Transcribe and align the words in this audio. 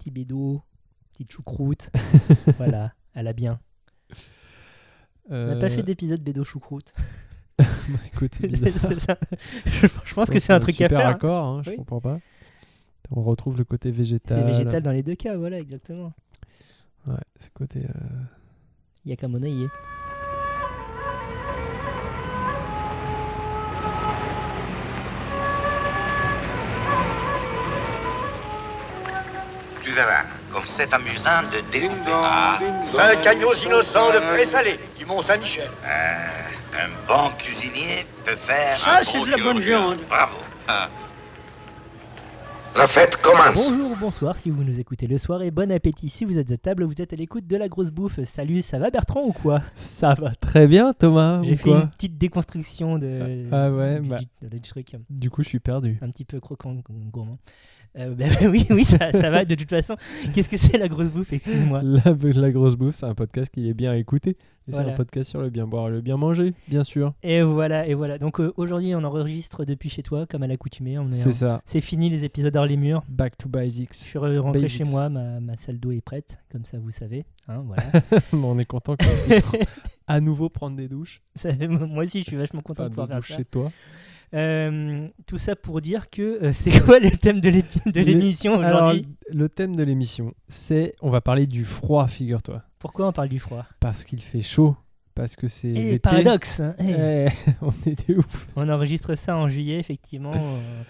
petit 0.00 0.10
bédo, 0.10 0.62
petite 1.12 1.30
choucroute. 1.30 1.90
voilà, 2.56 2.92
elle 3.14 3.28
a 3.28 3.32
bien. 3.34 3.60
On 5.28 5.46
n'a 5.46 5.56
pas 5.56 5.68
fait 5.70 5.82
d'épisode 5.82 6.22
bédo 6.22 6.42
choucroute. 6.42 6.94
Écoute, 8.14 8.34
c'est 8.34 8.48
bizarre. 8.48 8.72
C'est 8.80 8.98
ça. 9.00 9.18
je, 9.66 9.86
je 10.04 10.14
pense 10.14 10.30
que 10.30 10.40
c'est 10.40 10.52
un 10.54 10.60
truc 10.60 10.80
à 10.80 10.88
faire. 10.88 11.06
hein. 11.06 11.10
accord, 11.10 11.44
hein, 11.44 11.62
je 11.62 11.70
Oui. 11.70 11.76
comprends 11.76 12.00
pas. 12.00 12.18
On 13.10 13.22
retrouve 13.22 13.58
le 13.58 13.64
côté 13.64 13.90
végétal. 13.90 14.38
C'est 14.38 14.44
végétal 14.46 14.82
dans 14.82 14.92
les 14.92 15.02
deux 15.02 15.14
cas, 15.16 15.36
voilà, 15.36 15.58
exactement. 15.60 16.12
Ouais, 17.06 17.14
ce 17.38 17.48
côté. 17.50 17.80
euh, 17.84 18.22
Il 19.04 19.10
comme 30.52 30.62
c'est 30.66 30.92
amusant 30.94 31.42
de 31.52 31.60
découper. 31.70 32.10
Ah, 32.12 32.58
Cinq 32.84 33.26
agneaux 33.26 33.54
innocents 33.54 34.10
de 34.12 34.18
présalé 34.34 34.78
du 34.98 35.04
Mont-Saint-Michel. 35.06 35.68
Euh, 35.84 36.78
un 36.78 36.88
bon 37.08 37.30
cuisinier 37.38 38.06
peut 38.24 38.36
faire. 38.36 38.76
Ça, 38.78 38.98
un 39.00 39.04
c'est 39.04 39.18
bon 39.18 39.24
de 39.24 39.30
la 39.30 39.36
bonne 39.38 39.60
viande. 39.60 39.96
Bravo. 40.08 40.36
La 42.76 42.86
fête 42.86 43.16
commence. 43.16 43.56
Bonjour, 43.68 43.96
bonsoir 43.96 44.36
si 44.36 44.48
vous 44.48 44.62
nous 44.62 44.78
écoutez 44.78 45.08
le 45.08 45.18
soir 45.18 45.42
et 45.42 45.50
bon 45.50 45.72
appétit 45.72 46.08
si 46.08 46.24
vous 46.24 46.38
êtes 46.38 46.52
à 46.52 46.56
table, 46.56 46.84
vous 46.84 47.02
êtes 47.02 47.12
à 47.12 47.16
l'écoute 47.16 47.44
de 47.46 47.56
la 47.56 47.68
grosse 47.68 47.90
bouffe. 47.90 48.22
Salut, 48.22 48.62
ça 48.62 48.78
va 48.78 48.90
Bertrand 48.90 49.24
ou 49.24 49.32
quoi? 49.32 49.60
Ça 49.74 50.14
va 50.14 50.32
très 50.36 50.68
bien, 50.68 50.92
Thomas. 50.92 51.42
J'ai 51.42 51.54
ou 51.54 51.56
fait 51.56 51.62
quoi? 51.70 51.80
une 51.80 51.90
petite 51.90 52.16
déconstruction 52.16 52.96
de, 52.98 53.46
Ah 53.50 53.70
ouais, 53.72 53.98
du, 53.98 54.08
bah. 54.08 54.18
du- 54.40 54.48
du 54.48 54.60
truc 54.62 54.86
Du 55.10 55.30
coup, 55.30 55.42
je 55.42 55.48
suis 55.48 55.58
perdu. 55.58 55.98
un 56.00 56.10
petit 56.10 56.24
peu 56.24 56.38
croquant, 56.38 56.76
gourmand. 56.88 57.38
Euh, 57.98 58.14
bah, 58.14 58.24
oui, 58.48 58.66
oui, 58.70 58.84
ça, 58.84 59.10
ça 59.12 59.30
va 59.30 59.44
de 59.44 59.54
toute 59.54 59.68
façon. 59.70 59.96
Qu'est-ce 60.32 60.48
que 60.48 60.56
c'est 60.56 60.78
la 60.78 60.88
grosse 60.88 61.10
bouffe? 61.10 61.32
Excuse-moi. 61.32 61.82
La, 61.84 62.02
la 62.14 62.50
grosse 62.52 62.76
bouffe, 62.76 62.94
c'est 62.96 63.06
un 63.06 63.14
podcast 63.14 63.50
qui 63.52 63.68
est 63.68 63.74
bien 63.74 63.94
écouté. 63.94 64.36
Voilà. 64.68 64.86
c'est 64.88 64.92
un 64.92 64.96
podcast 64.96 65.30
sur 65.30 65.40
le 65.40 65.50
bien 65.50 65.66
boire 65.66 65.88
et 65.88 65.90
le 65.90 66.00
bien 66.00 66.16
manger, 66.16 66.52
bien 66.68 66.84
sûr. 66.84 67.12
Et 67.24 67.42
voilà, 67.42 67.88
et 67.88 67.94
voilà. 67.94 68.18
Donc 68.18 68.38
euh, 68.38 68.52
aujourd'hui, 68.56 68.94
on 68.94 69.02
enregistre 69.02 69.64
depuis 69.64 69.88
chez 69.88 70.04
toi, 70.04 70.26
comme 70.26 70.44
à 70.44 70.46
l'accoutumée. 70.46 70.96
C'est 71.10 71.28
en- 71.28 71.32
ça. 71.32 71.62
C'est 71.64 71.80
fini 71.80 72.08
les 72.08 72.24
épisodes 72.24 72.54
hors 72.54 72.66
les 72.66 72.76
murs. 72.76 73.02
Back 73.08 73.36
to 73.38 73.48
basics. 73.48 73.92
Je 73.94 73.98
suis 73.98 74.18
re- 74.20 74.38
rentré 74.38 74.62
Basics. 74.62 74.84
chez 74.84 74.90
moi, 74.90 75.08
ma, 75.08 75.40
ma 75.40 75.56
salle 75.56 75.80
d'eau 75.80 75.90
est 75.90 76.00
prête, 76.02 76.38
comme 76.52 76.64
ça 76.64 76.78
vous 76.78 76.92
savez. 76.92 77.24
Hein, 77.48 77.64
voilà. 77.66 77.82
on 78.32 78.56
est 78.60 78.64
content 78.66 78.94
qu'on 78.96 79.28
puisse 79.28 79.42
à 80.06 80.20
nouveau 80.20 80.48
prendre 80.48 80.76
des 80.76 80.86
douches. 80.86 81.20
Ça- 81.34 81.50
moi 81.68 82.04
aussi, 82.04 82.20
je 82.20 82.26
suis 82.26 82.36
vachement 82.36 82.60
content 82.60 82.84
de 82.84 82.90
pouvoir 82.90 83.08
des 83.08 83.12
faire 83.14 83.20
douches 83.20 83.28
ça. 83.30 83.36
chez 83.38 83.44
toi. 83.46 83.72
Euh, 84.32 85.08
tout 85.26 85.38
ça 85.38 85.56
pour 85.56 85.80
dire 85.80 86.08
que 86.08 86.42
euh, 86.42 86.52
c'est 86.54 86.78
quoi 86.84 86.98
le 86.98 87.10
thème 87.10 87.40
de 87.40 87.48
l'émission 88.00 88.60
Alors, 88.60 88.90
aujourd'hui? 88.90 89.08
le 89.32 89.48
thème 89.48 89.74
de 89.74 89.82
l'émission, 89.82 90.34
c'est 90.48 90.94
on 91.02 91.10
va 91.10 91.20
parler 91.20 91.46
du 91.46 91.64
froid, 91.64 92.06
figure-toi. 92.06 92.62
Pourquoi 92.78 93.08
on 93.08 93.12
parle 93.12 93.28
du 93.28 93.40
froid? 93.40 93.66
Parce 93.80 94.04
qu'il 94.04 94.22
fait 94.22 94.42
chaud, 94.42 94.76
parce 95.14 95.36
que 95.36 95.48
c'est 95.48 95.72
l'été. 95.72 95.98
paradoxe 95.98 96.60
hein, 96.60 96.74
eh. 96.78 97.26
Eh, 97.26 97.50
on 97.62 97.72
ouf. 98.14 98.48
On 98.56 98.68
enregistre 98.68 99.14
ça 99.16 99.36
en 99.36 99.48
juillet, 99.48 99.78
effectivement, 99.78 100.32
euh, 100.34 100.82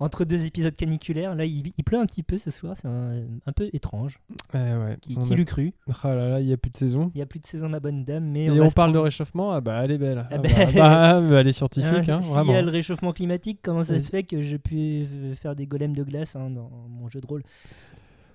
entre 0.00 0.24
deux 0.24 0.44
épisodes 0.46 0.74
caniculaires. 0.76 1.34
Là, 1.34 1.44
il, 1.44 1.72
il 1.76 1.84
pleut 1.84 1.98
un 1.98 2.06
petit 2.06 2.22
peu 2.22 2.38
ce 2.38 2.50
soir, 2.50 2.74
c'est 2.76 2.86
un, 2.88 3.22
un 3.46 3.52
peu 3.52 3.68
étrange. 3.72 4.20
Eh 4.54 4.56
ouais, 4.58 4.96
Qui, 5.00 5.16
qui 5.16 5.32
a- 5.32 5.36
l'eût 5.36 5.44
cru? 5.44 5.72
Ah 6.04 6.14
là 6.14 6.28
là, 6.28 6.40
il 6.40 6.46
n'y 6.46 6.52
a 6.52 6.56
plus 6.56 6.70
de 6.70 6.76
saison. 6.76 7.10
Il 7.14 7.18
n'y 7.18 7.22
a 7.22 7.26
plus 7.26 7.40
de 7.40 7.46
saison, 7.46 7.68
ma 7.68 7.80
bonne 7.80 8.04
dame, 8.04 8.24
mais 8.24 8.44
Et 8.44 8.60
on, 8.60 8.70
parle 8.70 8.92
de 8.92 8.98
réchauffement, 8.98 9.52
ah 9.52 9.60
bah 9.60 9.80
elle 9.84 9.90
est 9.90 9.98
belle. 9.98 10.18
Ah 10.30 10.34
Ah 10.34 10.38
bah, 10.38 10.48
bah, 10.48 10.64
bah, 10.74 11.20
bah, 11.20 11.40
elle 11.40 11.48
est 11.48 11.52
scientifique, 11.52 12.08
Hein, 12.08 12.22
S'il 12.22 12.50
y 12.50 12.54
a 12.54 12.62
le 12.62 12.70
réchauffement 12.70 13.12
climatique, 13.12 13.58
comment 13.62 13.82
ça 13.82 13.94
Oui. 13.94 14.04
se 14.04 14.10
fait 14.10 14.22
que 14.22 14.40
je 14.42 14.56
puis 14.56 15.06
euh, 15.12 15.34
faire 15.34 15.56
des 15.56 15.66
golems 15.66 15.94
de 15.96 16.04
glace 16.04 16.36
hein, 16.36 16.50
dans 16.50 16.70
mon 16.88 17.08
jeu 17.08 17.20
de 17.20 17.26
rôle? 17.26 17.42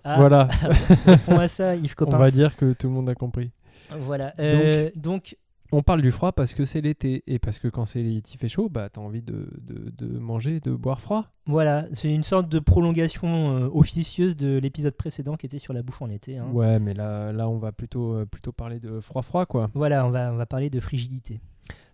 Ah, 0.03 0.17
Voilà, 0.17 0.49
Réponds 1.05 1.39
à 1.39 1.47
ça, 1.47 1.75
Yves 1.77 1.95
on 2.01 2.17
va 2.17 2.29
dire 2.29 2.57
que 2.57 2.73
tout 2.73 2.87
le 2.87 2.93
monde 2.93 3.07
a 3.09 3.15
compris. 3.15 3.51
Voilà. 4.01 4.33
euh, 4.39 4.89
donc, 4.95 5.37
On 5.73 5.81
parle 5.81 6.01
du 6.01 6.11
froid 6.11 6.31
parce 6.31 6.53
que 6.53 6.65
c'est 6.65 6.81
l'été 6.81 7.23
et 7.27 7.39
parce 7.39 7.57
que 7.59 7.67
quand 7.67 7.85
c'est 7.85 8.01
il 8.03 8.21
fait 8.37 8.47
chaud, 8.47 8.69
bah 8.69 8.89
t'as 8.89 9.01
envie 9.01 9.21
de, 9.23 9.49
de, 9.59 9.91
de 9.97 10.19
manger, 10.19 10.59
de 10.59 10.71
boire 10.71 11.01
froid. 11.01 11.25
voilà, 11.47 11.85
c'est 11.93 12.13
une 12.13 12.23
sorte 12.23 12.47
de 12.47 12.59
prolongation 12.59 13.57
euh, 13.57 13.69
officieuse 13.73 14.37
de 14.37 14.57
l'épisode 14.59 14.93
précédent 14.95 15.35
qui 15.35 15.47
était 15.47 15.57
sur 15.57 15.73
la 15.73 15.81
bouffe 15.81 16.01
en 16.03 16.09
été. 16.09 16.37
hein. 16.37 16.47
Ouais, 16.53 16.79
mais 16.79 16.93
là, 16.93 17.31
là 17.31 17.49
on 17.49 17.57
va 17.57 17.71
plutôt, 17.71 18.13
euh, 18.13 18.25
plutôt 18.25 18.51
parler 18.51 18.79
de 18.79 18.99
froid-froid 18.99 19.45
quoi. 19.47 19.71
Voilà, 19.73 20.05
on 20.05 20.11
va, 20.11 20.31
on 20.31 20.35
va 20.35 20.45
parler 20.45 20.69
de 20.69 20.79
frigidité. 20.79 21.41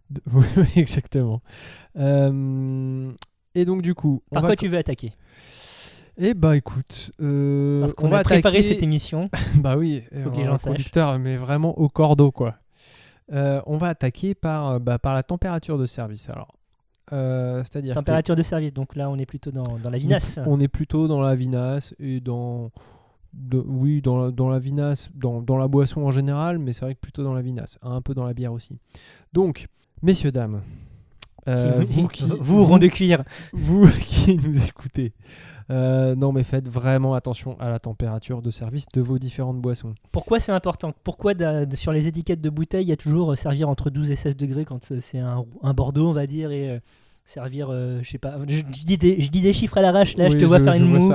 De- 0.09 0.22
Oui, 0.34 0.44
exactement. 0.75 1.41
Euh, 1.97 3.11
Et 3.56 3.66
donc 3.66 3.81
du 3.81 3.96
coup, 3.96 4.22
on 4.31 4.35
Par 4.35 4.44
va 4.44 4.50
quoi 4.50 4.56
tu 4.56 4.67
veux 4.67 4.78
attaquer? 4.78 5.13
Eh 6.17 6.34
bah 6.34 6.57
écoute, 6.57 7.11
Parce 7.17 7.22
on 7.22 7.96
qu'on 7.96 8.09
va 8.09 8.19
attaquer- 8.19 8.61
cette 8.61 8.84
émission. 8.84 9.29
bah 9.56 9.78
oui, 9.78 10.03
Faut 10.23 10.31
que 10.31 10.35
les 10.35 10.41
un 10.44 10.46
gens 10.47 10.57
sachent. 10.57 10.63
producteur, 10.73 11.17
mais 11.17 11.38
vraiment 11.38 11.79
au 11.79 11.88
cordeau 11.88 12.31
quoi. 12.31 12.56
Euh, 13.31 13.62
on 13.66 13.78
va 13.78 13.88
attaquer 13.90 14.34
par, 14.35 14.67
euh, 14.69 14.79
bah, 14.79 14.97
par 15.00 15.13
la 15.13 15.23
température 15.23 15.78
de 15.78 15.85
service. 15.85 16.29
Alors, 16.29 16.56
euh, 17.13 17.63
c'est-à-dire 17.63 17.94
que 17.94 18.00
Température 18.00 18.35
de 18.35 18.41
service, 18.44 18.73
donc 18.73 18.95
là 18.95 19.09
on 19.09 19.17
est 19.17 19.25
plutôt 19.25 19.51
dans, 19.51 19.78
dans 19.79 19.90
la 19.90 19.97
vinasse. 19.97 20.40
on 20.45 20.59
est 20.59 20.67
plutôt 20.67 21.07
dans 21.07 21.22
la 21.22 21.35
vinasse 21.35 21.94
et 22.00 22.19
dans, 22.19 22.69
de- 23.34 23.63
oui, 23.66 24.01
dans 24.01 24.17
la, 24.25 24.31
dans 24.31 24.50
la 24.50 24.59
vinasse, 24.59 25.09
dans, 25.16 25.41
dans 25.41 25.57
la 25.57 25.67
boisson 25.67 26.01
en 26.01 26.12
général, 26.12 26.59
mais 26.59 26.73
c'est 26.73 26.85
vrai 26.85 26.95
que 26.95 27.00
plutôt 27.00 27.23
dans 27.23 27.34
la 27.34 27.41
vinasse, 27.41 27.78
un 27.81 28.01
peu 28.01 28.13
dans 28.13 28.25
la 28.25 28.34
bière 28.34 28.53
aussi. 28.53 28.78
Donc, 29.34 29.67
messieurs 30.03 30.31
dames, 30.31 30.61
euh, 31.47 31.84
Qui- 31.84 31.94
vous 32.01 32.07
qui 32.07 32.23
vous, 32.40 32.66
rond 32.66 32.78
de 32.78 32.88
cuir. 32.88 33.23
vous 33.53 33.88
qui 34.01 34.35
nous 34.38 34.63
écoutez, 34.63 35.13
euh, 35.69 36.16
non 36.16 36.31
mais 36.31 36.44
faites 36.44 36.68
vraiment 36.68 37.13
attention 37.13 37.59
à 37.59 37.69
la 37.69 37.80
température 37.80 38.41
de 38.41 38.52
service 38.52 38.85
de 38.94 39.02
vos 39.02 39.19
différentes 39.19 39.59
boissons. 39.59 39.96
Pourquoi 40.12 40.40
c'est 40.40 40.52
important 40.52 40.94
Pourquoi 41.03 41.34
sur 41.75 41.91
les 41.91 42.07
étiquettes 42.07 42.41
de 42.41 42.50
bouteilles, 42.50 42.85
il 42.85 42.90
y 42.90 42.94
a 42.94 42.97
toujours 42.97 43.34
euh, 43.34 43.35
servir 43.35 43.69
entre 43.69 43.90
12 43.90 44.12
et 44.12 44.16
16 44.16 44.35
degrés 44.35 44.66
quand 44.66 44.91
euh, 44.91 45.00
c'est 45.00 45.19
un, 45.19 45.46
un 45.62 45.74
Bordeaux, 45.74 46.09
on 46.09 46.13
va 46.13 46.28
dire, 46.28 46.52
et 46.52 46.79
servir, 47.29 47.68
euh, 47.69 48.00
je 48.02 48.09
sais 48.09 48.18
pas, 48.18 48.38
je, 48.47 48.56
je 48.56 48.84
dis 48.85 48.97
des, 48.97 49.22
je 49.22 49.29
dis 49.29 49.41
des 49.41 49.53
chiffres 49.53 49.78
à 49.78 49.81
l'arrache, 49.81 50.18
là 50.18 50.29
je 50.29 50.38
te 50.38 50.46
vois 50.46 50.59
faire 50.59 50.74
une 50.74 50.85
moue. 50.85 51.12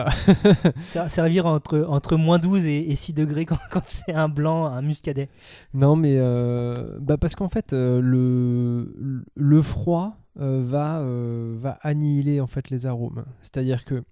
ça. 0.87 1.09
Servir 1.09 1.47
entre, 1.47 1.85
entre 1.89 2.17
moins 2.17 2.39
12 2.39 2.67
et, 2.67 2.91
et 2.91 2.95
6 2.95 3.15
degrés 3.15 3.45
quand, 3.47 3.59
quand 3.73 3.83
c'est 3.87 4.15
un 4.15 4.29
blanc, 4.29 4.67
un 4.67 4.81
muscadet. 4.81 5.29
Non, 5.73 5.97
mais 5.97 6.15
euh, 6.17 6.99
bah 7.01 7.17
parce 7.17 7.35
qu'en 7.35 7.49
fait, 7.49 7.73
euh, 7.73 8.01
le, 8.01 9.25
le 9.35 9.63
froid 9.63 10.17
va, 10.37 11.01
va 11.05 11.79
annihiler 11.83 12.41
en 12.41 12.47
fait 12.49 12.71
les 12.71 12.87
arômes. 12.87 13.25
C'est-à-dire 13.41 13.85
que 13.85 14.03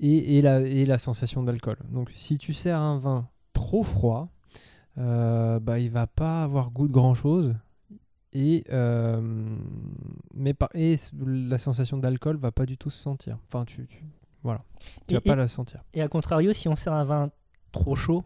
et, 0.00 0.38
et 0.38 0.42
la, 0.42 0.60
et 0.60 0.84
la 0.86 0.98
sensation 0.98 1.42
d'alcool. 1.42 1.76
Donc, 1.90 2.10
si 2.14 2.38
tu 2.38 2.52
sers 2.52 2.78
un 2.78 2.98
vin 2.98 3.28
trop 3.52 3.82
froid, 3.82 4.28
euh, 4.98 5.58
bah 5.60 5.78
il 5.78 5.90
va 5.90 6.06
pas 6.06 6.42
avoir 6.42 6.70
goût 6.70 6.88
de 6.88 6.92
grand 6.92 7.14
chose. 7.14 7.54
Et, 8.32 8.64
euh, 8.70 9.20
mais 10.34 10.54
par, 10.54 10.68
et 10.74 10.96
la 11.24 11.58
sensation 11.58 11.96
d'alcool 11.98 12.36
va 12.36 12.52
pas 12.52 12.66
du 12.66 12.76
tout 12.76 12.90
se 12.90 12.98
sentir. 13.02 13.38
Enfin, 13.46 13.64
tu, 13.64 13.86
tu- 13.86 14.04
voilà, 14.42 14.62
tu 15.06 15.14
Et- 15.14 15.16
vas 15.16 15.20
pas 15.22 15.32
et- 15.32 15.36
la 15.36 15.48
sentir. 15.48 15.82
Et 15.94 16.02
à 16.02 16.08
contrario, 16.08 16.52
si 16.52 16.68
on 16.68 16.76
sert 16.76 16.92
un 16.92 17.04
vin 17.04 17.30
trop 17.72 17.94
chaud, 17.94 18.24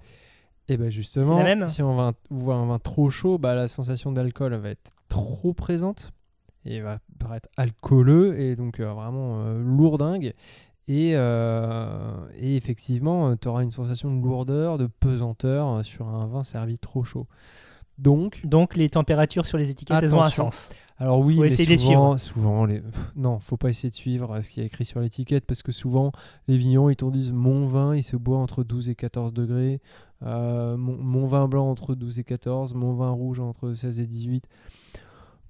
Et 0.68 0.76
ben 0.76 0.90
justement, 0.90 1.38
C'est 1.38 1.42
la 1.44 1.56
même 1.56 1.68
si 1.68 1.82
on 1.82 1.96
va 1.96 2.12
voit 2.30 2.54
un 2.54 2.66
vin 2.66 2.78
trop 2.78 3.10
chaud, 3.10 3.36
bah, 3.38 3.54
la 3.54 3.66
sensation 3.68 4.12
d'alcool 4.12 4.54
va 4.54 4.70
être 4.70 4.92
trop 5.08 5.52
présente 5.52 6.12
et 6.64 6.80
va 6.80 7.00
paraître 7.18 7.48
alcooleux 7.56 8.38
et 8.38 8.54
donc 8.54 8.78
euh, 8.78 8.92
vraiment 8.92 9.40
euh, 9.42 9.60
lourdingue. 9.60 10.34
Et, 10.88 11.12
euh, 11.14 12.26
et 12.36 12.56
effectivement, 12.56 13.36
tu 13.36 13.48
auras 13.48 13.62
une 13.62 13.70
sensation 13.70 14.14
de 14.14 14.22
lourdeur, 14.22 14.78
de 14.78 14.86
pesanteur 14.86 15.68
euh, 15.68 15.82
sur 15.82 16.08
un 16.08 16.26
vin 16.26 16.42
servi 16.42 16.78
trop 16.78 17.04
chaud. 17.04 17.26
Donc, 17.98 18.44
donc 18.44 18.74
les 18.74 18.88
températures 18.88 19.46
sur 19.46 19.58
les 19.58 19.70
étiquettes, 19.70 20.02
elles 20.02 20.14
ont 20.14 20.22
un 20.22 20.30
sens. 20.30 20.70
alors 20.98 21.20
oui, 21.20 21.36
Faut 21.36 21.42
mais 21.42 21.48
essayer 21.48 21.66
de 21.66 21.70
les 21.70 21.78
souvent, 21.78 22.18
souvent 22.18 22.66
non, 23.14 23.38
faut 23.38 23.56
pas 23.56 23.68
essayer 23.68 23.90
de 23.90 23.94
suivre 23.94 24.32
euh, 24.32 24.40
ce 24.40 24.48
qui 24.48 24.60
est 24.60 24.66
écrit 24.66 24.84
sur 24.84 24.98
l'étiquette 25.00 25.44
parce 25.46 25.62
que 25.62 25.72
souvent 25.72 26.10
les 26.48 26.56
vignerons 26.56 26.90
ils 26.90 26.96
te 26.96 27.04
disent 27.10 27.32
mon 27.32 27.66
vin 27.66 27.94
il 27.94 28.02
se 28.02 28.16
boit 28.16 28.38
entre 28.38 28.64
12 28.64 28.88
et 28.88 28.94
14 28.94 29.32
degrés, 29.32 29.80
euh, 30.22 30.76
mon, 30.76 30.96
mon 30.96 31.26
vin 31.26 31.46
blanc 31.48 31.70
entre 31.70 31.94
12 31.94 32.18
et 32.18 32.24
14, 32.24 32.74
mon 32.74 32.94
vin 32.94 33.10
rouge 33.10 33.40
entre 33.40 33.74
16 33.74 34.00
et 34.00 34.06
18. 34.06 34.48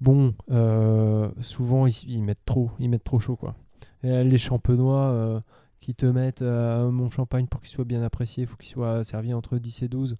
Bon, 0.00 0.34
euh, 0.50 1.30
souvent 1.40 1.86
ils, 1.86 1.94
ils 2.08 2.22
mettent 2.22 2.44
trop, 2.44 2.70
ils 2.80 2.90
mettent 2.90 3.04
trop 3.04 3.20
chaud 3.20 3.36
quoi. 3.36 3.54
Les 4.02 4.38
champenois 4.38 5.00
euh, 5.10 5.40
qui 5.80 5.94
te 5.94 6.06
mettent 6.06 6.42
euh, 6.42 6.90
mon 6.90 7.10
champagne 7.10 7.46
pour 7.46 7.60
qu'il 7.60 7.70
soit 7.70 7.84
bien 7.84 8.02
apprécié, 8.02 8.44
il 8.44 8.46
faut 8.46 8.56
qu'il 8.56 8.70
soit 8.70 9.04
servi 9.04 9.32
entre 9.34 9.58
10 9.58 9.82
et 9.82 9.88
12. 9.88 10.16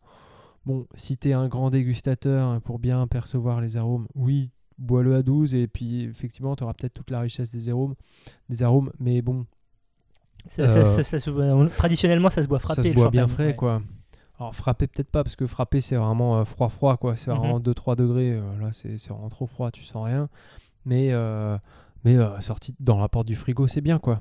Bon, 0.66 0.86
si 0.94 1.16
tu 1.16 1.30
es 1.30 1.32
un 1.32 1.48
grand 1.48 1.70
dégustateur 1.70 2.46
hein, 2.48 2.60
pour 2.60 2.78
bien 2.78 3.06
percevoir 3.08 3.60
les 3.60 3.76
arômes, 3.76 4.06
oui, 4.14 4.50
bois-le 4.78 5.14
à 5.16 5.22
12 5.22 5.54
et 5.56 5.66
puis 5.66 6.04
effectivement, 6.04 6.54
tu 6.56 6.62
auras 6.64 6.72
peut-être 6.74 6.94
toute 6.94 7.10
la 7.10 7.20
richesse 7.20 7.52
des 7.52 7.68
arômes, 7.68 7.94
des 8.48 8.62
arômes 8.62 8.90
mais 9.00 9.22
bon, 9.22 9.44
Ça- 10.48 10.68
ça- 10.68 10.78
Euh, 10.78 10.84
ça- 10.84 11.04
ça 11.04 11.20
se 11.20 11.30
boit- 11.30 11.68
traditionnellement, 11.68 12.30
ça 12.30 12.42
se 12.42 12.48
boit 12.48 12.58
frappé. 12.58 12.82
ça 12.82 12.88
se 12.88 12.94
boit 12.94 13.10
bien 13.10 13.28
frais 13.28 13.46
ouais. 13.48 13.56
quoi. 13.56 13.80
Alors 14.40 14.54
frapper 14.56 14.88
peut-être 14.88 15.10
pas 15.10 15.22
parce 15.22 15.36
que 15.36 15.46
frapper 15.46 15.80
c'est 15.80 15.94
vraiment 15.94 16.38
euh, 16.38 16.44
froid 16.44 16.68
froid 16.68 16.96
quoi, 16.96 17.14
c'est 17.14 17.30
Mhm. 17.30 17.38
vraiment 17.38 17.60
2-3 17.60 17.94
degrés, 17.94 18.32
euh, 18.32 18.42
là 18.60 18.72
c'est 18.72 18.98
c'est 18.98 19.10
vraiment 19.10 19.28
trop 19.28 19.46
froid, 19.46 19.70
tu 19.70 19.84
sens 19.84 20.04
rien. 20.04 20.28
Mais, 20.84 21.10
mais 22.04 22.16
euh, 22.16 22.40
sorti 22.40 22.74
dans 22.80 22.98
la 22.98 23.08
porte 23.08 23.26
du 23.26 23.36
frigo 23.36 23.66
c'est 23.68 23.80
bien 23.80 23.98
quoi. 23.98 24.20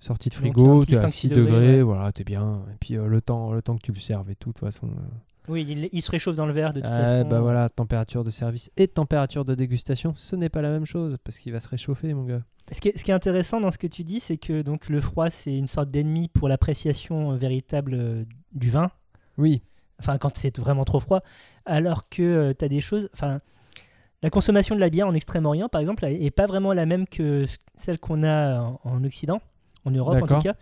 Sortie 0.00 0.30
de 0.30 0.34
frigo, 0.34 0.80
petit 0.80 0.92
t'es 0.92 0.98
à 0.98 1.06
5-6 1.06 1.10
6 1.10 1.28
degrés, 1.28 1.82
voilà, 1.82 2.10
t'es 2.10 2.24
bien. 2.24 2.62
Et 2.72 2.76
puis 2.80 2.96
euh, 2.96 3.06
le, 3.06 3.20
temps, 3.20 3.52
le 3.52 3.62
temps 3.62 3.76
que 3.76 3.82
tu 3.82 3.92
le 3.92 4.00
serves 4.00 4.28
et 4.30 4.34
tout, 4.34 4.48
de 4.50 4.54
toute 4.54 4.64
façon. 4.66 4.88
euh, 4.88 5.48
Oui, 5.48 5.64
il, 5.68 5.88
il 5.92 6.02
se 6.02 6.10
réchauffe 6.10 6.34
dans 6.34 6.46
le 6.46 6.52
verre 6.52 6.72
de 6.72 6.80
toute 6.80 6.90
Ouais, 6.90 6.96
façon. 6.96 7.28
bah 7.28 7.40
voilà, 7.40 7.68
température 7.68 8.24
de 8.24 8.30
service 8.30 8.68
et 8.76 8.88
température 8.88 9.44
de 9.44 9.54
dégustation, 9.54 10.12
ce 10.12 10.34
n'est 10.34 10.48
pas 10.48 10.60
la 10.60 10.70
même 10.70 10.86
chose 10.86 11.18
parce 11.22 11.38
qu'il 11.38 11.52
va 11.52 11.60
se 11.60 11.68
réchauffer, 11.68 12.14
mon 12.14 12.24
gars. 12.24 12.42
Ce 12.72 12.80
qui, 12.80 12.88
est, 12.88 12.98
ce 12.98 13.04
qui 13.04 13.12
est 13.12 13.14
intéressant 13.14 13.60
dans 13.60 13.70
ce 13.70 13.78
que 13.78 13.86
tu 13.86 14.02
dis, 14.02 14.18
c'est 14.18 14.38
que 14.38 14.62
donc 14.62 14.88
le 14.88 15.00
froid, 15.00 15.30
c'est 15.30 15.56
une 15.56 15.68
sorte 15.68 15.90
d'ennemi 15.90 16.26
pour 16.28 16.48
l'appréciation 16.48 17.30
euh, 17.32 17.36
véritable 17.36 18.26
du 18.52 18.70
vin. 18.70 18.90
Oui, 19.38 19.62
Enfin, 20.00 20.18
quand 20.18 20.36
c'est 20.36 20.58
vraiment 20.58 20.84
trop 20.84 20.98
froid. 20.98 21.22
Alors 21.64 22.08
que 22.08 22.52
tu 22.58 22.64
as 22.64 22.68
des 22.68 22.80
choses. 22.80 23.08
Enfin, 23.14 23.40
la 24.22 24.30
consommation 24.30 24.74
de 24.74 24.80
la 24.80 24.90
bière 24.90 25.06
en 25.08 25.14
Extrême-Orient, 25.14 25.68
par 25.68 25.80
exemple, 25.80 26.04
est 26.04 26.30
pas 26.30 26.46
vraiment 26.46 26.72
la 26.72 26.86
même 26.86 27.06
que 27.06 27.44
celle 27.76 27.98
qu'on 27.98 28.22
a 28.22 28.60
en, 28.60 28.80
en 28.84 29.04
Occident, 29.04 29.40
en 29.84 29.90
Europe 29.90 30.22
en 30.22 30.26
tout 30.26 30.38
cas. 30.40 30.54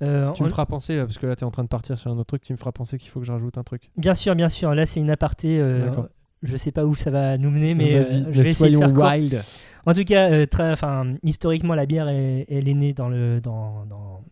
Euh, 0.00 0.30
tu 0.32 0.44
me 0.44 0.48
feras 0.48 0.66
penser, 0.66 0.96
là, 0.96 1.04
parce 1.04 1.18
que 1.18 1.26
là, 1.26 1.34
tu 1.34 1.40
es 1.40 1.44
en 1.44 1.50
train 1.50 1.64
de 1.64 1.68
partir 1.68 1.98
sur 1.98 2.10
un 2.10 2.14
autre 2.14 2.28
truc, 2.28 2.44
tu 2.44 2.52
me 2.52 2.58
feras 2.58 2.70
penser 2.70 2.98
qu'il 2.98 3.10
faut 3.10 3.18
que 3.18 3.26
je 3.26 3.32
rajoute 3.32 3.58
un 3.58 3.64
truc. 3.64 3.90
Bien 3.96 4.14
sûr, 4.14 4.36
bien 4.36 4.48
sûr. 4.48 4.72
Là, 4.74 4.86
c'est 4.86 5.00
une 5.00 5.10
aparté. 5.10 5.58
euh, 5.60 5.90
je 6.44 6.56
sais 6.56 6.70
pas 6.70 6.84
où 6.84 6.94
ça 6.94 7.10
va 7.10 7.36
nous 7.36 7.50
mener, 7.50 7.74
mais, 7.74 7.96
euh, 7.96 8.04
je 8.30 8.42
vais 8.42 8.50
essayer 8.50 8.70
de 8.70 8.78
faire 8.78 8.92
court. 8.94 9.04
wild. 9.06 9.42
En 9.86 9.94
tout 9.94 10.04
cas, 10.04 10.30
euh, 10.30 10.46
très, 10.46 10.74
historiquement, 11.24 11.74
la 11.74 11.86
bière, 11.86 12.06
elle, 12.08 12.44
elle 12.48 12.68
est 12.68 12.74
née 12.74 12.92
dans 12.92 13.08
le, 13.08 13.40
dans, 13.40 13.86
dans, 13.86 14.22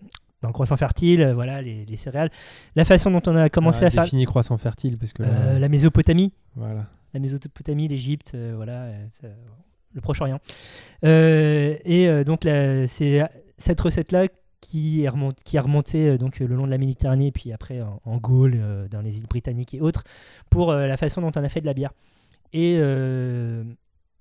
dans 0.42 0.48
le 0.48 0.52
croissant 0.52 0.76
fertile, 0.76 1.20
euh, 1.22 1.34
voilà, 1.34 1.62
les, 1.62 1.84
les 1.84 1.96
céréales. 1.96 2.30
La 2.76 2.84
façon 2.84 3.10
dont 3.10 3.22
on 3.26 3.34
a 3.34 3.48
commencé 3.48 3.84
Ah, 3.84 3.88
à 3.88 3.90
faire 3.90 4.04
Défini 4.04 4.24
croissant 4.24 4.56
fertile, 4.58 4.98
parce 4.98 5.12
que 5.12 5.22
là, 5.24 5.28
euh, 5.30 5.58
la 5.58 5.68
Mésopotamie, 5.68 6.32
voilà. 6.54 6.86
La 7.14 7.20
Mésopotamie, 7.20 7.88
l'Égypte, 7.88 8.32
euh, 8.34 8.52
voilà, 8.56 8.82
euh, 8.84 9.06
le 9.94 10.00
Proche-Orient. 10.00 10.38
Euh, 11.04 11.76
et 11.84 12.24
donc, 12.24 12.40
c'est 12.88 13.22
cette 13.56 13.80
recette-là 13.80 14.26
qui 14.60 15.04
est, 15.04 15.08
remontée, 15.08 15.42
qui 15.44 15.56
est 15.56 15.60
remontée 15.60 16.08
euh, 16.08 16.18
donc, 16.18 16.40
le 16.40 16.46
long 16.46 16.66
de 16.66 16.70
la 16.72 16.78
Méditerranée, 16.78 17.30
puis 17.30 17.52
après 17.52 17.80
en, 17.82 18.00
en 18.04 18.16
Gaule, 18.18 18.60
dans 18.90 19.00
les 19.00 19.16
îles 19.18 19.26
britanniques 19.26 19.74
et 19.74 19.80
autres, 19.80 20.04
pour 20.50 20.72
la 20.72 20.96
façon 20.96 21.20
dont 21.20 21.32
on 21.36 21.44
a 21.44 21.48
fait 21.48 21.60
de 21.60 21.66
la 21.66 21.74
bière. 21.74 21.92
Et 22.52 22.78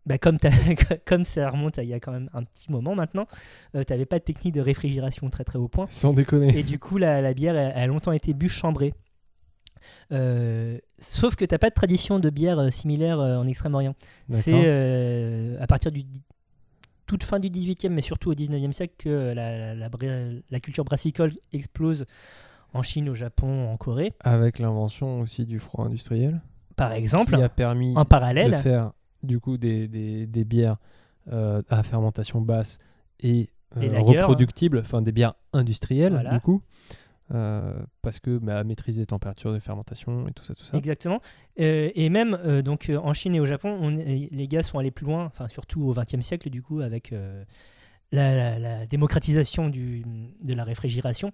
bah, 0.05 0.17
comme, 1.05 1.25
ça 1.25 1.49
remonte 1.49 1.79
à 1.79 1.83
il 1.83 1.89
y 1.89 1.93
a 1.93 1.99
quand 1.99 2.11
même 2.11 2.29
un 2.33 2.43
petit 2.43 2.71
moment 2.71 2.93
maintenant, 2.95 3.27
tu 3.73 3.79
n'avais 3.89 4.05
pas 4.05 4.19
de 4.19 4.23
technique 4.23 4.53
de 4.53 4.61
réfrigération 4.61 5.29
très 5.29 5.43
très 5.43 5.57
haut 5.57 5.67
point. 5.67 5.87
Sans 5.89 6.13
déconner. 6.13 6.57
Et 6.57 6.63
du 6.63 6.77
coup, 6.79 6.97
la, 6.97 7.21
la 7.21 7.33
bière 7.33 7.55
elle- 7.55 7.73
elle 7.75 7.83
a 7.83 7.87
longtemps 7.87 8.11
été 8.11 8.33
bûche 8.33 8.55
chambrée. 8.55 8.93
Euh, 10.11 10.77
sauf 10.97 11.35
que 11.35 11.45
t'as 11.45 11.57
pas 11.57 11.69
de 11.69 11.73
tradition 11.75 12.19
de 12.19 12.29
bière 12.29 12.59
euh, 12.59 12.69
similaire 12.69 13.19
euh, 13.19 13.37
en 13.37 13.47
Extrême-Orient. 13.47 13.95
C'est 14.31 15.57
à 15.59 15.67
partir 15.67 15.91
du 15.91 16.03
toute 17.07 17.23
fin 17.23 17.39
du 17.39 17.49
18e, 17.49 17.89
mais 17.89 18.01
surtout 18.01 18.31
au 18.31 18.33
19e 18.33 18.71
siècle, 18.73 18.95
que 18.97 19.09
la, 19.33 19.33
la- 19.57 19.75
la 19.75 19.89
bra- 19.89 20.39
la 20.49 20.59
culture 20.59 20.83
brassicole 20.85 21.33
explose 21.53 22.05
en 22.73 22.81
Chine, 22.81 23.09
au 23.09 23.15
Japon, 23.15 23.69
en 23.69 23.77
Corée, 23.77 24.13
Avec 24.21 24.59
l'invention 24.59 25.21
aussi 25.21 25.45
du 25.45 25.59
froid 25.59 25.85
industriel, 25.85 26.41
par 26.75 26.91
exemple. 26.91 27.35
qui 27.37 27.41
a 27.41 27.47
permis 27.49 27.95
En 27.95 28.01
de 28.03 28.07
parallèle, 28.07 28.55
faire 28.55 28.91
du 29.23 29.39
coup 29.39 29.57
des, 29.57 29.87
des, 29.87 30.25
des 30.27 30.43
bières 30.43 30.77
euh, 31.31 31.61
à 31.69 31.83
fermentation 31.83 32.41
basse 32.41 32.79
et 33.19 33.49
euh, 33.77 33.99
reproductibles, 34.01 34.79
enfin 34.79 35.01
des 35.01 35.11
bières 35.11 35.35
industrielles 35.53 36.13
Voilà. 36.13 36.31
du 36.31 36.39
coup, 36.41 36.61
euh, 37.33 37.73
parce 38.03 38.19
que 38.19 38.37
bah, 38.37 38.63
maîtriser 38.63 39.01
les 39.01 39.07
températures 39.07 39.51
de 39.51 39.59
fermentation 39.59 40.27
et 40.27 40.31
tout 40.31 40.43
ça, 40.43 40.53
tout 40.53 40.63
ça. 40.63 40.77
Exactement. 40.77 41.21
Euh, 41.59 41.89
et 41.95 42.09
même 42.09 42.37
euh, 42.45 42.61
donc 42.61 42.91
en 42.95 43.13
Chine 43.13 43.33
et 43.35 43.39
au 43.39 43.47
Japon, 43.47 43.89
les 43.89 44.47
gars 44.47 44.61
sont 44.61 44.77
allés 44.77 44.91
plus 44.91 45.05
loin, 45.05 45.25
enfin 45.25 45.47
surtout 45.47 45.83
au 45.83 45.93
XXe 45.93 46.21
siècle 46.21 46.49
du 46.51 46.61
coup 46.61 46.81
avec 46.81 47.13
la, 48.11 48.85
démocratisation 48.85 49.69
de 49.69 50.53
la 50.53 50.63
réfrigération 50.63 51.31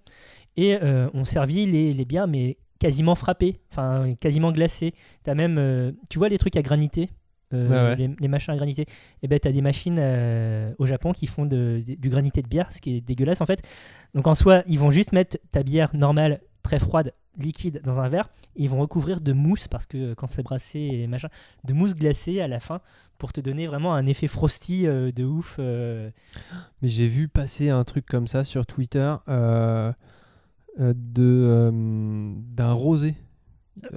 et 0.56 0.80
on 1.14 1.26
servit 1.26 1.66
les, 1.66 1.92
les 1.92 2.06
bières 2.06 2.28
mais 2.28 2.58
quasiment 2.80 3.16
frappées, 3.16 3.60
enfin 3.70 4.16
quasiment 4.16 4.52
glacées. 4.52 4.94
T'as 5.24 5.36
même, 5.36 5.94
tu 6.10 6.20
vois 6.20 6.30
les 6.30 6.38
trucs 6.38 6.56
à 6.56 6.62
graniter. 6.62 7.10
Euh, 7.54 7.92
ouais. 7.92 7.96
Les, 7.98 8.10
les 8.20 8.28
machins 8.28 8.54
à 8.54 8.58
graniter, 8.58 8.86
et 9.24 9.28
ben 9.28 9.40
t'as 9.40 9.52
des 9.52 9.62
machines 9.62 9.98
euh, 10.00 10.74
au 10.78 10.86
Japon 10.86 11.12
qui 11.14 11.28
font 11.28 11.46
de- 11.46 11.82
de- 11.86 11.96
du 11.96 12.10
granité 12.10 12.42
de 12.42 12.48
bière, 12.48 12.72
ce 12.72 12.80
qui 12.82 12.98
est 12.98 13.02
dégueulasse 13.02 13.42
en 13.42 13.46
fait. 13.46 13.62
Donc 14.14 14.28
en 14.28 14.36
soi, 14.36 14.64
ils 14.68 14.80
vont 14.80 14.92
juste 14.92 15.12
mettre 15.14 15.38
ta 15.52 15.64
bière 15.64 15.90
normale, 15.96 16.42
très 16.64 16.80
froide, 16.80 17.14
liquide 17.38 17.82
dans 17.84 18.00
un 18.00 18.10
verre, 18.10 18.30
et 18.56 18.64
ils 18.64 18.70
vont 18.70 18.80
recouvrir 18.80 19.22
de 19.22 19.34
mousse 19.34 19.68
parce 19.68 19.86
que 19.86 19.98
euh, 19.98 20.16
quand 20.16 20.28
c'est 20.28 20.44
brassé 20.44 20.80
et 20.80 21.08
machin, 21.08 21.30
de 21.64 21.74
mousse 21.74 21.96
glacée 21.96 22.42
à 22.42 22.48
la 22.48 22.60
fin 22.60 22.82
pour 23.18 23.32
te 23.34 23.40
donner 23.42 23.68
vraiment 23.68 23.94
un 23.94 24.06
effet 24.08 24.28
frosty 24.28 24.84
de 24.84 25.24
ouf. 25.24 25.60
Mais 25.60 26.90
j'ai 26.90 27.08
vu 27.08 27.28
passer 27.28 27.70
un 27.70 27.84
truc 27.84 28.06
comme 28.08 28.28
ça 28.28 28.44
sur 28.44 28.66
Twitter 28.66 29.14
de 30.80 31.72
d'un 32.56 32.72
rosé. 32.74 33.16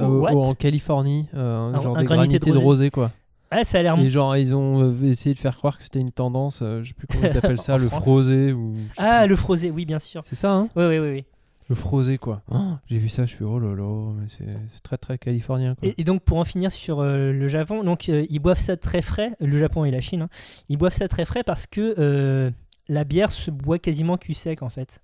Oh, 0.01 0.27
en 0.29 0.55
Californie, 0.55 1.27
euh, 1.35 1.73
Un- 1.73 1.81
genre 1.81 1.97
un 1.97 2.01
des 2.01 2.07
granité 2.07 2.39
de 2.39 2.45
granités 2.45 2.51
de 2.51 2.55
rosé. 2.57 2.65
rosé 2.65 2.91
quoi. 2.91 3.13
Ah, 3.57 3.65
ça 3.65 3.79
a 3.79 3.83
l'air. 3.83 3.99
Et 3.99 4.09
genre 4.09 4.37
ils 4.37 4.55
ont 4.55 4.83
euh, 4.83 5.05
essayé 5.05 5.35
de 5.35 5.39
faire 5.39 5.57
croire 5.57 5.77
que 5.79 5.85
c'était 5.85 6.01
une 6.01 6.13
tendance, 6.13 6.61
euh, 6.63 6.83
je 6.83 6.89
sais 6.89 6.95
plus 6.95 7.07
comment 7.07 7.29
ils 7.29 7.37
appellent 7.39 7.61
ça, 7.61 7.77
le 7.77 7.89
France. 7.89 8.03
frosé 8.03 8.53
ou. 8.53 8.75
Ah, 8.97 9.27
le 9.27 9.37
frosé, 9.37 9.71
oui, 9.71 9.85
bien 9.85 9.99
sûr. 9.99 10.23
C'est 10.25 10.35
ça, 10.35 10.53
hein? 10.53 10.69
Oui, 10.77 10.85
oui, 10.87 10.99
oui. 10.99 11.11
oui. 11.11 11.25
Le 11.69 11.75
frosé 11.75 12.19
quoi. 12.19 12.43
Oh, 12.51 12.75
j'ai 12.91 12.99
vu 12.99 13.09
ça, 13.09 13.25
je 13.25 13.35
fais 13.35 13.45
oh 13.45 13.59
là 13.59 13.75
là, 13.75 14.13
mais 14.21 14.27
c'est 14.29 14.45
c'est 14.73 14.83
très 14.83 14.99
très 14.99 15.17
californien 15.17 15.75
quoi. 15.75 15.89
Et, 15.89 15.95
et 15.99 16.05
donc 16.05 16.23
pour 16.23 16.37
en 16.37 16.45
finir 16.45 16.71
sur 16.71 17.01
euh, 17.01 17.33
le 17.33 17.49
Japon, 17.49 17.83
donc 17.85 18.11
euh, 18.11 18.27
ils 18.29 18.39
boivent 18.39 18.61
ça 18.61 18.77
très 18.77 19.01
frais, 19.01 19.31
le 19.41 19.57
Japon 19.57 19.87
et 19.87 19.91
la 19.91 20.03
Chine, 20.03 20.23
hein. 20.23 20.29
ils 20.69 20.77
boivent 20.77 20.93
ça 20.93 21.09
très 21.09 21.25
frais 21.25 21.43
parce 21.43 21.67
que 21.67 21.95
euh, 21.99 22.51
la 22.89 23.05
bière 23.05 23.33
se 23.33 23.51
boit 23.51 23.79
quasiment 23.79 24.19
cul 24.19 24.35
sec 24.35 24.63
en 24.63 24.69
fait. 24.69 25.01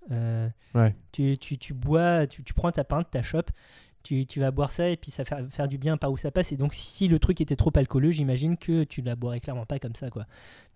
Ouais. 0.74 0.94
tu, 1.12 1.38
tu, 1.38 1.56
tu 1.56 1.72
bois, 1.72 2.26
tu, 2.26 2.44
tu 2.44 2.52
prends 2.52 2.70
ta 2.70 2.84
pinte, 2.84 3.10
ta 3.10 3.22
chope, 3.22 3.50
tu, 4.02 4.26
tu 4.26 4.40
vas 4.40 4.50
boire 4.50 4.72
ça 4.72 4.88
et 4.88 4.96
puis 4.96 5.10
ça 5.10 5.22
va 5.22 5.28
faire, 5.28 5.46
faire 5.50 5.68
du 5.68 5.78
bien 5.78 5.96
par 5.96 6.10
où 6.10 6.16
ça 6.16 6.30
passe. 6.30 6.52
Et 6.52 6.56
donc 6.56 6.74
si 6.74 7.08
le 7.08 7.18
truc 7.18 7.40
était 7.40 7.56
trop 7.56 7.72
alcooleux, 7.74 8.10
j'imagine 8.10 8.56
que 8.56 8.84
tu 8.84 9.02
la 9.02 9.16
boirais 9.16 9.40
clairement 9.40 9.66
pas 9.66 9.78
comme 9.78 9.94
ça 9.94 10.10
quoi. 10.10 10.26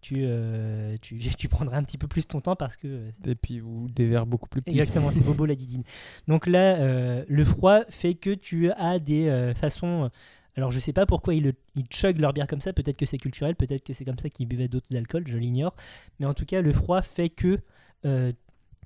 Tu, 0.01 0.17
euh, 0.21 0.97
tu, 1.01 1.19
tu 1.39 1.49
prendrais 1.49 1.77
un 1.77 1.83
petit 1.83 1.99
peu 1.99 2.07
plus 2.07 2.27
ton 2.27 2.41
temps 2.41 2.57
parce 2.57 2.77
que 2.77 2.89
euh, 2.89 3.11
Et 3.27 3.35
puis 3.35 3.61
ou 3.61 3.89
des 3.89 4.07
verres 4.07 4.27
beaucoup 4.27 4.49
plus 4.49 4.63
petits. 4.63 4.79
Exactement, 4.79 5.11
c'est 5.11 5.25
Bobo 5.25 5.47
la 5.47 5.55
didine. 5.55 5.85
Donc 6.29 6.47
là, 6.47 6.77
euh, 6.77 7.25
le 7.29 7.45
froid 7.45 7.81
fait 7.89 8.15
que 8.15 8.31
tu 8.35 8.71
as 8.73 8.99
des 8.99 9.29
euh, 9.29 9.55
façons. 9.55 10.11
Alors 10.57 10.71
je 10.71 10.79
sais 10.79 10.93
pas 10.93 11.05
pourquoi 11.05 11.35
ils, 11.35 11.53
ils 11.75 11.87
chug 11.87 12.21
leur 12.21 12.33
bière 12.33 12.47
comme 12.47 12.61
ça, 12.61 12.73
peut-être 12.73 12.97
que 12.97 13.07
c'est 13.07 13.19
culturel, 13.19 13.57
peut-être 13.57 13.83
que 13.83 13.93
c'est 13.93 14.05
comme 14.05 14.19
ça 14.19 14.31
qu'ils 14.31 14.47
buvaient 14.47 14.69
d'autres 14.69 14.95
alcools, 14.95 15.27
je 15.27 15.37
l'ignore. 15.37 15.75
Mais 16.21 16.27
en 16.27 16.35
tout 16.35 16.45
cas, 16.45 16.61
le 16.61 16.73
froid 16.73 17.03
fait 17.03 17.29
que 17.29 17.59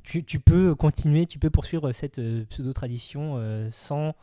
tu, 0.09 0.41
peux 0.41 0.75
continuer, 0.75 1.27
tu 1.27 1.39
peux 1.39 1.51
poursuivre 1.51 1.93
cette 1.93 2.19
euh, 2.19 2.45
pseudo-tradition 2.47 3.35
euh, 3.37 3.69
sans 3.71 4.15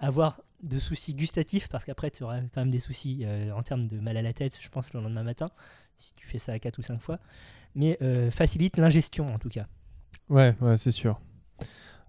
avoir 0.00 0.40
de 0.62 0.78
soucis 0.78 1.14
gustatifs, 1.14 1.68
parce 1.68 1.84
qu'après 1.84 2.10
tu 2.10 2.22
auras 2.22 2.40
quand 2.40 2.62
même 2.62 2.70
des 2.70 2.78
soucis 2.78 3.22
euh, 3.24 3.52
en 3.52 3.62
termes 3.62 3.86
de 3.86 4.00
mal 4.00 4.16
à 4.16 4.22
la 4.22 4.32
tête, 4.32 4.56
je 4.60 4.68
pense, 4.68 4.92
le 4.94 5.00
lendemain 5.00 5.22
matin, 5.22 5.50
si 5.98 6.14
tu 6.14 6.26
fais 6.26 6.38
ça 6.38 6.52
à 6.52 6.58
4 6.58 6.78
ou 6.78 6.82
5 6.82 7.00
fois. 7.00 7.18
Mais 7.74 7.98
facilite 8.30 8.76
l'ingestion 8.76 9.34
en 9.34 9.38
tout 9.38 9.48
cas. 9.48 9.66
Ouais, 10.28 10.54
ouais, 10.60 10.76
c'est 10.76 10.92
sûr. 10.92 11.20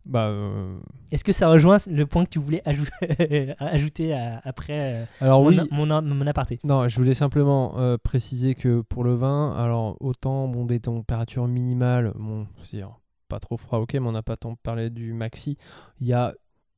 Bah 0.06 0.28
euh, 0.28 0.78
Est-ce 1.12 1.24
que 1.24 1.34
ça 1.34 1.50
rejoint 1.50 1.78
le 1.90 2.06
point 2.06 2.26
que 2.26 2.30
tu 2.30 2.40
voulais 2.40 2.62
ajou- 2.66 2.86
ajouter 3.60 4.14
à- 4.14 4.40
après 4.44 5.02
euh, 5.02 5.06
alors 5.20 5.42
mon, 5.42 5.50
oui, 5.50 5.60
mon, 5.72 6.02
mon 6.02 6.28
aparté? 6.28 6.60
Non, 6.64 6.88
je 6.88 6.96
voulais 6.96 7.16
simplement 7.16 7.80
euh, 7.80 7.98
préciser 7.98 8.54
que 8.54 8.82
pour 8.82 9.04
le 9.04 9.16
vin, 9.16 9.54
alors 9.58 9.98
autant 10.00 10.48
bon, 10.48 10.66
des 10.66 10.80
températures 10.80 11.48
minimales, 11.48 12.14
bon, 12.16 12.48
c'est-à-dire 12.64 13.00
pas 13.30 13.40
trop 13.40 13.58
froid, 13.58 13.80
ok, 13.80 13.94
mais 13.96 14.00
on 14.02 14.12
n'a 14.12 14.22
pas 14.22 14.38
tant 14.38 14.56
parlé 14.56 14.92
du 14.92 15.14
maxi. 15.14 15.58
Il 16.00 16.06
y 16.08 16.14
a 16.14 16.36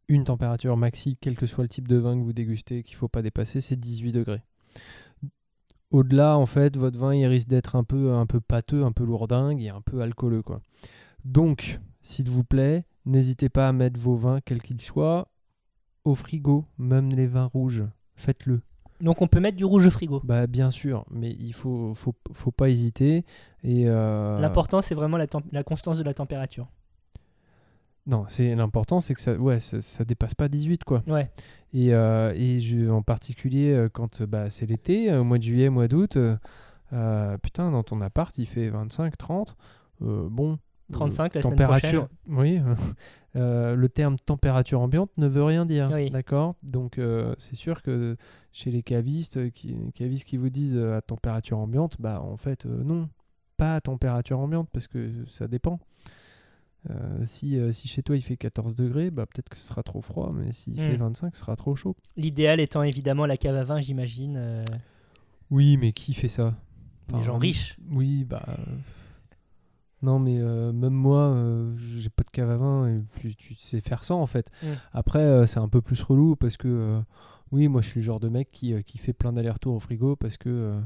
une 0.07 0.23
température 0.23 0.77
maxi, 0.77 1.17
quel 1.19 1.35
que 1.35 1.45
soit 1.45 1.65
le 1.65 1.69
type 1.69 1.89
de 1.89 1.97
vin 1.97 2.17
que 2.17 2.23
vous 2.23 2.31
dégustez, 2.31 2.83
qu'il 2.83 2.95
ne 2.95 2.99
faut 2.99 3.09
pas 3.09 3.21
dépasser, 3.21 3.59
c'est 3.59 3.75
18 3.75 4.13
degrés. 4.13 4.41
Au-delà, 5.91 6.37
en 6.37 6.45
fait, 6.45 6.75
votre 6.75 6.97
vin, 6.97 7.13
il 7.15 7.25
risque 7.25 7.47
d'être 7.47 7.75
un 7.75 7.83
peu, 7.83 8.13
un 8.13 8.25
peu 8.25 8.41
pâteux, 8.41 8.83
un 8.83 8.91
peu 8.91 9.05
lourdingue 9.05 9.61
et 9.61 9.69
un 9.69 9.81
peu 9.81 10.01
alcooleux, 10.01 10.41
quoi. 10.43 10.61
Donc, 11.23 11.79
s'il 12.01 12.29
vous 12.29 12.43
plaît, 12.43 12.85
n'hésitez 13.07 13.49
pas 13.49 13.67
à 13.67 13.73
mettre 13.73 13.99
vos 13.99 14.15
vins, 14.15 14.39
quels 14.45 14.61
qu'ils 14.61 14.81
soient, 14.81 15.27
au 16.05 16.13
frigo, 16.15 16.65
même 16.77 17.09
les 17.09 17.27
vins 17.27 17.45
rouges. 17.45 17.83
Faites-le. 18.15 18.61
Donc 19.01 19.21
on 19.21 19.27
peut 19.27 19.39
mettre 19.39 19.57
du 19.57 19.65
rouge 19.65 19.85
au 19.85 19.89
frigo. 19.91 20.21
Bah 20.23 20.47
bien 20.47 20.71
sûr, 20.71 21.05
mais 21.11 21.31
il 21.39 21.53
faut 21.53 21.93
faut, 21.93 22.15
faut 22.31 22.51
pas 22.51 22.69
hésiter 22.69 23.25
et 23.63 23.83
euh, 23.87 24.39
L'important 24.39 24.81
c'est 24.81 24.95
vraiment 24.95 25.17
la, 25.17 25.63
constance 25.63 25.97
de 25.99 26.03
la 26.03 26.13
température. 26.15 26.67
non 28.07 28.25
c'est 28.27 28.55
l'important 28.55 28.99
c'est 28.99 29.13
que 29.13 29.21
ça 29.21 29.33
ouais 29.35 29.59
ça, 29.59 29.81
ça 29.81 30.03
dépasse 30.05 30.33
pas 30.33 30.47
18 30.47 30.83
quoi 30.83 31.03
Ouais. 31.07 31.29
et, 31.73 31.93
euh, 31.93 32.33
et 32.35 32.59
je, 32.59 32.89
en 32.89 33.01
particulier 33.03 33.71
euh, 33.71 33.89
quand 33.89 34.23
bah, 34.23 34.49
c'est 34.49 34.65
l'été 34.65 35.13
au 35.15 35.23
mois 35.23 35.37
de 35.37 35.43
juillet 35.43 35.69
mois 35.69 35.87
d'août 35.87 36.17
euh, 36.93 37.37
putain 37.43 37.69
dans 37.69 37.83
ton 37.83 38.01
appart 38.01 38.35
il 38.37 38.47
fait 38.47 38.69
25 38.69 39.15
30 39.17 39.55
euh, 40.01 40.27
bon 40.29 40.57
35 40.91 41.35
la 41.35 41.41
semaine 41.41 41.51
température 41.57 42.07
oui 42.27 42.59
euh, 43.35 43.75
le 43.75 43.89
terme 43.89 44.17
température 44.17 44.79
ambiante 44.81 45.11
ne 45.17 45.27
veut 45.27 45.43
rien 45.43 45.65
dire 45.65 45.89
Oui. 45.93 46.09
d'accord? 46.09 46.55
Donc 46.63 46.97
euh, 46.97 47.35
c'est 47.37 47.55
sûr 47.55 47.81
que 47.81 48.15
chez 48.51 48.71
les 48.71 48.83
cavistes 48.83 49.37
euh, 49.37 49.49
qui, 49.49 49.67
les 49.69 49.91
cavistes 49.91 50.23
qui 50.25 50.37
vous 50.37 50.49
disent 50.49 50.75
euh, 50.75 50.97
à 50.97 51.01
température 51.01 51.57
ambiante 51.59 51.97
bah 51.99 52.21
en 52.21 52.37
fait 52.37 52.65
euh, 52.65 52.83
non 52.83 53.09
pas 53.57 53.75
à 53.75 53.81
température 53.81 54.39
ambiante 54.39 54.69
parce 54.71 54.87
que 54.87 55.11
ça 55.29 55.47
dépend 55.47 55.79
Euh, 56.89 57.25
si, 57.25 57.57
euh, 57.57 57.73
si 57.73 57.87
chez 57.89 58.01
toi 58.01 58.15
il 58.15 58.21
fait 58.21 58.37
14 58.37 58.75
degrés, 58.75 59.11
bah, 59.11 59.25
peut-être 59.25 59.49
que 59.49 59.57
ce 59.57 59.67
sera 59.67 59.83
trop 59.83 59.99
froid, 60.01 60.31
mais 60.33 60.53
s'il 60.53 60.75
Mm. 60.75 60.77
fait 60.87 60.95
25, 60.95 61.35
ce 61.35 61.41
sera 61.41 61.55
trop 61.57 61.75
chaud. 61.75 61.97
L'idéal 62.15 62.61
étant 62.61 62.81
évidemment 62.81 63.25
la 63.25 63.35
cave 63.35 63.55
à 63.57 63.63
vin, 63.65 63.81
j'imagine. 63.81 64.35
euh, 64.37 64.63
Oui, 65.51 65.75
mais 65.75 65.91
qui 65.91 66.13
fait 66.13 66.29
ça? 66.29 66.55
Les 67.09 67.15
Enfin, 67.15 67.23
gens 67.23 67.37
riches. 67.39 67.77
Oui, 67.91 68.23
bah. 68.23 68.45
Non, 70.03 70.19
mais 70.19 70.37
euh, 70.39 70.71
même 70.71 70.93
moi, 70.93 71.21
euh, 71.21 71.73
j'ai 71.97 72.09
pas 72.09 72.23
de 72.23 72.29
cave 72.29 72.51
à 72.51 72.57
vin 72.57 72.87
et 72.87 73.03
puis 73.15 73.35
tu 73.35 73.55
sais 73.55 73.81
faire 73.81 74.03
ça 74.03 74.13
en 74.13 74.27
fait. 74.27 74.51
Après, 74.93 75.23
euh, 75.23 75.45
c'est 75.47 75.59
un 75.59 75.67
peu 75.67 75.81
plus 75.81 76.01
relou 76.03 76.35
parce 76.35 76.55
que, 76.55 76.99
oui, 77.51 77.67
moi 77.67 77.81
je 77.81 77.87
suis 77.87 77.99
le 78.01 78.05
genre 78.05 78.19
de 78.19 78.29
mec 78.29 78.49
qui, 78.51 78.75
qui 78.83 78.97
fait 78.99 79.13
plein 79.13 79.33
d'allers-retours 79.33 79.73
au 79.75 79.79
frigo 79.79 80.15
parce 80.15 80.37
que, 80.37 80.79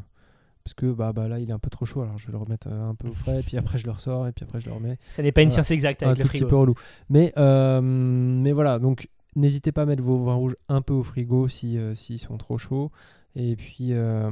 parce 0.64 0.74
que 0.76 0.92
bah, 0.94 1.12
bah 1.12 1.28
là 1.28 1.40
il 1.40 1.50
est 1.50 1.54
un 1.54 1.60
peu 1.60 1.70
trop 1.70 1.86
chaud 1.86 2.02
alors 2.04 2.18
je 2.18 2.28
vais 2.28 2.32
le 2.32 2.38
remettre 2.38 2.68
un 2.68 2.96
peu 2.96 3.10
au 3.10 3.14
frais, 3.14 3.42
puis 3.46 3.58
après 3.58 3.78
je 3.78 3.86
le 3.86 3.92
ressors 3.92 4.28
et 4.28 4.32
puis 4.32 4.46
après 4.46 4.62
je 4.62 4.68
le 4.68 4.74
remets. 4.74 4.98
Ça 5.10 5.24
n'est 5.24 5.32
pas 5.34 5.42
une 5.42 5.50
Voilà. 5.50 5.64
science 5.64 5.72
exacte 5.72 6.04
un 6.04 6.12
avec 6.12 6.20
tout 6.22 6.28
le 6.28 6.32
petit 6.32 6.46
peu 6.46 6.56
relou. 6.56 6.76
Mais, 7.10 7.34
euh, 7.38 7.82
mais 7.82 8.54
voilà, 8.54 8.80
donc 8.80 9.10
n'hésitez 9.36 9.74
pas 9.74 9.82
à 9.82 9.86
mettre 9.86 10.04
vos 10.04 10.24
vins 10.24 10.36
rouges 10.36 10.56
un 10.70 10.82
peu 10.82 10.94
au 10.94 11.04
frigo 11.04 11.50
si, 11.50 11.78
s'ils 11.96 12.20
sont 12.20 12.38
trop 12.38 12.58
chauds. 12.58 12.92
Et 13.36 13.56
puis, 13.56 13.94
euh, 13.94 14.30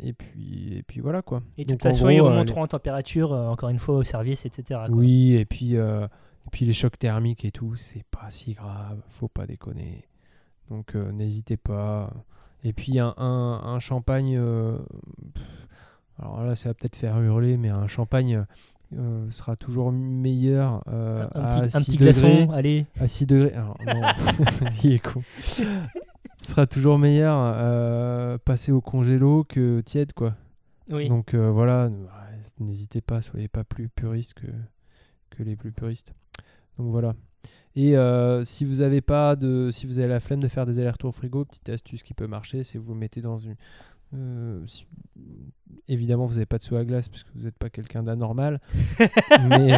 et 0.00 0.12
puis, 0.12 0.76
et 0.76 0.82
puis 0.84 1.00
voilà 1.00 1.22
quoi. 1.22 1.42
Et 1.58 1.64
de 1.64 1.72
toute 1.72 1.82
façon, 1.82 2.08
ils 2.08 2.20
euh, 2.20 2.24
remonteront 2.24 2.62
en 2.62 2.68
température, 2.68 3.32
euh, 3.32 3.48
encore 3.48 3.68
une 3.68 3.80
fois, 3.80 3.96
au 3.96 4.04
service, 4.04 4.46
etc. 4.46 4.80
quoi. 4.86 4.96
Oui, 4.96 5.34
et 5.34 5.44
puis, 5.44 5.76
euh, 5.76 6.04
et 6.04 6.50
puis 6.52 6.64
les 6.64 6.72
chocs 6.72 6.96
thermiques 6.98 7.44
et 7.44 7.50
tout, 7.50 7.74
c'est 7.74 8.04
pas 8.04 8.30
si 8.30 8.52
grave, 8.52 9.00
faut 9.10 9.26
pas 9.28 9.46
déconner. 9.46 10.06
Donc 10.70 10.94
n'hésitez 10.94 11.56
pas. 11.56 12.12
Et 12.62 12.72
puis 12.72 13.00
un, 13.00 13.12
un, 13.16 13.60
un 13.64 13.80
champagne, 13.80 14.40
pff, 15.34 15.66
alors 16.20 16.44
là 16.44 16.54
ça 16.54 16.68
va 16.70 16.74
peut-être 16.74 16.96
faire 16.96 17.20
hurler, 17.20 17.56
mais 17.56 17.68
un 17.70 17.88
champagne 17.88 18.46
sera 19.30 19.56
toujours 19.56 19.90
meilleur 19.90 20.82
un, 20.86 21.28
à 21.34 21.48
petit, 21.48 21.76
un 21.76 21.80
6 21.80 21.86
petit 21.86 21.96
degrés. 21.98 22.12
glaçon, 22.12 22.52
allez. 22.52 22.86
À 23.00 23.08
6 23.08 23.26
degrés. 23.26 23.52
Alors, 23.54 23.76
non, 23.84 24.00
il 24.84 24.92
est 24.92 24.98
con. 25.00 25.22
Ce 26.42 26.50
sera 26.50 26.66
toujours 26.66 26.98
meilleur 26.98 27.36
euh, 27.40 28.36
passé 28.38 28.72
au 28.72 28.80
congélo 28.80 29.44
que 29.44 29.80
tiède, 29.80 30.12
quoi. 30.12 30.34
Oui. 30.90 31.08
Donc 31.08 31.34
euh, 31.34 31.50
voilà, 31.50 31.88
n'hésitez 32.58 33.00
pas, 33.00 33.22
soyez 33.22 33.48
pas 33.48 33.64
plus 33.64 33.88
puriste 33.88 34.34
que, 34.34 34.46
que 35.30 35.42
les 35.42 35.56
plus 35.56 35.72
puristes. 35.72 36.12
Donc 36.78 36.90
voilà. 36.90 37.14
Et 37.76 37.96
euh, 37.96 38.44
si 38.44 38.64
vous 38.64 38.80
avez 38.82 39.00
pas 39.00 39.36
de, 39.36 39.70
si 39.72 39.86
vous 39.86 39.98
avez 39.98 40.08
la 40.08 40.20
flemme 40.20 40.40
de 40.40 40.48
faire 40.48 40.66
des 40.66 40.78
allers-retours 40.78 41.10
au 41.10 41.12
frigo, 41.12 41.44
petite 41.44 41.68
astuce 41.70 42.02
qui 42.02 42.12
peut 42.12 42.26
marcher, 42.26 42.64
c'est 42.64 42.76
vous 42.76 42.92
le 42.92 42.98
mettez 42.98 43.22
dans 43.22 43.38
une. 43.38 43.54
euh, 44.14 44.60
si- 44.66 44.86
évidemment, 45.88 46.26
vous 46.26 46.34
n'avez 46.34 46.44
pas 46.46 46.58
de 46.58 46.64
seau 46.64 46.76
à 46.76 46.84
glace 46.84 47.08
parce 47.08 47.22
que 47.22 47.30
vous 47.34 47.44
n'êtes 47.44 47.56
pas 47.56 47.70
quelqu'un 47.70 48.02
d'anormal, 48.02 48.60
mais 49.48 49.72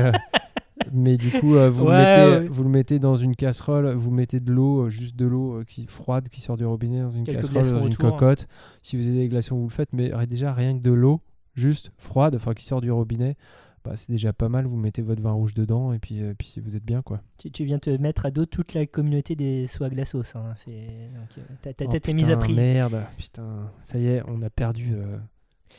mais 0.92 1.16
du 1.16 1.30
coup, 1.30 1.54
euh, 1.56 1.70
vous, 1.70 1.84
Ouais, 1.86 1.90
le 1.92 2.30
mettez, 2.32 2.42
ouais. 2.44 2.48
vous 2.48 2.62
le 2.64 2.68
mettez 2.70 2.98
dans 2.98 3.16
une 3.16 3.34
casserole, 3.36 3.90
vous 3.94 4.10
mettez 4.10 4.40
de 4.40 4.50
l'eau, 4.52 4.86
euh, 4.86 4.90
juste 4.90 5.16
de 5.16 5.26
l'eau 5.26 5.60
euh, 5.60 5.64
qui 5.64 5.86
froide 5.86 6.28
qui 6.28 6.40
sort 6.40 6.56
du 6.56 6.64
robinet 6.64 7.00
dans 7.02 7.10
une 7.10 7.24
Quelques 7.24 7.52
casserole, 7.52 7.80
dans 7.80 7.86
une 7.86 7.92
autour. 7.92 8.12
cocotte. 8.12 8.46
Si 8.82 8.96
vous 8.96 9.06
avez 9.08 9.18
des 9.18 9.28
glaçons, 9.28 9.56
vous 9.56 9.64
le 9.68 9.70
faites, 9.72 9.92
mais 9.92 10.12
euh, 10.14 10.26
déjà 10.26 10.52
rien 10.52 10.76
que 10.76 10.82
de 10.82 10.92
l'eau, 10.92 11.20
juste 11.54 11.90
froide, 11.98 12.34
enfin 12.34 12.52
qui 12.54 12.64
sort 12.64 12.80
du 12.80 12.90
robinet, 12.90 13.36
bah, 13.84 13.96
c'est 13.96 14.10
déjà 14.10 14.32
pas 14.32 14.48
mal. 14.48 14.64
Vous 14.66 14.76
mettez 14.76 15.02
votre 15.02 15.20
vin 15.20 15.32
rouge 15.32 15.52
dedans 15.54 15.92
et 15.92 15.98
puis, 15.98 16.22
euh, 16.22 16.32
puis 16.38 16.54
vous 16.64 16.74
êtes 16.74 16.84
bien 16.84 17.02
quoi. 17.02 17.20
Tu, 17.38 17.50
tu 17.50 17.64
viens 17.64 17.78
te 17.78 17.90
mettre 17.90 18.24
à 18.26 18.30
dos 18.30 18.46
toute 18.46 18.72
la 18.74 18.86
communauté 18.86 19.36
des 19.36 19.66
soie 19.66 19.90
glaços. 19.90 20.22
Hein. 20.36 20.54
Fait- 20.64 21.10
donc, 21.14 21.28
euh, 21.38 21.42
ta 21.74 21.84
Oh, 21.86 21.90
tête 21.90 22.08
est 22.08 22.14
mise 22.14 22.30
à 22.30 22.36
prix. 22.38 22.54
Merde, 22.54 23.02
putain, 23.18 23.70
ça 23.82 23.98
y 23.98 24.06
est, 24.06 24.22
on 24.26 24.40
a 24.42 24.48
perdu 24.48 24.92
euh, 24.94 25.18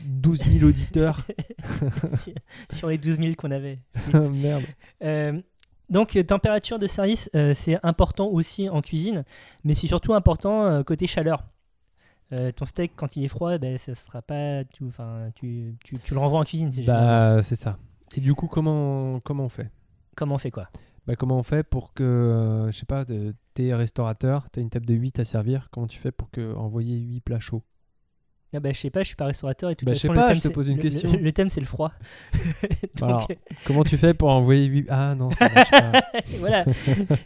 12 0.02 0.44
000 0.60 0.66
auditeurs. 0.68 1.22
sur 2.72 2.90
les 2.90 2.98
12 2.98 3.20
000 3.20 3.34
qu'on 3.36 3.52
avait. 3.52 3.80
merde. 4.14 4.64
Euh, 5.04 5.42
donc, 5.90 6.16
euh, 6.16 6.24
température 6.24 6.80
de 6.80 6.88
service, 6.88 7.30
euh, 7.36 7.54
c'est 7.54 7.78
important 7.84 8.28
aussi 8.28 8.70
en 8.70 8.82
cuisine, 8.82 9.24
mais 9.64 9.76
c'est 9.76 9.88
surtout 9.88 10.14
important 10.14 10.64
euh, 10.64 10.84
côté 10.84 11.08
chaleur. 11.08 11.44
Euh, 12.32 12.52
ton 12.52 12.66
steak, 12.66 12.94
quand 12.96 13.16
il 13.16 13.24
est 13.24 13.28
froid, 13.28 13.58
ben, 13.60 13.78
ça 13.78 13.94
sera 13.94 14.22
pas. 14.22 14.64
Tu, 14.66 14.86
tu, 15.36 15.76
tu, 15.84 16.00
tu 16.00 16.14
le 16.14 16.20
renvoies 16.20 16.40
en 16.40 16.44
cuisine. 16.44 16.72
c'est. 16.72 16.84
Bah, 16.84 17.42
c'est 17.44 17.56
ça. 17.60 17.78
Et 18.16 18.22
du 18.22 18.34
coup, 18.34 18.48
comment, 18.48 19.20
comment 19.20 19.44
on 19.46 19.50
fait? 19.50 19.70
Comment 20.16 20.36
on 20.36 20.40
fait 20.40 20.52
quoi? 20.52 20.70
Bah, 21.06 21.16
Comment 21.16 21.38
on 21.38 21.44
fait 21.44 21.64
pour 21.64 21.94
que, 21.94 22.68
je 22.72 22.78
sais 22.78 22.86
pas, 22.86 23.06
t'es 23.54 23.74
restaurateur, 23.76 24.50
t'as 24.52 24.62
une 24.62 24.72
table 24.72 24.88
de 24.88 24.96
8 24.96 25.20
à 25.20 25.26
servir, 25.26 25.70
comment 25.72 25.86
tu 25.86 26.00
fais 26.00 26.12
pour 26.12 26.32
que, 26.32 26.56
envoyer 26.56 26.98
8 26.98 27.22
plats 27.22 27.40
chauds? 27.40 27.64
Ah 28.56 28.60
bah, 28.60 28.72
Je 28.72 28.80
sais 28.80 28.90
pas, 28.90 29.02
je 29.04 29.08
suis 29.08 29.16
pas 29.16 29.26
restaurateur 29.26 29.70
et 29.70 29.74
de 29.74 29.78
toute 29.80 29.88
Bah, 29.88 29.94
je 29.94 30.00
sais 30.00 30.08
façon, 30.08 30.20
pas, 30.22 30.34
je 30.34 30.40
te 30.40 30.44
c'est- 30.48 30.54
pose 30.54 30.70
une 30.70 30.78
le- 30.78 30.82
question. 30.82 31.12
Le, 31.12 31.18
le 31.20 31.32
thème, 31.32 31.50
c'est 31.50 31.60
le 31.62 31.66
froid. 31.66 31.92
Donc, 33.00 33.10
Alors, 33.10 33.28
Comment 33.66 33.84
tu 33.84 33.98
fais 33.98 34.14
pour 34.14 34.30
envoyer 34.30 34.66
8 34.66 34.88
Ah 34.90 35.16
non, 35.16 35.30
ça 35.32 35.50
marche 35.54 35.72
pas. 35.72 36.04
voilà. 36.40 36.66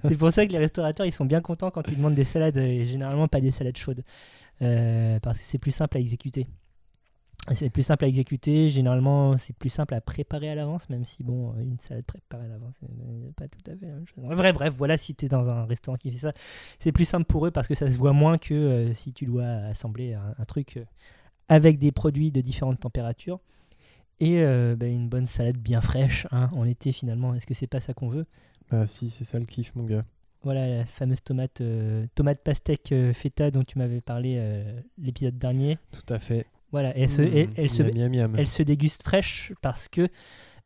C'est 0.05 0.15
pour 0.17 0.31
ça 0.31 0.45
que 0.45 0.51
les 0.51 0.57
restaurateurs, 0.57 1.05
ils 1.05 1.11
sont 1.11 1.25
bien 1.25 1.41
contents 1.41 1.71
quand 1.71 1.83
tu 1.83 1.95
demandes 1.95 2.15
des 2.15 2.23
salades, 2.23 2.57
et 2.57 2.85
généralement 2.85 3.27
pas 3.27 3.41
des 3.41 3.51
salades 3.51 3.77
chaudes. 3.77 4.03
Euh, 4.61 5.19
parce 5.21 5.37
que 5.39 5.45
c'est 5.45 5.57
plus 5.57 5.71
simple 5.71 5.97
à 5.97 5.99
exécuter. 5.99 6.47
C'est 7.55 7.69
plus 7.71 7.81
simple 7.83 8.03
à 8.05 8.07
exécuter, 8.07 8.69
généralement 8.69 9.35
c'est 9.37 9.55
plus 9.55 9.69
simple 9.69 9.95
à 9.95 10.01
préparer 10.01 10.49
à 10.51 10.55
l'avance, 10.55 10.87
même 10.89 11.03
si 11.05 11.23
bon, 11.23 11.55
une 11.57 11.79
salade 11.79 12.03
préparée 12.05 12.45
à 12.45 12.49
l'avance, 12.49 12.75
c'est 12.79 13.33
pas 13.35 13.47
tout 13.47 13.71
à 13.71 13.75
fait 13.75 13.87
la 13.87 13.93
même 13.93 14.05
chose. 14.05 14.23
Bref, 14.23 14.53
bref, 14.53 14.73
voilà, 14.77 14.97
si 14.97 15.15
tu 15.15 15.25
es 15.25 15.29
dans 15.29 15.49
un 15.49 15.65
restaurant 15.65 15.97
qui 15.97 16.11
fait 16.11 16.17
ça, 16.19 16.33
c'est 16.77 16.91
plus 16.91 17.05
simple 17.05 17.25
pour 17.25 17.47
eux 17.47 17.51
parce 17.51 17.67
que 17.67 17.73
ça 17.73 17.89
se 17.89 17.97
voit 17.97 18.11
moins 18.13 18.37
que 18.37 18.53
euh, 18.53 18.93
si 18.93 19.13
tu 19.13 19.25
dois 19.25 19.45
assembler 19.47 20.13
un, 20.13 20.35
un 20.37 20.45
truc 20.45 20.77
euh, 20.77 20.83
avec 21.49 21.79
des 21.79 21.91
produits 21.91 22.31
de 22.31 22.41
différentes 22.41 22.79
températures. 22.79 23.39
Et 24.21 24.41
euh, 24.41 24.75
bah, 24.77 24.85
une 24.85 25.09
bonne 25.09 25.25
salade 25.25 25.57
bien 25.57 25.81
fraîche 25.81 26.27
hein, 26.31 26.49
en 26.53 26.65
été 26.65 26.91
finalement, 26.91 27.33
est-ce 27.33 27.47
que 27.47 27.53
c'est 27.53 27.67
pas 27.67 27.79
ça 27.79 27.93
qu'on 27.93 28.09
veut? 28.09 28.25
Ah 28.71 28.85
si, 28.85 29.09
c'est 29.09 29.23
ça 29.23 29.39
le 29.39 29.45
kiff, 29.45 29.73
mon 29.75 29.83
gars. 29.85 30.03
voilà 30.43 30.67
la 30.67 30.85
fameuse 30.85 31.23
tomate, 31.23 31.61
euh, 31.61 32.05
tomate 32.15 32.43
pastèque 32.43 32.91
euh, 32.91 33.13
feta 33.13 33.49
dont 33.49 33.63
tu 33.63 33.77
m'avais 33.77 34.01
parlé 34.01 34.41
l'épisode 34.97 35.37
dernier. 35.37 35.77
Tout 35.91 36.13
à 36.13 36.19
fait. 36.19 36.45
Voilà, 36.71 36.95
elle 36.95 37.09
se, 37.09 37.21
Mmh, 37.23 37.33
elle, 37.33 37.49
elle 37.55 37.69
se, 37.69 37.81
miam, 37.81 37.95
miam, 37.95 38.11
miam. 38.11 38.35
elle 38.37 38.47
se 38.47 38.61
déguste 38.61 39.01
fraîche 39.03 39.53
parce 39.61 39.87
que 39.87 40.07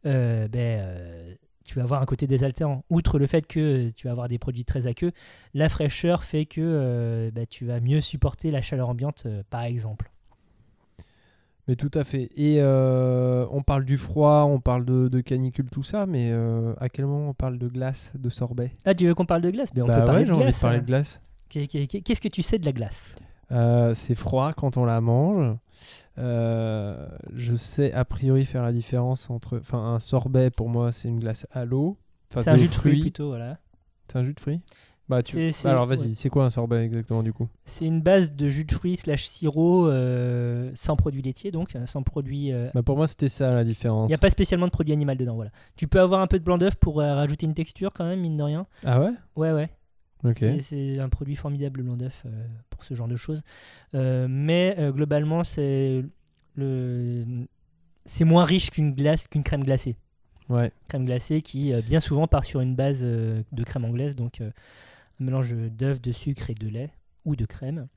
ben, 0.03 1.37
tu 1.63 1.75
vas 1.75 1.83
avoir 1.83 2.01
un 2.01 2.05
côté 2.05 2.27
désaltérant. 2.27 2.83
Outre 2.89 3.19
le 3.19 3.27
fait 3.27 3.47
que 3.47 3.89
tu 3.91 4.07
vas 4.07 4.11
avoir 4.11 4.27
des 4.27 4.37
produits 4.39 4.65
très 4.65 4.85
aqueux, 4.87 5.13
la 5.53 5.69
fraîcheur 5.69 6.23
fait 6.25 6.45
que 6.45 7.31
ben, 7.33 7.45
tu 7.47 7.65
vas 7.65 7.79
mieux 7.79 8.01
supporter 8.01 8.51
la 8.51 8.61
chaleur 8.61 8.89
ambiante, 8.89 9.27
par 9.49 9.61
exemple. 9.61 10.11
Mais 11.67 11.75
tout 11.77 11.91
à 11.93 12.03
fait. 12.03 12.29
Et 12.35 12.57
euh, 12.59 13.45
on 13.51 13.61
parle 13.61 13.85
du 13.85 13.97
froid, 13.97 14.43
on 14.49 14.59
parle 14.59 14.83
de, 14.83 15.07
de 15.07 15.21
canicule, 15.21 15.69
tout 15.69 15.83
ça, 15.83 16.05
mais 16.05 16.29
euh, 16.31 16.73
à 16.79 16.89
quel 16.89 17.05
moment 17.05 17.29
on 17.29 17.33
parle 17.33 17.57
de 17.57 17.67
glace, 17.69 18.11
de 18.15 18.29
sorbet? 18.29 18.71
Ah, 18.85 18.93
tu 18.93 19.05
veux 19.07 19.15
qu'on 19.15 19.25
parle 19.25 19.41
de 19.43 19.49
glace? 19.51 19.73
Ben, 19.73 19.83
On 19.83 19.87
Bah 19.87 19.99
peut 19.99 20.05
parler 20.05 20.19
ouais, 20.19 20.25
de 20.25 20.27
j'ai 20.27 20.33
envie 20.33 20.43
glace. 20.43 20.55
de 20.57 20.61
parler 20.61 20.77
hein. 20.77 20.81
de 20.81 20.85
glace. 20.87 21.21
Qu'est- 21.49 21.67
qu'est- 21.67 22.01
Qu'est-ce 22.01 22.19
que 22.21 22.27
tu 22.27 22.41
sais 22.43 22.57
de 22.59 22.65
la 22.65 22.73
glace? 22.73 23.15
Euh, 23.51 23.93
c'est 23.93 24.15
froid 24.15 24.51
quand 24.53 24.75
on 24.77 24.83
la 24.85 24.99
mange. 24.99 25.55
Je 26.17 27.55
sais 27.55 27.93
a 27.93 28.05
priori 28.05 28.45
faire 28.45 28.63
la 28.63 28.71
différence 28.71 29.29
entre. 29.29 29.59
Enfin, 29.59 29.79
un 29.79 29.99
sorbet 29.99 30.49
pour 30.49 30.69
moi, 30.69 30.91
c'est 30.91 31.07
une 31.07 31.19
glace 31.19 31.47
à 31.51 31.65
l'eau. 31.65 31.97
Enfin, 32.31 32.41
C'est 32.41 32.49
un 32.49 32.55
jus 32.55 32.67
de 32.67 32.73
fruits 32.73 32.91
fruits. 32.93 33.01
plutôt, 33.01 33.27
voilà. 33.29 33.57
C'est 34.07 34.17
un 34.17 34.23
jus 34.23 34.33
de 34.33 34.39
fruits 34.39 34.61
Bah, 35.09 35.21
tu... 35.21 35.33
C'est- 35.33 35.51
c'est- 35.51 35.67
Alors, 35.67 35.85
vas-y, 35.85 35.99
ouais. 35.99 36.13
c'est 36.15 36.29
quoi 36.29 36.45
un 36.45 36.49
sorbet 36.49 36.85
exactement 36.85 37.23
du 37.23 37.33
coup? 37.33 37.47
C'est 37.65 37.85
une 37.85 38.01
base 38.01 38.31
de 38.31 38.47
jus 38.49 38.63
de 38.63 38.71
fruits 38.71 38.95
slash 38.97 39.25
sirop 39.27 39.87
euh, 39.87 40.71
sans 40.75 40.95
produit 40.95 41.21
laitier, 41.21 41.51
donc 41.51 41.75
euh, 41.75 41.85
sans 41.85 42.03
produit. 42.03 42.53
euh, 42.53 42.69
bah, 42.73 42.83
Pour 42.83 42.95
moi, 42.95 43.05
c'était 43.07 43.27
ça 43.27 43.51
la 43.51 43.63
différence. 43.65 44.07
Il 44.07 44.11
n'y 44.11 44.15
a 44.15 44.19
pas 44.19 44.29
spécialement 44.29 44.65
de 44.67 44.71
produit 44.71 44.93
animal 44.93 45.17
dedans, 45.17 45.35
voilà. 45.35 45.51
Tu 45.75 45.87
peux 45.87 45.99
avoir 45.99 46.21
un 46.21 46.27
peu 46.27 46.39
de 46.39 46.43
blanc 46.45 46.57
d'œuf 46.57 46.75
pour 46.75 47.01
euh, 47.01 47.15
rajouter 47.15 47.45
une 47.45 47.53
texture 47.53 47.91
quand 47.93 48.05
même, 48.05 48.21
mine 48.21 48.37
de 48.37 48.43
rien. 48.43 48.65
Ah 48.85 49.01
ouais? 49.01 49.11
Ouais, 49.35 49.51
ouais. 49.51 49.69
Ok. 50.23 50.37
C'est- 50.37 50.59
C'est 50.61 50.99
un 50.99 51.09
produit 51.09 51.35
formidable, 51.35 51.79
le 51.79 51.83
blanc 51.83 51.97
d'œuf, 51.97 52.23
euh, 52.25 52.45
pour 52.69 52.83
ce 52.85 52.93
genre 52.93 53.09
de 53.09 53.17
choses. 53.17 53.41
Euh, 53.95 54.27
mais 54.29 54.75
euh, 54.79 54.93
globalement, 54.93 55.43
c'est 55.43 56.05
le... 56.55 57.25
c'est 58.05 58.23
moins 58.23 58.45
riche 58.45 58.69
qu'une 58.69 58.93
glace, 58.93 59.27
qu'une 59.27 59.43
crème 59.43 59.63
glacée. 59.65 59.97
Ouais. 60.49 60.71
Crème 60.87 61.05
glacée 61.05 61.41
qui, 61.41 61.73
euh, 61.73 61.81
bien 61.81 61.99
souvent, 61.99 62.27
part 62.27 62.43
sur 62.45 62.61
une 62.61 62.75
base 62.75 62.99
euh, 63.01 63.41
de 63.51 63.63
crème 63.63 63.83
anglaise, 63.85 64.15
donc 64.15 64.39
euh, 64.41 64.49
mélange 65.23 65.53
d'œuf, 65.53 66.01
de 66.01 66.11
sucre 66.11 66.49
et 66.49 66.53
de 66.53 66.67
lait, 66.67 66.91
ou 67.25 67.35
de 67.35 67.45
crème, 67.45 67.87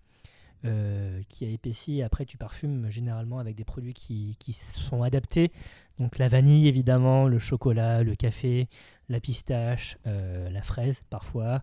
euh, 0.64 1.20
qui 1.28 1.44
a 1.44 1.48
épaissi. 1.48 2.02
Après, 2.02 2.24
tu 2.24 2.38
parfumes 2.38 2.88
généralement 2.90 3.38
avec 3.38 3.56
des 3.56 3.64
produits 3.64 3.94
qui, 3.94 4.36
qui 4.38 4.52
sont 4.52 5.02
adaptés. 5.02 5.52
Donc 5.98 6.18
la 6.18 6.28
vanille, 6.28 6.66
évidemment, 6.66 7.28
le 7.28 7.38
chocolat, 7.38 8.02
le 8.02 8.14
café, 8.14 8.68
la 9.08 9.20
pistache, 9.20 9.98
euh, 10.06 10.50
la 10.50 10.62
fraise, 10.62 11.02
parfois. 11.10 11.62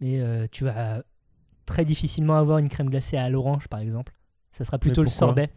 Mais 0.00 0.20
euh, 0.20 0.46
tu 0.50 0.64
vas 0.64 1.02
très 1.64 1.84
difficilement 1.84 2.36
avoir 2.36 2.58
une 2.58 2.68
crème 2.68 2.90
glacée 2.90 3.16
à 3.16 3.28
l'orange, 3.30 3.68
par 3.68 3.80
exemple. 3.80 4.12
Ça 4.52 4.64
sera 4.64 4.78
plutôt 4.78 5.02
le 5.02 5.08
sorbet. 5.08 5.50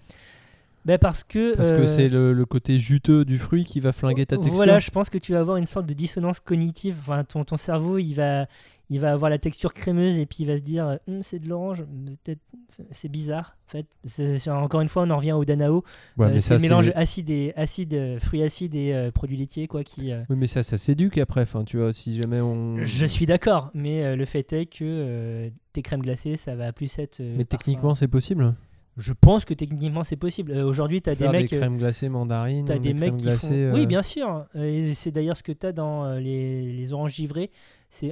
Ben 0.83 0.97
parce 0.97 1.23
que, 1.23 1.55
Parce 1.55 1.69
que 1.69 1.85
c'est 1.85 2.09
le, 2.09 2.33
le 2.33 2.45
côté 2.45 2.79
juteux 2.79 3.23
du 3.23 3.37
fruit 3.37 3.65
qui 3.65 3.79
va 3.79 3.91
flinguer 3.91 4.25
ta 4.25 4.35
texture. 4.37 4.55
voilà, 4.55 4.79
je 4.79 4.89
pense 4.89 5.11
que 5.11 5.19
tu 5.19 5.33
vas 5.33 5.39
avoir 5.39 5.57
une 5.57 5.67
sorte 5.67 5.85
de 5.85 5.93
dissonance 5.93 6.39
cognitive. 6.39 6.97
Enfin, 7.01 7.23
ton, 7.23 7.43
ton 7.43 7.57
cerveau, 7.57 7.99
il 7.99 8.13
va, 8.13 8.47
il 8.91 8.99
va 8.99 9.11
avoir 9.11 9.31
la 9.31 9.39
texture 9.39 9.73
crémeuse 9.73 10.17
et 10.17 10.25
puis 10.27 10.37
il 10.41 10.45
va 10.47 10.57
se 10.57 10.61
dire 10.61 10.99
Hum, 11.07 11.23
c'est 11.23 11.39
de 11.39 11.47
l'orange, 11.49 11.83
peut-être 12.23 12.41
c'est 12.91 13.09
bizarre. 13.09 13.55
En 13.67 13.71
fait, 13.71 14.49
encore 14.49 14.81
une 14.81 14.89
fois, 14.89 15.03
on 15.03 15.09
en 15.09 15.17
revient 15.17 15.31
au 15.31 15.45
Danao. 15.45 15.83
Ouais, 16.17 16.27
Euh, 16.27 16.39
c'est 16.41 16.59
mélange 16.59 16.91
acide 16.95 17.29
et 17.29 17.53
acide, 17.55 17.93
euh, 17.93 18.19
fruits 18.19 18.43
acides 18.43 18.75
et 18.75 18.93
euh, 18.93 19.11
produits 19.11 19.37
laitiers 19.37 19.67
quoi 19.67 19.83
qui. 19.83 20.11
euh, 20.11 20.23
Oui, 20.29 20.35
mais 20.37 20.47
ça, 20.47 20.61
ça 20.61 20.77
s'éduque 20.77 21.17
après. 21.17 21.41
Enfin, 21.41 21.63
tu 21.63 21.77
vois, 21.77 21.93
si 21.93 22.21
jamais 22.21 22.41
on. 22.41 22.77
Je 22.83 23.05
suis 23.05 23.25
d'accord, 23.25 23.71
mais 23.73 24.03
euh, 24.03 24.15
le 24.17 24.25
fait 24.25 24.51
est 24.53 24.65
que 24.65 24.83
euh, 24.83 25.49
tes 25.73 25.81
crèmes 25.81 26.01
glacées, 26.01 26.35
ça 26.35 26.55
va 26.55 26.73
plus 26.73 26.99
être. 26.99 27.21
euh, 27.21 27.35
Mais 27.37 27.45
parfois- 27.45 27.57
techniquement, 27.59 27.95
c'est 27.95 28.09
possible. 28.09 28.53
Je 28.97 29.13
pense 29.13 29.45
que 29.45 29.53
techniquement 29.53 30.03
c'est 30.03 30.15
possible. 30.17 30.51
Euh, 30.51 30.65
Aujourd'hui, 30.65 31.01
tu 31.01 31.09
as 31.09 31.15
des 31.15 31.27
mecs. 31.29 31.49
des 31.49 31.55
euh, 31.57 31.59
crèmes 31.59 31.77
glacées 31.77 32.09
mandarines. 32.09 32.65
T'as 32.65 32.77
des 32.79 32.93
mecs 32.93 33.15
qui 33.17 33.23
glacées, 33.23 33.47
font. 33.47 33.53
euh, 33.53 33.73
Oui, 33.73 33.85
bien 33.85 34.01
sûr. 34.03 34.45
Euh, 34.55 34.63
Et 34.63 34.93
c'est 34.93 35.11
d'ailleurs 35.11 35.37
ce 35.37 35.43
que 35.43 35.51
tu 35.53 35.65
as 35.65 35.71
dans 35.71 36.05
euh, 36.05 36.19
les, 36.19 36.71
les 36.73 36.93
oranges 36.93 37.13
givrées. 37.15 37.51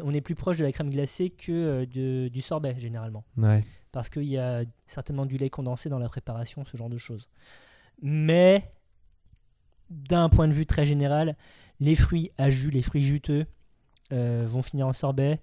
On 0.04 0.14
est 0.14 0.22
plus 0.22 0.36
proche 0.36 0.58
de 0.58 0.64
la 0.66 0.72
crème 0.72 0.90
glacée 0.90 1.30
que 1.30 1.52
euh, 1.52 1.86
de- 1.86 2.28
du 2.30 2.42
sorbet, 2.42 2.76
généralement. 2.80 3.24
Ouais. 3.38 3.62
Parce 3.92 4.10
qu'il 4.10 4.24
y 4.26 4.38
a 4.38 4.64
certainement 4.88 5.26
du 5.26 5.38
lait 5.38 5.50
condensé 5.50 5.90
dans 5.90 6.00
la 6.00 6.10
préparation, 6.10 6.64
ce 6.66 6.78
genre 6.78 6.90
de 6.90 6.98
choses. 6.98 7.30
Mais, 8.02 8.72
d'un 9.90 10.30
point 10.30 10.48
de 10.48 10.54
vue 10.54 10.66
très 10.66 10.86
général, 10.86 11.36
les 11.80 11.96
fruits 11.96 12.32
à 12.38 12.50
jus, 12.50 12.70
les 12.70 12.82
fruits 12.82 13.04
juteux, 13.04 13.46
euh, 14.14 14.46
vont 14.48 14.62
finir 14.62 14.88
en 14.88 14.94
sorbet. 14.94 15.40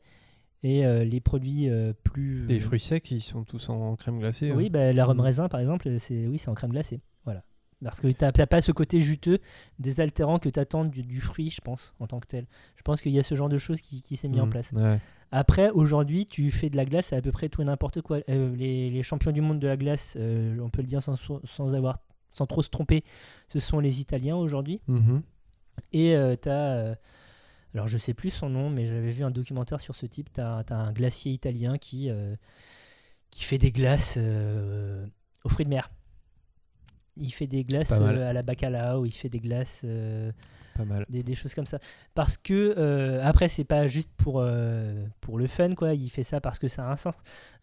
Et 0.68 0.84
euh, 0.84 1.04
les 1.04 1.20
produits 1.20 1.68
euh, 1.70 1.92
plus. 2.02 2.44
Les 2.48 2.58
fruits 2.58 2.80
secs, 2.80 3.08
ils 3.12 3.22
sont 3.22 3.44
tous 3.44 3.68
en 3.68 3.94
crème 3.94 4.18
glacée. 4.18 4.50
Oui, 4.50 4.66
hein. 4.66 4.70
bah, 4.72 4.92
la 4.92 5.04
rhum 5.04 5.18
Mm. 5.18 5.20
raisin, 5.20 5.48
par 5.48 5.60
exemple, 5.60 5.88
c'est 6.00 6.26
oui, 6.26 6.38
c'est 6.38 6.48
en 6.48 6.54
crème 6.54 6.72
glacée. 6.72 7.00
Voilà. 7.24 7.44
Parce 7.84 8.00
que 8.00 8.08
tu 8.08 8.16
n'as 8.24 8.46
pas 8.46 8.60
ce 8.60 8.72
côté 8.72 9.00
juteux, 9.00 9.38
désaltérant 9.78 10.38
que 10.40 10.48
tu 10.48 10.58
attends 10.58 10.84
du, 10.84 11.02
du 11.04 11.20
fruit, 11.20 11.50
je 11.50 11.60
pense, 11.60 11.94
en 12.00 12.06
tant 12.08 12.18
que 12.18 12.26
tel. 12.26 12.46
Je 12.74 12.82
pense 12.82 13.00
qu'il 13.00 13.12
y 13.12 13.18
a 13.18 13.22
ce 13.22 13.34
genre 13.36 13.48
de 13.50 13.58
choses 13.58 13.80
qui, 13.80 14.00
qui 14.00 14.16
s'est 14.16 14.28
mis 14.28 14.40
en 14.40 14.46
Mm, 14.46 14.50
place. 14.50 14.72
ouais. 14.72 14.98
Après, 15.30 15.70
aujourd'hui, 15.70 16.24
tu 16.26 16.50
fais 16.50 16.68
de 16.70 16.76
la 16.76 16.84
glace 16.84 17.12
à 17.12 17.16
à 17.16 17.22
peu 17.22 17.30
près 17.32 17.48
tout 17.48 17.62
et 17.62 17.64
n'importe 17.64 18.00
quoi. 18.00 18.18
Euh, 18.28 18.54
les, 18.56 18.90
les 18.90 19.02
champions 19.04 19.30
du 19.32 19.40
monde 19.42 19.60
de 19.60 19.66
la 19.68 19.76
glace, 19.76 20.14
euh, 20.18 20.58
on 20.60 20.70
peut 20.70 20.82
le 20.82 20.88
dire 20.88 21.02
sans, 21.02 21.16
sans, 21.44 21.74
avoir, 21.74 21.98
sans 22.32 22.46
trop 22.46 22.62
se 22.62 22.70
tromper, 22.70 23.04
ce 23.50 23.60
sont 23.60 23.78
les 23.78 24.00
Italiens 24.00 24.36
aujourd'hui. 24.36 24.80
Mhm. 24.88 25.22
Et 25.92 26.14
tu 26.42 26.48
as. 26.48 26.96
Alors, 27.76 27.88
je 27.88 27.98
sais 27.98 28.14
plus 28.14 28.30
son 28.30 28.48
nom, 28.48 28.70
mais 28.70 28.86
j'avais 28.86 29.10
vu 29.10 29.22
un 29.22 29.30
documentaire 29.30 29.80
sur 29.80 29.94
ce 29.94 30.06
type. 30.06 30.32
Tu 30.32 30.40
as, 30.40 30.64
un 30.70 30.92
glacier 30.92 31.30
italien 31.32 31.76
qui, 31.76 32.08
euh, 32.10 32.34
qui 33.30 33.44
fait 33.44 33.58
des 33.58 33.70
glaces 33.70 34.14
euh, 34.16 35.04
aux 35.44 35.50
fruits 35.50 35.66
de 35.66 35.70
mer. 35.70 35.90
Il 37.18 37.30
fait 37.32 37.46
des 37.46 37.64
glaces 37.64 37.92
euh, 37.92 38.28
à 38.30 38.32
la 38.32 38.42
bacalao, 38.42 39.04
il 39.06 39.10
fait 39.12 39.30
des 39.30 39.40
glaces, 39.40 39.84
Pas 40.74 40.84
mal. 40.84 41.06
des, 41.08 41.22
des 41.22 41.34
choses 41.34 41.54
comme 41.54 41.64
ça. 41.64 41.78
Parce 42.14 42.36
que, 42.36 42.74
euh, 42.76 43.20
après, 43.24 43.48
c'est 43.48 43.64
pas 43.64 43.88
juste 43.88 44.10
pour, 44.18 44.40
euh, 44.40 45.06
pour 45.22 45.38
le 45.38 45.46
fun, 45.46 45.74
quoi. 45.74 45.94
Il 45.94 46.10
fait 46.10 46.22
ça 46.22 46.42
parce 46.42 46.58
que 46.58 46.68
ça 46.68 46.86
a 46.86 46.92
un 46.92 46.96
sens. 46.96 47.14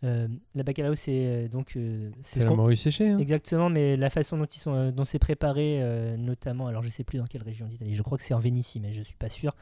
Euh, 0.03 0.27
la 0.55 0.63
bacalao, 0.63 0.95
c'est 0.95 1.49
donc. 1.49 1.77
c'est 2.21 2.39
ce 2.39 2.45
la 2.45 2.51
morue 2.55 2.75
séchée. 2.75 3.09
hein. 3.09 3.17
Exactement, 3.19 3.69
mais 3.69 3.95
la 3.95 4.09
façon 4.09 4.37
dont 4.39 4.45
ils 4.45 4.59
sont, 4.59 4.91
dont 4.91 5.05
c'est 5.05 5.19
préparé, 5.19 5.83
notamment, 6.17 6.65
alors 6.65 6.81
je 6.81 6.89
sais 6.89 7.03
plus 7.03 7.19
dans 7.19 7.27
quelle 7.27 7.43
région 7.43 7.67
d'Italie, 7.67 7.93
je 7.95 8.01
crois 8.01 8.17
que 8.17 8.23
c'est 8.23 8.33
en 8.33 8.39
Vénitie, 8.39 8.79
mais 8.79 8.91
je 8.91 9.03
suis 9.03 9.17
pas 9.17 9.29
sûr. 9.29 9.55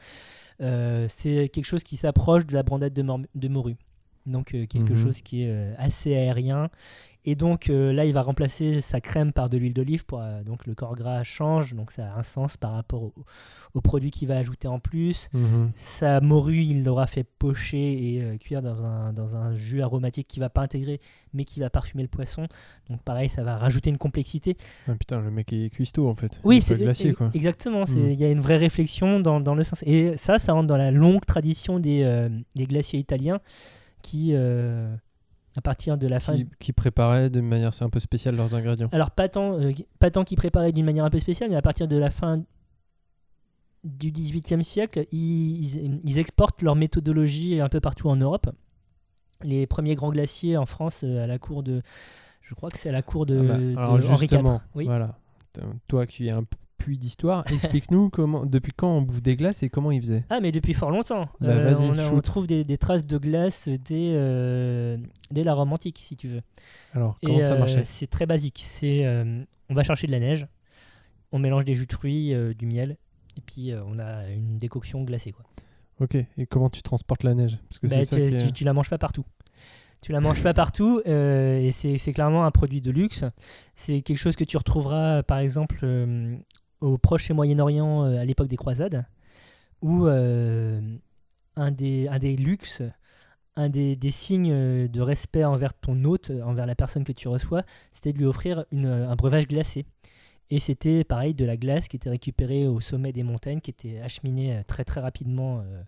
Euh, 0.60 1.06
c'est 1.08 1.48
quelque 1.48 1.64
chose 1.64 1.82
qui 1.82 1.96
s'approche 1.96 2.46
de 2.46 2.54
la 2.54 2.62
brandade 2.62 2.92
de, 2.92 3.02
de 3.34 3.48
morue, 3.48 3.76
donc 4.26 4.54
euh, 4.54 4.66
quelque 4.66 4.92
Mhm. 4.92 5.02
chose 5.02 5.20
qui 5.22 5.42
est 5.44 5.50
euh, 5.50 5.74
assez 5.78 6.14
aérien. 6.14 6.70
Et 7.24 7.36
donc 7.36 7.70
euh, 7.70 7.92
là, 7.92 8.04
il 8.04 8.12
va 8.12 8.22
remplacer 8.22 8.80
sa 8.80 9.00
crème 9.00 9.32
par 9.32 9.48
de 9.48 9.56
l'huile 9.56 9.74
d'olive, 9.74 10.04
pour 10.04 10.20
donc 10.44 10.66
le 10.66 10.74
corps 10.74 10.96
gras 10.96 11.22
change, 11.22 11.72
donc 11.72 11.92
ça 11.92 12.12
a 12.12 12.18
un 12.18 12.24
sens 12.24 12.56
par 12.56 12.72
rapport 12.72 13.00
au, 13.04 13.12
au 13.74 13.80
produit 13.80 14.10
qu'il 14.10 14.26
va 14.26 14.36
ajouter 14.38 14.66
en 14.66 14.80
plus. 14.80 15.28
Mhm. 15.32 15.70
Sa 15.76 16.20
morue, 16.20 16.62
il 16.64 16.82
l'aura 16.82 17.06
fait 17.06 17.22
pocher 17.22 18.16
et 18.16 18.38
cuire 18.38 18.60
dans 18.60 18.82
un, 18.84 19.12
dans 19.12 19.36
un 19.36 19.54
jus 19.54 19.82
aromatique 19.82 20.26
qui 20.26 20.40
va 20.40 20.48
pas 20.48 20.62
intégrer, 20.62 20.98
mais 21.32 21.44
qui 21.44 21.60
va 21.60 21.70
parfumer 21.70 22.02
le 22.02 22.08
poisson. 22.08 22.48
Donc 22.90 23.00
pareil, 23.02 23.28
ça 23.28 23.44
va 23.44 23.56
rajouter 23.56 23.90
une 23.90 23.98
complexité. 23.98 24.56
Ah, 24.88 24.94
putain, 24.98 25.20
le 25.20 25.30
mec 25.30 25.52
est 25.52 25.70
cuistot 25.70 26.08
en 26.08 26.16
fait. 26.16 26.40
Oui, 26.42 26.60
c'est 26.60 26.74
glacier 26.76 27.12
quoi. 27.14 27.30
exactement. 27.34 27.84
Mm. 27.84 28.08
Il 28.10 28.20
y 28.20 28.24
a 28.24 28.32
une 28.32 28.40
vraie 28.40 28.56
réflexion 28.56 29.20
dans, 29.20 29.38
dans 29.40 29.54
le 29.54 29.62
sens. 29.62 29.84
Et 29.86 30.16
ça, 30.16 30.40
ça 30.40 30.54
rentre 30.54 30.66
dans 30.66 30.76
la 30.76 30.90
longue 30.90 31.24
tradition 31.24 31.78
des, 31.78 32.28
des 32.56 32.66
glaciers 32.66 32.98
italiens 32.98 33.38
qui, 34.02 34.30
euh, 34.34 34.94
à 35.56 35.60
partir 35.60 35.96
de 35.98 36.06
la 36.06 36.20
fin. 36.20 36.36
Qui, 36.36 36.46
qui 36.58 36.72
préparaient 36.72 37.30
de 37.30 37.40
manière 37.40 37.70
un 37.80 37.90
peu 37.90 38.00
spéciale 38.00 38.36
leurs 38.36 38.54
ingrédients. 38.54 38.88
Alors, 38.92 39.10
pas 39.10 39.28
tant, 39.28 39.58
euh, 39.58 39.72
pas 39.98 40.10
tant 40.10 40.24
qu'ils 40.24 40.36
préparaient 40.36 40.72
d'une 40.72 40.84
manière 40.84 41.04
un 41.04 41.10
peu 41.10 41.18
spéciale, 41.20 41.50
mais 41.50 41.56
à 41.56 41.62
partir 41.62 41.88
de 41.88 41.96
la 41.96 42.10
fin 42.10 42.42
du 43.84 44.12
XVIIIe 44.12 44.62
siècle, 44.62 45.06
ils, 45.10 46.00
ils- 46.04 46.18
exportent 46.18 46.62
leur 46.62 46.76
méthodologie 46.76 47.60
un 47.60 47.68
peu 47.68 47.80
partout 47.80 48.08
en 48.08 48.16
Europe. 48.16 48.48
Les 49.42 49.66
premiers 49.66 49.96
grands 49.96 50.10
glaciers 50.12 50.56
en 50.56 50.66
France, 50.66 51.02
euh, 51.04 51.24
à 51.24 51.26
la 51.26 51.38
cour 51.38 51.62
de. 51.64 51.82
Je 52.42 52.54
crois 52.54 52.70
que 52.70 52.78
c'est 52.78 52.90
à 52.90 52.92
la 52.92 53.02
cour 53.02 53.26
de, 53.26 53.38
Ah 53.40 53.42
bah, 53.42 53.58
de 53.58 53.76
alors 53.76 54.10
Henri 54.12 54.26
IV. 54.26 54.42
Oui. 54.76 54.84
voilà. 54.84 55.18
Toi 55.88 56.06
qui 56.06 56.28
es 56.28 56.30
un 56.30 56.44
puits 56.82 56.98
d'histoire, 56.98 57.44
explique-nous 57.52 58.10
comment, 58.10 58.44
depuis 58.44 58.72
quand 58.76 58.88
on 58.90 59.02
bouffe 59.02 59.22
des 59.22 59.36
glaces 59.36 59.62
et 59.62 59.68
comment 59.70 59.90
ils 59.90 60.00
faisaient. 60.00 60.24
Ah, 60.30 60.40
mais 60.40 60.52
depuis 60.52 60.74
fort 60.74 60.90
longtemps. 60.90 61.28
Bah, 61.40 61.48
Euh, 61.48 61.74
on, 61.78 61.98
a- 61.98 62.04
on 62.06 62.08
shoot. 62.16 62.24
trouve 62.24 62.46
des, 62.46 62.64
des 62.64 62.78
traces 62.78 63.04
de 63.06 63.18
glace 63.18 63.68
dès, 63.68 64.12
euh, 64.14 64.96
dès 65.30 65.44
la 65.44 65.54
Rome 65.54 65.72
antique, 65.72 65.98
si 65.98 66.16
tu 66.16 66.28
veux. 66.28 66.40
Alors, 66.94 67.18
comment 67.24 67.38
Et 67.38 67.42
ça 67.42 67.52
euh, 67.52 67.58
marchait 67.58 67.84
c'est 67.84 68.06
très 68.08 68.26
basique. 68.26 68.60
C'est, 68.64 69.04
euh, 69.06 69.42
on 69.70 69.74
va 69.74 69.82
chercher 69.82 70.06
de 70.06 70.12
la 70.12 70.20
neige, 70.20 70.46
on 71.30 71.38
mélange 71.38 71.64
des 71.64 71.74
jus 71.74 71.86
de 71.86 71.92
fruits, 71.92 72.34
euh, 72.34 72.52
du 72.54 72.66
miel, 72.66 72.96
et 73.36 73.40
puis 73.40 73.72
euh, 73.72 73.82
on 73.86 73.98
a 73.98 74.28
une 74.28 74.58
décoction 74.58 75.02
glacée. 75.04 75.32
Quoi. 75.32 75.44
Ok, 76.00 76.16
et 76.16 76.46
comment 76.46 76.68
tu 76.70 76.82
transportes 76.82 77.22
la 77.22 77.34
neige? 77.34 77.58
Parce 77.68 77.78
que 77.78 77.86
Bah, 77.86 77.96
c'est 78.00 78.04
ça 78.06 78.16
tu, 78.16 78.22
est- 78.22 78.46
tu- 78.46 78.52
tu 78.52 78.64
la 78.64 78.72
manges 78.72 78.90
pas 78.90 78.98
partout. 78.98 79.24
Tu 80.00 80.10
la 80.10 80.18
manges 80.20 80.42
pas 80.42 80.52
partout, 80.52 81.00
euh, 81.06 81.60
et 81.60 81.70
c'est, 81.70 81.96
c'est 81.96 82.12
clairement 82.12 82.44
un 82.44 82.50
produit 82.50 82.80
de 82.80 82.90
luxe. 82.90 83.24
C'est 83.76 84.02
quelque 84.02 84.18
chose 84.18 84.34
que 84.34 84.42
tu 84.42 84.56
retrouveras, 84.56 85.22
par 85.22 85.38
exemple, 85.38 85.78
euh, 85.84 86.36
au 86.82 86.98
Proche 86.98 87.30
et 87.30 87.34
Moyen-Orient 87.34 88.04
euh, 88.04 88.18
à 88.20 88.24
l'époque 88.24 88.48
des 88.48 88.56
croisades, 88.56 89.04
où 89.80 90.06
euh, 90.06 90.80
un, 91.56 91.70
des, 91.70 92.08
un 92.08 92.18
des 92.18 92.36
luxes, 92.36 92.82
un 93.56 93.68
des, 93.68 93.96
des 93.96 94.10
signes 94.10 94.50
euh, 94.52 94.88
de 94.88 95.00
respect 95.00 95.44
envers 95.44 95.74
ton 95.74 96.04
hôte, 96.04 96.30
envers 96.44 96.66
la 96.66 96.74
personne 96.74 97.04
que 97.04 97.12
tu 97.12 97.28
reçois, 97.28 97.62
c'était 97.92 98.12
de 98.12 98.18
lui 98.18 98.26
offrir 98.26 98.64
une- 98.72 98.86
un 98.86 99.16
breuvage 99.16 99.46
glacé. 99.48 99.84
Et 100.50 100.58
c'était 100.58 101.02
pareil 101.04 101.32
de 101.34 101.44
la 101.46 101.56
glace 101.56 101.88
qui 101.88 101.96
était 101.96 102.10
récupérée 102.10 102.66
au 102.68 102.78
sommet 102.80 103.12
des 103.12 103.22
montagnes, 103.22 103.60
qui 103.60 103.70
était 103.70 104.00
acheminée 104.00 104.62
très 104.66 104.84
très 104.84 105.00
rapidement, 105.00 105.60
euh, 105.60 105.82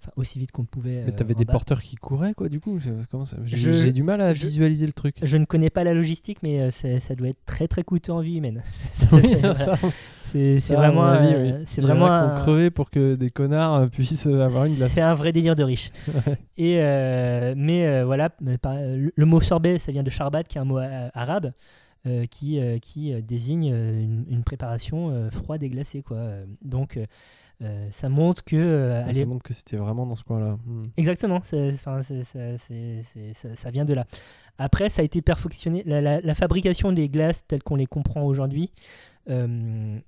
enfin 0.00 0.12
aussi 0.16 0.38
vite 0.38 0.52
qu'on 0.52 0.64
pouvait. 0.64 1.02
Mais 1.06 1.12
t'avais 1.12 1.34
des 1.34 1.44
bas. 1.44 1.52
porteurs 1.52 1.82
qui 1.82 1.96
couraient, 1.96 2.32
quoi, 2.34 2.48
du 2.48 2.60
coup 2.60 2.78
ça- 2.80 2.90
J'ai 3.44 3.92
du 3.92 4.02
mal 4.04 4.20
à 4.20 4.32
je- 4.32 4.42
visualiser 4.42 4.86
le 4.86 4.92
truc. 4.92 5.16
Je 5.22 5.36
ne 5.36 5.44
connais 5.46 5.70
pas 5.70 5.82
la 5.82 5.94
logistique, 5.94 6.38
mais 6.44 6.60
euh, 6.60 6.70
ça, 6.70 7.00
ça 7.00 7.14
doit 7.16 7.28
être 7.28 7.44
très 7.44 7.66
très 7.66 7.82
coûteux 7.82 8.12
en 8.12 8.20
vie 8.20 8.36
humaine. 8.36 8.62
Ça, 8.94 9.76
c'est- 10.60 10.74
à 10.74 10.76
vraiment, 10.78 11.04
avis, 11.04 11.34
euh, 11.34 11.58
oui. 11.58 11.64
c'est 11.66 11.80
vraiment 11.80 12.06
un- 12.06 12.40
crevé 12.40 12.70
pour 12.70 12.90
que 12.90 13.14
des 13.14 13.30
connards 13.30 13.74
euh, 13.74 13.86
puissent 13.86 14.26
euh, 14.26 14.42
avoir 14.44 14.64
une 14.66 14.74
glace. 14.74 14.90
C'est 14.92 15.00
un 15.00 15.14
vrai 15.14 15.32
délire 15.32 15.56
de 15.56 15.62
riche. 15.64 15.90
Ouais. 16.26 16.38
Et 16.56 16.78
euh, 16.80 17.54
mais 17.56 17.86
euh, 17.86 18.04
voilà, 18.04 18.30
le, 18.42 19.24
mot 19.26 19.40
sorbet, 19.40 19.78
ça 19.78 19.92
vient 19.92 20.02
de 20.02 20.10
charbat, 20.10 20.42
qui 20.44 20.58
est 20.58 20.60
un 20.60 20.64
mot 20.64 20.78
arabe 20.78 21.52
euh, 22.06 22.26
qui, 22.26 22.60
qui 22.82 23.14
désigne 23.22 23.66
une, 23.66 24.24
une 24.28 24.42
préparation 24.44 25.28
froide 25.32 25.62
et 25.62 25.68
glacée. 25.70 26.02
Quoi. 26.02 26.18
Donc 26.62 26.98
ça 27.90 28.08
montre 28.10 28.44
que 28.44 29.02
Ah, 29.08 29.12
ça 29.12 29.24
montre 29.24 29.42
que 29.42 29.54
c'était 29.54 29.76
vraiment 29.76 30.04
dans 30.06 30.16
ce 30.16 30.24
coin-là. 30.24 30.58
Hmm. 30.66 30.84
Exactement, 30.98 31.36
enfin, 31.36 32.00
ça, 32.02 32.38
ça 33.54 33.70
vient 33.70 33.84
de 33.86 33.94
là. 33.94 34.04
Après, 34.58 34.88
ça 34.90 35.02
a 35.02 35.04
été 35.04 35.22
perfectionné. 35.22 35.82
La, 35.86 36.00
la- 36.00 36.20
la 36.20 36.34
fabrication 36.34 36.92
des 36.92 37.08
glaces 37.08 37.44
telles 37.46 37.62
qu'on 37.62 37.76
les 37.76 37.86
comprend 37.86 38.22
aujourd'hui 38.24 38.70
euh, 39.30 39.98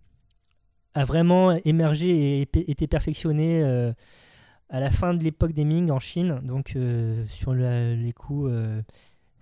a 0.97 1.05
vraiment 1.05 1.53
émergé 1.65 2.41
et 2.41 2.41
été 2.43 2.87
perfectionnée 2.87 3.63
euh, 3.63 3.93
à 4.69 4.81
la 4.81 4.91
fin 4.91 5.15
de 5.15 5.23
l'époque 5.23 5.53
des 5.53 5.65
Ming 5.65 5.91
en 5.91 6.01
Chine, 6.01 6.41
donc 6.43 6.75
euh, 6.77 7.25
sur 7.29 7.55
la- 7.55 7.95
les 7.95 8.13
coups 8.13 8.49
euh, 8.51 8.83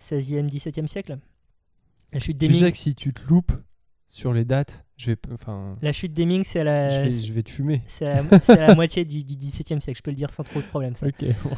16e, 0.01 0.49
17e 0.51 0.87
siècle. 0.87 1.19
La 2.13 2.21
chute 2.21 2.37
des 2.37 2.49
Tu 2.49 2.55
sais 2.55 2.63
Ming, 2.65 2.73
que 2.73 2.79
si 2.79 2.95
tu 2.95 3.13
te 3.13 3.23
loupes 3.29 3.53
sur 4.07 4.33
les 4.33 4.45
dates, 4.45 4.85
je 4.97 5.13
vais, 5.13 5.17
enfin, 5.33 5.77
la 5.83 5.93
chute 5.93 6.13
des 6.13 6.27
Ming, 6.27 6.45
c'est 6.45 6.61
à 6.61 6.65
la, 6.65 6.91
je, 6.91 7.09
vais, 7.11 7.23
je 7.23 7.33
vais 7.33 7.43
te 7.43 7.51
fumer. 7.51 7.83
c'est 7.87 8.07
à 8.07 8.23
la- 8.23 8.41
c'est 8.41 8.59
à 8.59 8.67
la 8.69 8.75
moitié 8.77 9.05
du, 9.05 9.25
du 9.25 9.35
17e 9.35 9.81
siècle, 9.81 9.97
je 9.99 10.03
peux 10.03 10.11
le 10.11 10.17
dire 10.17 10.31
sans 10.31 10.45
trop 10.45 10.61
de 10.61 10.67
problème. 10.67 10.95
Ça. 10.95 11.07
Ok, 11.07 11.25
bon. 11.45 11.51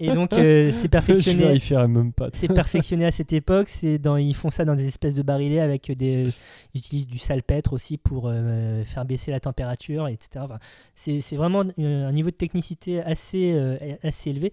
Et 0.00 0.10
donc, 0.12 0.32
euh, 0.32 0.70
c'est 0.72 0.88
perfectionné. 0.88 1.44
vérifierai 1.44 1.88
même 1.88 2.12
pas. 2.12 2.28
c'est 2.32 2.48
perfectionné 2.48 3.04
à 3.04 3.10
cette 3.10 3.32
époque. 3.32 3.68
C'est 3.68 3.98
dans, 3.98 4.16
ils 4.16 4.34
font 4.34 4.50
ça 4.50 4.64
dans 4.64 4.74
des 4.74 4.86
espèces 4.86 5.14
de 5.14 5.22
barilets 5.22 5.60
avec 5.60 5.90
des, 5.92 6.32
ils 6.74 6.78
utilisent 6.78 7.06
du 7.06 7.18
salpêtre 7.18 7.72
aussi 7.72 7.98
pour 7.98 8.28
euh, 8.28 8.84
faire 8.84 9.04
baisser 9.04 9.30
la 9.30 9.40
température, 9.40 10.08
etc. 10.08 10.44
Enfin, 10.44 10.58
c'est, 10.94 11.36
vraiment 11.36 11.62
euh, 11.78 12.06
un 12.08 12.12
niveau 12.12 12.30
de 12.30 12.36
technicité 12.36 13.00
assez, 13.00 13.52
euh, 13.54 13.76
assez 14.02 14.30
élevé. 14.30 14.52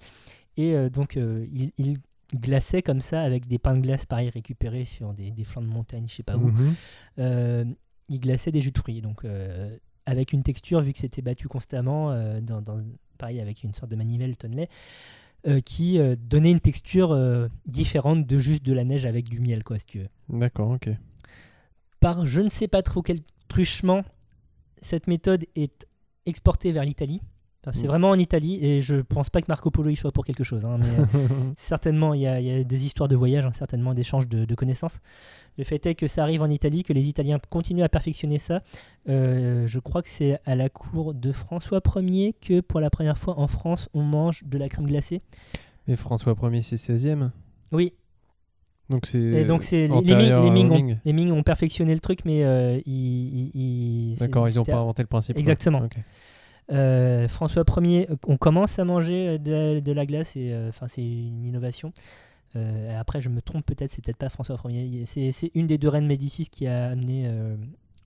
Et 0.58 0.74
euh, 0.74 0.90
donc, 0.90 1.18
euh, 1.18 1.46
ils, 1.78 1.98
glaçaient 2.34 2.82
comme 2.82 3.02
ça 3.02 3.22
avec 3.22 3.48
des 3.48 3.60
pains 3.60 3.76
de 3.76 3.82
glace, 3.82 4.06
pareil, 4.06 4.30
récupérés 4.30 4.84
sur 4.84 5.14
des, 5.14 5.32
des 5.32 5.44
flancs 5.44 5.62
de 5.62 5.68
montagne, 5.68 6.06
je 6.08 6.16
sais 6.16 6.24
pas 6.24 6.36
où. 6.36 6.48
Mhm. 6.48 6.74
Euh, 7.20 7.66
ils 8.10 8.20
glaçaient 8.20 8.52
des 8.52 8.62
jus 8.62 8.72
de 8.72 8.78
fruits. 8.78 9.02
Donc, 9.02 9.24
euh, 9.24 9.78
avec 10.06 10.34
une 10.34 10.44
texture, 10.44 10.82
vu 10.82 10.92
que 10.92 11.00
c'était 11.00 11.22
battu 11.22 11.48
constamment, 11.48 12.12
euh, 12.12 12.40
dans, 12.42 12.62
dans- 12.62 12.84
pareil, 13.18 13.40
avec 13.40 13.64
une 13.64 13.74
sorte 13.74 13.92
de 13.92 13.96
manivelle 13.96 14.38
tonnelet. 14.38 14.70
Euh, 15.48 15.60
qui 15.60 16.00
euh, 16.00 16.16
donnait 16.18 16.50
une 16.50 16.60
texture 16.60 17.12
euh, 17.12 17.48
différente 17.68 18.26
de 18.26 18.40
juste 18.40 18.64
de 18.64 18.74
la 18.74 18.84
neige 18.84 19.06
avec 19.06 19.30
du 19.30 19.40
miel, 19.40 19.64
quoi, 19.64 19.78
si 19.78 19.86
tu 19.86 20.00
veux. 20.00 20.10
D'accord, 20.28 20.72
ok. 20.72 20.90
Par 22.00 22.26
je 22.26 22.42
ne 22.42 22.50
sais 22.50 22.68
pas 22.68 22.82
trop 22.82 23.04
quel 23.04 23.20
truchement, 23.48 24.04
cette 24.82 25.06
méthode 25.06 25.46
est 25.56 25.88
exportée 26.26 26.72
vers 26.72 26.84
l'Italie. 26.84 27.22
C'est 27.74 27.84
Mm. 27.84 27.88
vraiment 27.88 28.10
en 28.10 28.20
Italie 28.20 28.60
et 28.64 28.82
je 28.82 28.96
pense 28.98 29.30
pas 29.30 29.42
que 29.42 29.48
Marco 29.50 29.72
Polo 29.72 29.90
y 29.90 29.96
soit 29.96 30.12
pour 30.12 30.24
quelque 30.26 30.44
chose. 30.44 30.66
hein, 30.66 30.78
mais 30.80 30.86
euh, 30.86 31.06
certainement, 31.58 32.14
il 32.14 32.22
y, 32.22 32.28
a- 32.28 32.40
il 32.40 32.46
y 32.48 32.52
a 32.52 32.64
des 32.64 32.86
histoires 32.86 33.08
de 33.10 33.16
voyage, 33.16 33.46
hein, 33.46 33.52
certainement 33.58 33.94
d'échanges 33.94 34.28
de, 34.28 34.46
de 34.46 34.56
connaissances. 34.56 35.00
Le 35.58 35.64
fait 35.64 35.86
est 35.86 35.96
que 35.96 36.08
ça 36.08 36.22
arrive 36.24 36.42
en 36.42 36.50
Italie, 36.50 36.84
que 36.84 36.94
les 36.94 37.08
Italiens 37.08 37.40
continuent 37.50 37.84
à 37.84 37.90
perfectionner 37.90 38.40
ça. 38.40 38.62
Euh, 39.10 39.66
je 39.68 39.80
crois 39.80 40.02
que 40.02 40.10
c'est 40.10 40.40
à 40.46 40.56
la 40.56 40.70
cour 40.70 41.14
de 41.14 41.32
François 41.32 41.82
Ier 41.96 42.34
que 42.40 42.60
pour 42.62 42.80
la 42.82 42.90
première 42.90 43.18
fois 43.18 43.40
en 43.40 43.48
France, 43.48 43.90
on 43.94 44.02
mange 44.04 44.44
de 44.44 44.58
la 44.58 44.68
crème 44.70 44.86
glacée. 44.88 45.22
Et 45.88 45.96
François 45.96 46.34
1er, 46.34 46.62
c'est 46.62 46.76
16e. 46.78 47.30
Oui, 47.72 47.94
Donc 48.90 49.06
c'est. 49.06 49.18
et 49.20 49.46
donc 49.46 49.64
c'est 49.64 49.88
les, 49.88 50.02
les 50.02 50.16
Ming, 50.16 50.44
les 50.44 50.52
Ming 50.52 50.70
ont, 50.72 50.76
Ming. 50.76 50.98
les 51.06 51.14
Ming 51.14 51.32
ont 51.32 51.42
perfectionné 51.44 51.94
le 51.94 52.00
truc, 52.00 52.20
mais 52.26 52.44
euh, 52.44 52.80
ils, 52.86 53.52
ils- 53.56 54.12
ils- 54.14 54.18
D'accord, 54.20 54.48
ils 54.50 54.56
n'ont 54.56 54.66
pas 54.66 54.78
inventé 54.78 55.02
le 55.04 55.08
principe. 55.08 55.38
Exactement. 55.38 55.88
Euh, 56.72 57.28
François 57.28 57.64
Ier, 57.78 58.08
euh, 58.10 58.16
on 58.28 58.38
commence 58.38 58.80
à 58.80 58.86
manger 58.86 59.28
euh, 59.28 59.38
de 59.38 59.52
la, 59.52 59.82
de 59.82 59.92
la 59.92 60.06
glace 60.06 60.36
et 60.36 60.52
euh, 60.52 60.70
enfin 60.70 60.88
c'est 60.88 61.04
une 61.04 61.46
innovation. 61.46 61.94
Euh, 62.56 63.00
après, 63.00 63.22
je 63.22 63.30
me 63.30 63.42
trompe 63.42 63.66
peut-être, 63.66 63.92
c'est 63.92 64.04
peut-être 64.04 64.18
pas 64.18 64.30
François 64.30 64.58
Ier. 64.70 65.04
C'est 65.06 65.52
une 65.54 65.68
des 65.68 65.78
deux 65.78 65.90
reines 65.90 66.08
Médicis 66.08 66.48
qui 66.50 66.66
a 66.68 66.88
amené 66.88 67.30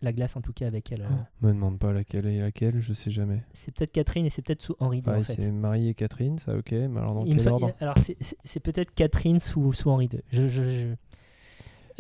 la 0.02 0.12
glace 0.12 0.36
en 0.36 0.42
tout 0.42 0.54
cas 0.54 0.66
avec 0.66 0.92
elle. 0.92 1.06
Oh, 1.10 1.46
me 1.46 1.54
demande 1.54 1.78
pas 1.78 1.94
laquelle 1.94 2.26
est 2.26 2.40
laquelle, 2.42 2.80
je 2.82 2.94
sais 2.94 3.12
jamais. 3.12 3.44
C'est 3.54 3.72
peut-être 3.74 3.92
Catherine 3.92 4.26
et 4.26 4.30
c'est 4.30 4.42
peut-être 4.42 4.62
sous 4.62 4.76
Henri 4.80 4.98
II 4.98 5.04
Pareil, 5.04 5.22
en 5.22 5.24
fait. 5.24 5.40
c'est 5.42 5.52
Marie 5.52 5.90
et 5.90 5.94
Catherine, 5.94 6.40
ça 6.40 6.56
ok, 6.56 6.72
mais 6.72 7.00
alors 7.00 7.14
dans 7.14 7.26
Il 7.26 7.36
me 7.36 7.40
quel 7.40 7.50
ordre? 7.50 7.72
alors 7.80 7.96
c'est- 7.98 8.60
peut-être 8.60 8.94
Catherine 8.96 9.40
sous, 9.40 9.72
sous 9.74 9.90
Henri 9.92 10.10
II. 10.12 10.20
Je, 10.32 10.48
je- 10.48 10.64
je- 10.64 10.96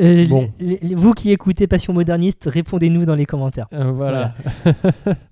Euh, 0.02 0.26
Bon. 0.28 0.50
vous 0.96 1.12
qui 1.14 1.32
écoutez 1.32 1.68
Passion 1.68 1.92
Moderniste, 1.94 2.46
répondez-nous 2.50 3.04
dans 3.06 3.16
les 3.16 3.26
commentaires. 3.26 3.68
Euh, 3.74 3.92
Voilà. 3.92 4.34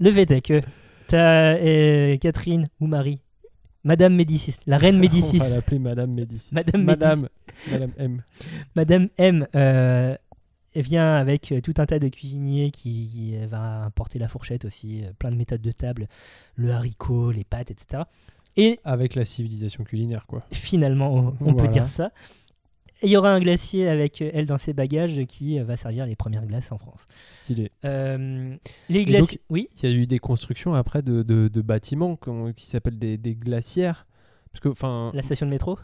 fait 0.00 0.30
est 0.30 0.40
que 0.40 0.60
t'as 1.08 1.56
euh, 1.56 2.16
Catherine 2.18 2.68
ou 2.80 2.86
Marie, 2.86 3.20
Madame 3.84 4.14
Médicis, 4.14 4.56
la 4.66 4.78
reine 4.78 4.98
Médicis, 4.98 5.38
On 5.40 5.44
va 5.44 5.48
l'appeler 5.56 5.78
Madame 5.78 6.12
Médicis. 6.12 6.54
Madame 6.54 6.84
Madame. 6.84 7.28
Madame 7.70 7.90
M. 7.98 8.22
Madame 8.74 9.08
M 9.18 9.46
euh, 9.56 10.16
elle 10.74 10.82
vient 10.82 11.14
avec 11.14 11.52
euh, 11.52 11.60
tout 11.60 11.74
un 11.78 11.86
tas 11.86 11.98
de 11.98 12.08
cuisiniers 12.08 12.70
qui, 12.70 13.08
qui, 13.12 13.36
euh, 13.36 13.46
va 13.46 13.84
importer 13.84 14.18
la 14.18 14.28
fourchette 14.28 14.64
aussi, 14.64 15.02
euh, 15.04 15.12
plein 15.18 15.30
de 15.30 15.36
méthodes 15.36 15.60
de 15.60 15.72
table, 15.72 16.08
le 16.56 16.72
haricot, 16.72 17.30
les 17.30 17.44
pâtes, 17.44 17.70
etc. 17.70 18.04
Et 18.56 18.80
Avec 18.84 19.14
la 19.14 19.24
civilisation 19.24 19.84
culinaire, 19.84 20.26
quoi. 20.26 20.42
finalement, 20.50 21.14
on, 21.14 21.36
on 21.40 21.54
peut 21.54 21.68
dire 21.68 21.86
ça. 21.86 22.12
Et 23.02 23.06
il 23.06 23.10
y 23.10 23.16
aura 23.16 23.32
un 23.32 23.40
glacier 23.40 23.88
avec 23.88 24.22
euh, 24.22 24.30
elle 24.32 24.46
dans 24.46 24.58
ses 24.58 24.72
bagages 24.72 25.24
qui 25.26 25.58
euh, 25.58 25.64
va 25.64 25.76
servir 25.76 26.06
les 26.06 26.14
premières 26.16 26.46
glaces 26.46 26.70
en 26.72 26.78
France. 26.78 27.06
Stylé. 27.42 27.70
Euh, 27.84 28.54
les 28.88 29.04
glaciers, 29.04 29.40
oui. 29.50 29.68
Il 29.82 29.90
y 29.90 29.92
a 29.92 29.96
eu 29.96 30.06
des 30.06 30.18
constructions 30.20 30.74
après 30.74 31.02
de, 31.02 31.22
de, 31.22 31.48
de 31.48 31.60
bâtiments 31.62 32.16
qui 32.56 32.66
s'appellent 32.66 32.98
des, 32.98 33.18
des 33.18 33.34
glacières. 33.34 34.06
Parce 34.52 34.60
que, 34.60 34.68
enfin, 34.68 35.10
La 35.14 35.22
station 35.22 35.46
de 35.46 35.50
métro. 35.50 35.78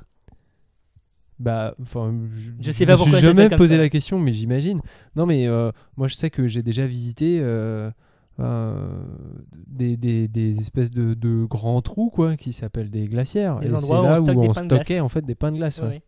bah, 1.38 1.74
enfin, 1.80 2.14
je, 2.36 2.52
Je 2.60 2.70
sais 2.72 2.84
pas 2.86 2.92
me 2.92 2.96
suis 2.96 3.04
pourquoi 3.04 3.20
ça 3.20 3.26
jamais 3.26 3.48
posé 3.50 3.74
ça. 3.76 3.80
la 3.80 3.88
question, 3.88 4.18
mais 4.18 4.32
j'imagine. 4.32 4.80
Non, 5.16 5.26
mais 5.26 5.46
euh, 5.46 5.70
moi, 5.96 6.08
je 6.08 6.14
sais 6.14 6.30
que 6.30 6.46
j'ai 6.48 6.62
déjà 6.62 6.86
visité 6.86 7.38
euh, 7.40 7.90
euh, 8.40 8.88
des, 9.66 9.96
des, 9.96 10.28
des 10.28 10.58
espèces 10.58 10.90
de, 10.90 11.14
de 11.14 11.44
grands 11.44 11.80
trous, 11.82 12.10
quoi, 12.10 12.36
qui 12.36 12.52
s'appellent 12.52 12.90
des 12.90 13.06
glacières. 13.06 13.58
Des 13.60 13.66
Et 13.66 13.78
c'est 13.78 13.88
là 13.92 14.20
où 14.20 14.40
on 14.40 14.52
stockait 14.52 15.00
en 15.00 15.08
fait 15.08 15.24
des 15.24 15.34
pains 15.34 15.50
de 15.52 15.56
glace. 15.56 15.80
ouais. 15.80 16.02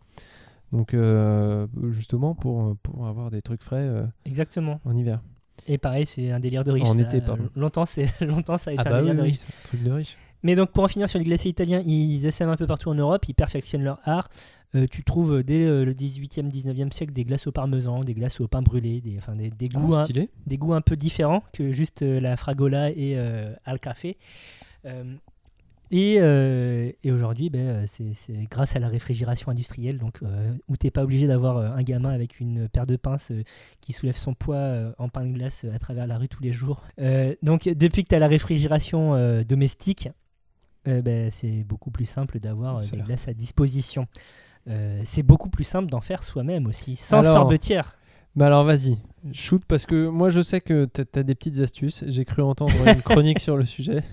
Donc, 0.73 0.95
euh, 0.95 1.67
justement, 1.91 2.35
pour, 2.35 2.77
pour 2.83 3.07
avoir 3.07 3.31
des 3.31 3.43
trucs 3.43 3.63
frais 3.63 3.77
euh, 3.81 4.05
Exactement. 4.25 4.81
en 4.85 4.97
hiver. 4.97 5.21
Et 5.67 5.79
pareil, 5.79 6.07
c'est 6.07 6.31
un 6.31 6.41
délire 6.41 6.65
de 6.65 6.71
riche. 6.71 6.85
En 6.89 6.95
ça. 6.95 7.01
été, 7.01 7.21
pardon. 7.21 7.49
Longtemps, 7.57 7.85
longtemps 8.21 8.57
ça 8.57 8.71
a 8.71 8.75
été 8.75 8.83
Ah 8.85 8.89
un 8.89 8.91
bah 8.91 8.99
oui, 8.99 9.07
délire 9.09 9.17
de 9.17 9.23
riche. 9.23 9.39
c'est 9.39 9.47
un 9.49 9.65
truc 9.65 9.83
de 9.83 9.91
riche. 9.91 10.17
Mais 10.43 10.55
donc 10.57 10.71
pour 10.71 10.85
en 10.85 10.89
finir 10.89 11.07
sur 11.09 11.19
les 11.19 11.25
glaciers 11.27 11.51
italiens, 11.51 11.83
ils 11.85 12.25
essaiment 12.25 12.49
un 12.49 12.57
peu 12.57 12.67
partout 12.67 12.89
en 12.89 12.95
Europe, 12.95 13.29
ils 13.29 13.35
perfectionnent 13.35 13.83
leur 13.85 13.99
art. 14.05 14.31
Euh, 14.75 14.87
tu 14.91 15.05
trouves 15.05 15.43
dès 15.43 15.67
le 15.85 15.93
18e, 15.93 16.51
19e 16.51 16.93
siècle 16.93 17.13
des 17.13 17.25
glaces 17.25 17.47
au 17.47 17.53
parmesan, 17.53 18.01
des 18.01 18.15
glaces 18.15 18.41
au 18.41 18.49
pain 18.49 18.63
brûlé, 18.63 19.01
des, 19.03 19.19
enfin, 19.19 19.35
des, 19.35 19.51
des 19.51 19.69
goûts, 19.69 19.95
Ah, 19.97 20.07
un, 20.09 20.25
des 20.47 20.57
goûts 20.57 20.73
un 20.73 20.81
peu 20.81 20.97
différents 20.97 21.43
que 21.53 21.73
juste 21.73 22.01
la 22.03 22.37
fragola 22.39 22.91
et 22.91 23.19
al 23.65 23.81
café. 23.81 24.17
Et 25.93 26.19
euh, 26.21 26.93
et 27.03 27.13
aujourd'hui, 27.13 27.51
ben, 27.51 27.61
euh, 27.61 27.85
c'est 27.87 28.33
grâce 28.51 28.77
à 28.77 28.79
la 28.79 28.89
réfrigération 28.89 29.51
industrielle, 29.51 29.99
donc, 29.99 30.21
euh, 30.23 30.53
où 30.69 30.77
tu 30.77 30.87
n'es 30.87 30.91
pas 30.91 31.03
obligé 31.03 31.27
d'avoir 31.27 31.59
un 31.59 31.83
gamin 31.83 32.11
avec 32.11 32.39
une 32.39 32.69
paire 32.69 32.87
de 32.87 32.97
pinces 32.97 33.33
euh, 33.33 33.43
qui 33.81 33.93
soulève 33.93 34.17
son 34.17 34.35
poids 34.35 34.95
en 34.99 35.09
pain 35.09 35.25
de 35.25 35.33
glace 35.33 35.65
à 35.73 35.79
travers 35.79 36.07
la 36.07 36.19
rue 36.19 36.29
tous 36.29 36.43
les 36.43 36.53
jours. 36.53 36.83
Donc 37.43 37.65
depuis 37.65 38.05
que 38.05 38.09
tu 38.09 38.15
as 38.15 38.19
la 38.19 38.29
réfrigération 38.29 39.43
domestique, 39.43 40.09
ben, 40.85 41.31
c'est 41.31 41.65
beaucoup 41.65 41.91
plus 41.91 42.05
simple 42.05 42.39
d'avoir 42.39 42.79
des 42.79 42.99
glaces 42.99 43.29
à 43.29 43.35
disposition. 43.35 44.07
C'est 45.05 45.23
beaucoup 45.23 45.51
plus 45.51 45.65
simple 45.65 45.91
d'en 45.91 46.01
faire 46.01 46.23
soi-même 46.23 46.67
aussi, 46.67 46.97
sans 46.97 47.21
Alors, 47.21 47.35
sorbetière. 47.35 47.97
Bah 48.37 48.47
alors 48.47 48.65
vas-y, 48.65 48.97
shoot 49.33 49.63
parce 49.67 49.87
que 49.87 50.07
moi 50.09 50.31
je 50.31 50.41
sais 50.41 50.61
que 50.61 50.85
t'as 50.85 51.03
as 51.19 51.23
des 51.25 51.35
petites 51.35 51.59
astuces. 51.59 52.05
J'ai 52.07 52.25
cru 52.25 52.43
entendre 52.43 52.73
une 52.87 53.03
chronique 53.03 53.41
sur 53.41 53.57
le 53.57 53.65
sujet. 53.65 54.05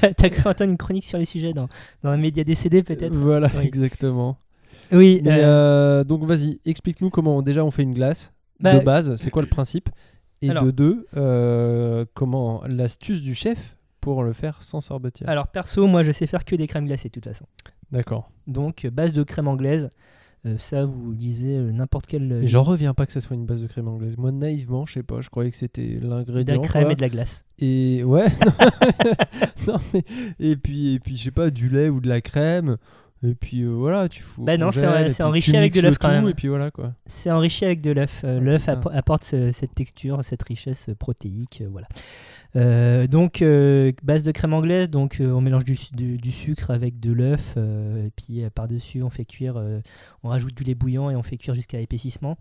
T'as 0.00 0.14
t'as 0.14 0.28
cru 0.30 0.48
entendre 0.48 0.70
une 0.70 0.78
chronique 0.78 1.04
sur 1.04 1.18
les 1.18 1.26
sujets 1.26 1.52
dans, 1.52 1.68
dans 2.02 2.10
un 2.10 2.16
média 2.16 2.42
décédé 2.42 2.82
peut-être? 2.82 3.14
Voilà, 3.14 3.50
Oui. 3.56 3.64
exactement. 3.64 4.38
Oui, 4.92 5.20
Mais, 5.22 5.30
euh, 5.30 6.00
euh, 6.00 6.04
donc 6.04 6.24
vas-y, 6.24 6.58
explique-nous 6.64 7.10
comment 7.10 7.42
déjà 7.42 7.64
on 7.64 7.70
fait 7.70 7.82
une 7.84 7.94
glace 7.94 8.32
Bah, 8.60 8.78
de 8.78 8.84
base. 8.84 9.14
C'est 9.16 9.30
quoi 9.30 9.42
le 9.42 9.48
principe? 9.48 9.88
Et 10.42 10.50
Alors. 10.50 10.64
de 10.64 10.70
deux, 10.70 11.06
euh, 11.18 12.06
comment 12.14 12.62
l'astuce 12.66 13.20
du 13.22 13.34
chef 13.34 13.76
pour 14.00 14.22
le 14.24 14.32
faire 14.32 14.62
sans 14.62 14.80
sorbetière? 14.80 15.28
alors 15.28 15.48
perso, 15.48 15.86
moi 15.86 16.02
je 16.02 16.10
sais 16.12 16.26
faire 16.26 16.46
que 16.46 16.56
des 16.56 16.66
crèmes 16.66 16.86
glacées 16.86 17.08
de 17.08 17.12
toute 17.12 17.24
façon. 17.26 17.44
D'accord. 17.92 18.30
Donc 18.46 18.86
base 18.86 19.12
de 19.12 19.22
crème 19.22 19.48
anglaise, 19.48 19.90
euh, 20.46 20.56
ça 20.58 20.84
vous 20.86 21.12
lisez 21.12 21.56
euh, 21.56 21.70
n'importe 21.72 22.06
quel... 22.06 22.30
euh, 22.32 22.42
J'en 22.46 22.62
reviens 22.62 22.94
pas 22.94 23.06
que 23.06 23.12
ça 23.12 23.20
soit 23.20 23.36
une 23.36 23.46
base 23.46 23.60
de 23.62 23.66
crème 23.66 23.88
anglaise. 23.88 24.16
Moi 24.16 24.32
naïvement, 24.32 24.86
je 24.86 24.94
sais 24.94 25.02
pas, 25.02 25.20
je 25.20 25.28
croyais 25.28 25.50
que 25.50 25.56
c'était 25.56 25.96
de 25.96 26.08
la 26.08 26.16
l'ingrédient. 26.16 26.60
crème 26.62 26.84
quoi. 26.84 26.92
et 26.92 26.96
de 26.96 27.00
la 27.02 27.08
glace. 27.08 27.44
Et 27.58 28.02
ouais. 28.04 28.26
non, 29.66 29.76
mais- 29.92 30.04
et 30.38 30.56
puis 30.56 30.94
et 30.94 30.98
puis 31.00 31.16
je 31.16 31.24
sais 31.24 31.30
pas 31.30 31.50
du 31.50 31.68
lait 31.68 31.88
ou 31.88 32.00
de 32.00 32.08
la 32.08 32.20
crème. 32.20 32.76
Et 33.22 33.34
puis 33.34 33.60
euh, 33.62 33.68
voilà, 33.68 34.08
tu 34.08 34.22
fous. 34.22 34.42
Bah 34.44 34.56
non, 34.56 34.70
c'est- 34.72 34.86
enrichi 35.22 35.50
avec 35.58 35.72
de 35.74 35.80
l'œuf 35.82 35.98
quand 35.98 36.08
même. 36.14 36.22
Et 36.30 36.34
puis 36.34 36.48
voilà 36.48 36.70
quoi. 36.70 36.94
C'est 37.06 37.30
enrichi 37.30 37.64
avec 37.66 37.80
de 37.82 37.90
l'œuf. 37.90 38.22
Euh, 38.24 38.40
l'œuf 38.40 38.68
apporte 38.92 39.24
ce- 39.24 39.52
cette 39.52 39.74
texture, 39.74 40.24
cette 40.24 40.42
richesse 40.42 40.88
euh, 40.88 40.94
protéique. 40.94 41.62
euh, 41.62 41.68
voilà. 41.70 41.86
Donc, 43.06 43.44
base 44.02 44.22
de 44.24 44.32
crème 44.32 44.54
anglaise, 44.54 44.90
donc 44.90 45.18
on 45.20 45.40
mélange 45.40 45.64
du, 45.64 45.76
du- 45.92 46.16
du 46.18 46.32
sucre 46.32 46.70
avec 46.70 46.98
de 46.98 47.12
l'œuf, 47.12 47.56
et 47.56 48.10
puis 48.16 48.42
euh, 48.42 48.50
par-dessus 48.52 49.02
on 49.02 49.10
fait 49.10 49.24
cuire, 49.24 49.62
on 50.24 50.28
rajoute 50.30 50.54
du 50.56 50.64
lait 50.64 50.74
bouillant 50.74 51.10
et 51.10 51.16
on 51.16 51.22
fait 51.22 51.36
cuire 51.36 51.54
jusqu'à 51.54 51.78
épaississement. 51.78 52.38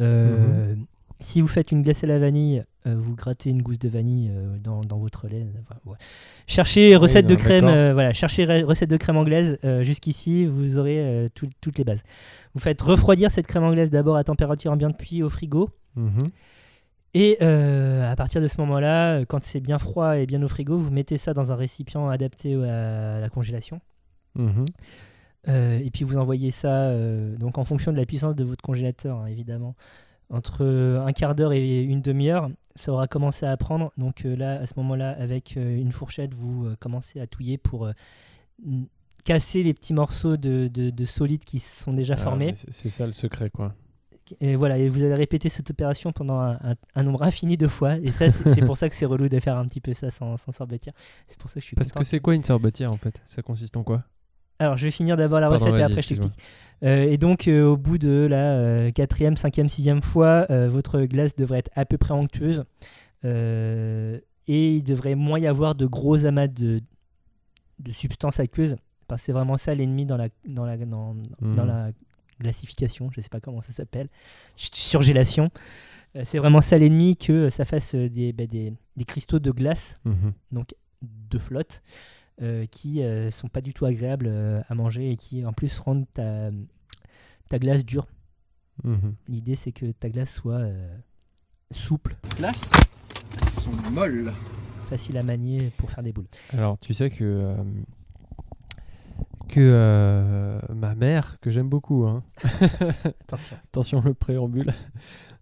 Euh, 0.00 0.74
Mhm. 0.74 0.86
Si 1.20 1.40
vous 1.42 1.48
faites 1.48 1.70
une 1.70 1.82
glace 1.82 2.02
à 2.02 2.06
la 2.06 2.18
vanille, 2.18 2.64
euh, 2.86 2.96
vous 2.98 3.14
grattez 3.14 3.50
une 3.50 3.60
gousse 3.62 3.78
de 3.78 3.88
vanille 3.90 4.30
euh, 4.32 4.56
dans, 4.58 4.80
dans 4.80 4.98
votre 4.98 5.28
lait. 5.28 5.46
Ouais. 5.84 5.96
Cherchez 6.46 6.96
recette 6.96 7.26
de 7.26 7.34
non, 7.34 7.38
crème, 7.38 7.66
euh, 7.66 7.92
voilà, 7.92 8.12
cherchez 8.14 8.44
re- 8.46 8.64
recette 8.64 8.88
de 8.88 8.96
crème 8.96 9.18
anglaise. 9.18 9.58
euh, 9.64 9.82
Jusqu'ici, 9.82 10.46
vous 10.46 10.78
aurez 10.78 10.98
euh, 10.98 11.28
tout- 11.34 11.50
toutes 11.60 11.76
les 11.76 11.84
bases. 11.84 12.02
Vous 12.54 12.60
faites 12.60 12.80
refroidir 12.80 13.30
cette 13.30 13.46
crème 13.46 13.64
anglaise 13.64 13.90
d'abord 13.90 14.16
à 14.16 14.24
température 14.24 14.72
ambiante 14.72 14.96
puis 14.98 15.22
au 15.22 15.28
frigo. 15.28 15.68
Mhm. 15.96 16.30
Et 17.12 17.36
euh, 17.42 18.10
à 18.10 18.16
partir 18.16 18.40
de 18.40 18.46
ce 18.46 18.58
moment-là, 18.60 19.18
euh, 19.18 19.24
quand 19.28 19.42
c'est 19.42 19.60
bien 19.60 19.78
froid 19.78 20.16
et 20.16 20.26
bien 20.26 20.42
au 20.42 20.48
frigo, 20.48 20.78
vous 20.78 20.90
mettez 20.90 21.18
ça 21.18 21.34
dans 21.34 21.52
un 21.52 21.56
récipient 21.56 22.08
adapté 22.08 22.54
à 22.64 23.20
la 23.20 23.28
congélation. 23.28 23.80
Mhm. 24.36 24.64
Euh, 25.48 25.78
et 25.80 25.90
puis 25.90 26.04
vous 26.04 26.16
envoyez 26.18 26.50
ça, 26.50 26.68
euh, 26.90 27.36
donc 27.36 27.58
en 27.58 27.64
fonction 27.64 27.92
de 27.92 27.96
la 27.96 28.06
puissance 28.06 28.34
de 28.36 28.44
votre 28.44 28.62
congélateur, 28.62 29.18
hein, 29.18 29.26
évidemment, 29.26 29.74
entre 30.30 30.64
un 30.64 31.12
quart 31.12 31.34
d'heure 31.34 31.52
et 31.52 31.82
une 31.82 32.00
demi-heure, 32.02 32.50
ça 32.76 32.92
aura 32.92 33.06
commencé 33.08 33.46
à 33.46 33.56
prendre. 33.56 33.92
Donc 33.98 34.24
euh, 34.24 34.36
là, 34.36 34.52
à 34.60 34.66
ce 34.66 34.74
moment-là, 34.76 35.10
avec 35.10 35.56
euh, 35.56 35.76
une 35.76 35.92
fourchette, 35.92 36.32
vous 36.34 36.66
euh, 36.66 36.76
commencez 36.78 37.20
à 37.20 37.26
touiller 37.26 37.58
pour 37.58 37.90
casser 39.24 39.62
les 39.62 39.74
petits 39.74 39.92
morceaux 39.94 40.36
de, 40.36 40.68
de, 40.68 40.90
de 40.90 41.04
solides 41.04 41.44
qui 41.44 41.58
se 41.58 41.82
sont 41.82 41.92
déjà 41.92 42.14
Ah, 42.14 42.22
formés. 42.22 42.54
c'est- 42.54 42.88
ça 42.90 43.06
le 43.06 43.12
secret 43.12 43.50
quoi. 43.50 43.74
Et 44.40 44.54
voilà, 44.54 44.78
et 44.78 44.88
vous 44.88 45.02
allez 45.02 45.14
répéter 45.14 45.48
cette 45.48 45.70
opération 45.70 46.12
pendant 46.12 46.38
un, 46.38 46.52
un- 46.62 46.76
un 46.94 47.02
nombre 47.02 47.24
infini 47.24 47.56
de 47.56 47.66
fois. 47.66 47.96
Et 47.96 48.12
ça, 48.12 48.30
c'est 48.30 48.48
c'est 48.54 48.64
pour 48.64 48.76
ça 48.76 48.88
que 48.88 48.94
c'est 48.94 49.04
relou 49.06 49.28
de 49.28 49.40
faire 49.40 49.56
un 49.56 49.64
petit 49.66 49.80
peu 49.80 49.92
ça 49.92 50.08
sans, 50.10 50.36
sans 50.36 50.52
sorbetière. 50.52 50.94
C'est 51.26 51.36
pour 51.36 51.50
ça 51.50 51.54
que 51.54 51.60
je 51.62 51.66
suis 51.66 51.74
Parce 51.74 51.88
content. 51.88 52.00
que 52.00 52.06
c'est 52.06 52.20
quoi 52.20 52.36
une 52.36 52.44
sorbetière 52.44 52.92
en 52.92 52.96
fait? 52.96 53.20
Ça 53.24 53.42
consiste 53.42 53.76
en 53.76 53.82
quoi? 53.82 54.04
Alors, 54.60 54.76
je 54.76 54.84
vais 54.84 54.90
finir 54.92 55.16
d'abord 55.16 55.40
la 55.40 55.48
Pardon, 55.48 55.64
recette 55.64 55.80
et 55.80 55.82
après 55.82 56.02
je 56.02 56.08
t'explique. 56.08 56.38
Euh, 56.82 57.10
et 57.10 57.16
donc, 57.18 57.48
euh, 57.48 57.64
au 57.66 57.76
bout 57.76 57.98
de 57.98 58.26
la 58.30 58.52
euh, 58.52 58.90
quatrième, 58.92 59.36
cinquième, 59.36 59.68
sixième 59.68 60.00
fois, 60.02 60.46
votre 60.68 61.00
glace 61.02 61.34
devrait 61.34 61.58
être 61.58 61.70
à 61.74 61.84
peu 61.84 61.98
près 61.98 62.12
onctueuse. 62.14 62.64
Et 63.24 64.76
il 64.76 64.82
devrait 64.82 65.14
moins 65.14 65.38
y 65.38 65.46
avoir 65.46 65.74
de 65.74 65.86
gros 65.86 66.24
amas 66.26 66.48
de, 66.48 66.80
de 67.78 67.92
substances 67.92 68.40
aqueuses. 68.40 68.76
parce 69.06 69.22
que 69.22 69.26
c'est 69.26 69.32
vraiment 69.32 69.56
ça 69.56 69.74
l'ennemi 69.74 70.06
dans 70.06 70.16
la, 70.16 70.28
dans, 70.46 70.64
la, 70.64 70.76
dans, 70.76 71.14
dans 71.40 71.62
Mhm. 71.62 71.66
la 71.68 71.90
glacification, 72.40 73.10
je 73.14 73.20
sais 73.20 73.28
pas 73.28 73.40
comment 73.40 73.60
ça 73.60 73.72
s'appelle, 73.72 74.08
surgélation. 74.56 75.50
C'est 76.24 76.38
vraiment 76.38 76.60
ça 76.60 76.78
l'ennemi 76.78 77.16
que 77.16 77.50
ça 77.50 77.64
fasse 77.64 77.94
des, 77.94 78.32
bah, 78.32 78.46
des, 78.46 78.72
des 78.96 79.04
cristaux 79.04 79.38
de 79.38 79.50
glace, 79.50 79.98
Mhm. 80.04 80.32
donc 80.52 80.74
de 81.02 81.38
flotte, 81.38 81.82
euh, 82.42 82.66
qui 82.66 83.02
euh, 83.02 83.30
sont 83.30 83.48
pas 83.48 83.60
du 83.60 83.72
tout 83.74 83.84
agréables 83.84 84.26
euh, 84.28 84.60
à 84.68 84.74
manger 84.74 85.10
et 85.10 85.16
qui 85.16 85.44
en 85.44 85.52
plus 85.52 85.78
rendent 85.78 86.06
ta, 86.12 86.50
ta 87.48 87.58
glace 87.58 87.84
dure. 87.84 88.06
Mhm. 88.84 89.14
L'idée 89.28 89.54
c'est 89.56 89.72
que 89.72 89.92
ta 89.92 90.08
glace 90.08 90.32
soit 90.32 90.54
euh, 90.60 90.96
souple, 91.70 92.16
Glace, 92.36 92.70
elles 93.42 93.48
sont 93.50 93.72
molles. 93.92 94.32
facile 94.88 95.16
à 95.18 95.22
manier 95.22 95.70
pour 95.76 95.90
faire 95.90 96.02
des 96.02 96.12
boules. 96.12 96.26
Alors, 96.52 96.78
tu 96.78 96.94
sais 96.94 97.10
que. 97.10 97.24
euh, 97.24 97.54
que 99.48 99.58
euh, 99.60 100.60
ma 100.74 100.94
mère, 100.94 101.38
que 101.40 101.50
j'aime 101.50 101.68
beaucoup, 101.68 102.04
hein. 102.06 102.22
Attention. 103.22 103.56
attention 103.64 104.00
le 104.00 104.14
préambule. 104.14 104.72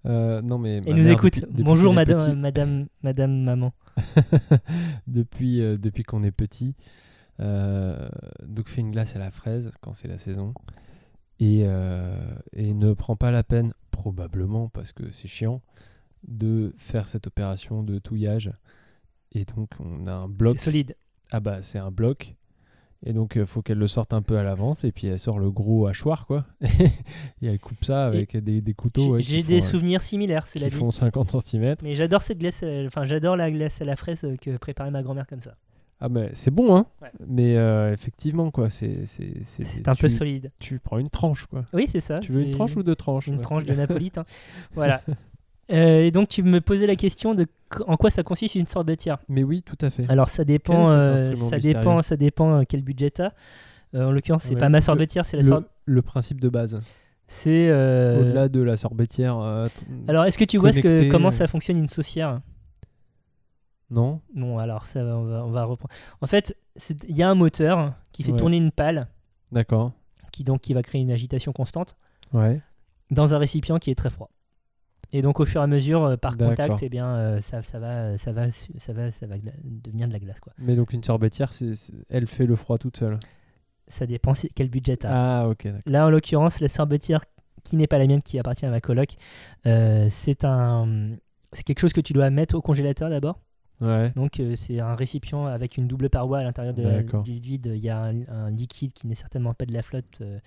Euh, 0.07 0.41
non 0.43 0.59
mais 0.59 0.77
Et 0.79 0.81
nous 0.95 1.03
mère, 1.05 1.11
écoute. 1.13 1.35
depuis- 1.41 1.51
depuis 1.53 1.63
Bonjour 1.65 1.93
madame, 1.93 2.39
madame, 2.39 2.87
madame, 3.03 3.43
maman. 3.43 3.73
depuis 5.07 5.61
euh, 5.61 5.77
depuis 5.77 6.03
qu'on 6.05 6.23
est 6.23 6.31
petit, 6.31 6.75
euh, 7.41 8.09
donc 8.47 8.69
fait 8.69 8.81
une 8.81 8.91
glace 8.91 9.17
à 9.17 9.19
la 9.19 9.31
fraise 9.31 9.71
quand 9.81 9.93
c'est 9.93 10.09
la 10.09 10.19
saison 10.19 10.55
et, 11.41 11.63
euh, 11.67 12.17
et 12.53 12.75
ne 12.75 12.93
prend 12.93 13.17
pas 13.17 13.31
la 13.31 13.43
peine 13.43 13.73
probablement 13.91 14.69
parce 14.69 14.93
que 14.93 15.11
c'est 15.13 15.29
chiant 15.29 15.63
de 16.27 16.73
faire 16.77 17.09
cette 17.09 17.27
opération 17.27 17.83
de 17.83 17.99
touillage 17.99 18.53
et 19.33 19.45
donc 19.45 19.71
on 19.81 20.07
a 20.07 20.13
un 20.13 20.29
bloc 20.29 20.59
C'est 20.59 20.65
solide. 20.67 20.97
ah 21.31 21.41
bah 21.41 21.63
c'est 21.63 21.79
un 21.79 21.91
bloc 21.91 22.35
et 23.07 23.13
donc 23.13 23.35
il 23.37 23.47
faut 23.47 23.63
qu'elle 23.63 23.79
le 23.79 23.87
sorte 23.89 24.13
un 24.13 24.23
peu 24.23 24.39
à 24.39 24.43
l'avance 24.43 24.83
et 24.85 24.91
puis 24.93 25.07
elle 25.07 25.19
sort 25.19 25.39
le 25.39 25.51
gros 25.51 25.87
hachoir 25.87 26.27
quoi 26.27 26.45
et 26.63 27.47
elle 27.47 27.59
coupe 27.61 27.85
ça 27.85 28.05
avec 28.07 28.37
des, 28.37 28.61
des 28.61 28.75
couteaux 28.75 29.03
J'ai 29.03 29.11
ouais, 29.11 29.23
qui 29.23 29.31
j'ai 29.31 29.43
font, 29.43 29.49
des 29.49 29.59
euh, 29.59 29.63
souvenirs 29.63 30.03
similaires, 30.03 30.45
qui 30.45 30.59
cela 30.59 30.69
dit. 30.71 30.77
font 30.77 30.91
50 30.91 31.41
cm 31.43 31.77
Mais 31.83 31.95
j'adore 31.95 32.23
cette 32.23 32.39
glace, 32.39 32.61
euh, 32.65 32.87
enfin 32.89 33.05
j'adore 33.07 33.37
la 33.37 33.51
glace 33.51 33.81
à 33.81 33.85
la 33.85 33.95
fraise 33.97 34.25
euh, 34.25 34.37
que 34.37 34.57
préparait 34.57 34.91
ma 34.91 35.03
grand-mère 35.03 35.27
comme 35.29 35.41
ça. 35.41 35.55
ah 36.01 36.09
mais 36.09 36.31
c'est 36.33 36.51
bon 36.51 36.75
hein 36.77 36.87
Ouais. 37.01 37.11
mais 37.27 37.57
euh, 37.57 37.93
effectivement 37.93 38.51
quoi 38.51 38.69
c'est 38.71 39.07
c'est 39.07 39.33
C'est 39.45 39.87
un 39.89 39.95
peu 39.95 40.09
solide. 40.09 40.51
tu 40.59 40.81
prends 40.81 40.99
une 40.99 41.09
tranche 41.11 41.47
quoi 41.47 41.65
Oui, 41.73 41.87
c'est 41.89 42.01
ça. 42.01 42.19
tu 42.19 42.33
veux 42.33 42.41
une 42.41 42.47
c'est 42.49 42.53
tranche 42.53 42.77
ou 42.77 42.83
deux 42.83 42.97
tranches 42.97 43.29
Une 43.29 43.37
Ouais, 43.37 43.41
tranche 43.43 43.63
c'est- 43.65 43.71
de 43.73 43.77
napolitain. 43.79 44.25
voilà. 44.75 45.03
Euh, 45.71 46.01
et 46.05 46.11
donc 46.11 46.29
tu 46.29 46.43
me 46.43 46.61
posais 46.61 46.87
la 46.87 46.97
question 46.97 47.35
de 47.35 47.45
qu- 47.45 47.83
en 47.87 47.97
quoi 47.99 48.09
ça 48.11 48.23
consiste 48.23 48.55
une 48.55 48.67
sorbetière. 48.67 49.19
mais 49.29 49.43
oui 49.43 49.63
tout 49.63 49.77
à 49.83 49.91
fait 49.91 50.09
Alors 50.11 50.29
ça 50.31 50.45
dépend, 50.45 50.89
euh, 50.89 51.35
ça 51.35 51.59
dépend, 51.59 52.01
ça 52.03 52.17
dépend 52.17 52.61
euh, 52.61 52.63
quel 52.67 52.83
budget 52.83 53.11
t'as. 53.11 53.33
En 53.95 54.11
l'occurrence, 54.13 54.45
c'est 54.45 54.55
Ouais, 54.55 54.61
pas 54.61 54.69
ma 54.69 54.81
sorbetière, 54.81 55.25
c'est 55.27 55.37
la 55.39 55.43
le, 55.43 55.49
sor- 55.49 55.63
le 55.87 56.03
principe 56.03 56.41
de 56.41 56.49
base 56.49 56.81
C'est. 57.27 57.71
au-delà 57.71 58.49
de 58.49 58.61
la 58.63 58.77
sorbetière 58.77 59.39
Alors, 60.09 60.25
est-ce 60.25 60.37
que 60.39 60.45
tu 60.45 60.57
vois 60.59 60.73
ce 60.73 60.81
que, 60.81 60.83
connecté, 60.89 61.09
comment 61.09 61.31
ça 61.31 61.47
fonctionne 61.47 61.77
une 61.79 61.89
saucière? 61.89 62.41
Non 63.91 64.21
Non, 64.35 64.59
alors 64.59 64.85
ça, 64.87 65.01
on 65.01 65.25
va, 65.25 65.45
on 65.45 65.51
va 65.51 65.65
reprendre. 65.65 65.95
En 66.21 66.27
fait, 66.27 66.57
il 67.09 67.17
y 67.17 67.23
a 67.23 67.31
un 67.31 67.35
moteur 67.35 67.95
qui 68.13 68.23
fait 68.23 68.33
Ouais. 68.33 68.39
tourner 68.39 68.57
une 68.59 68.71
pale, 68.73 69.09
d'accord 69.53 69.93
qui 70.33 70.45
donc 70.45 70.61
qui 70.61 70.75
va 70.75 70.83
créer 70.83 71.01
une 71.01 71.11
agitation 71.11 71.53
constante 71.53 71.97
ouais 72.35 72.61
dans 73.11 73.35
un 73.35 73.39
récipient 73.39 73.79
qui 73.79 73.91
est 73.91 73.95
très 73.95 74.11
froid. 74.11 74.31
Et 75.13 75.23
donc, 75.23 75.41
au 75.41 75.47
fur 75.47 75.61
et 75.61 75.65
à 75.65 75.67
mesure, 75.67 76.05
euh, 76.05 76.17
par 76.17 76.37
contact, 76.37 76.83
eh 76.83 76.89
bien, 76.91 77.07
euh, 77.09 77.41
ça, 77.41 77.63
ça 77.63 77.79
va, 77.79 78.19
ça 78.19 78.33
va, 78.33 78.51
ça 78.51 78.93
va, 78.93 79.11
ça 79.11 79.27
va 79.27 79.37
devenir 79.65 80.07
de 80.09 80.13
la 80.13 80.19
glace, 80.19 80.41
quoi. 80.41 80.53
mais 80.59 80.77
donc 80.77 80.93
une 80.93 81.03
sorbetière 81.03 81.51
elle 82.11 82.27
fait 82.27 82.45
le 82.47 82.57
froid 82.57 82.77
toute 82.79 82.97
seule 82.99 83.19
Ça 83.87 84.05
dépend 84.07 84.35
si- 84.35 84.51
quel 84.55 84.69
budget 84.69 84.99
t'as. 84.99 85.09
ah 85.11 85.49
ok 85.49 85.67
Là, 85.87 86.07
en 86.07 86.11
l'occurrence, 86.11 86.61
la 86.61 86.69
sorbetière 86.69 87.23
qui 87.65 87.77
n'est 87.77 87.87
pas 87.87 87.99
la 87.99 88.07
mienne, 88.07 88.23
qui 88.23 88.39
appartient 88.39 88.67
à 88.67 88.71
ma 88.71 88.81
coloc, 88.83 89.15
euh, 89.67 90.07
c'est 90.11 90.45
un, 90.45 91.17
c'est 91.55 91.63
quelque 91.65 91.81
chose 91.81 91.93
que 91.95 92.01
tu 92.03 92.13
dois 92.13 92.29
mettre 92.31 92.55
au 92.55 92.61
congélateur 92.61 93.09
d'abord. 93.09 93.41
ouais 93.81 94.11
Donc 94.15 94.41
euh, 94.41 94.57
c'est 94.57 94.79
un 94.81 94.95
récipient 94.95 95.47
avec 95.47 95.79
une 95.79 95.87
double 95.89 96.11
paroi 96.11 96.39
à 96.41 96.43
l'intérieur 96.43 96.75
du 96.75 97.39
vide. 97.41 97.73
Il 97.75 97.81
y 97.81 97.89
a 97.89 97.99
un, 98.03 98.27
un 98.29 98.51
liquide 98.51 98.93
qui 98.93 99.07
n'est 99.07 99.15
certainement 99.15 99.55
pas 99.55 99.65
de 99.65 99.73
la 99.73 99.83
flotte, 99.83 100.19
euh, 100.21 100.39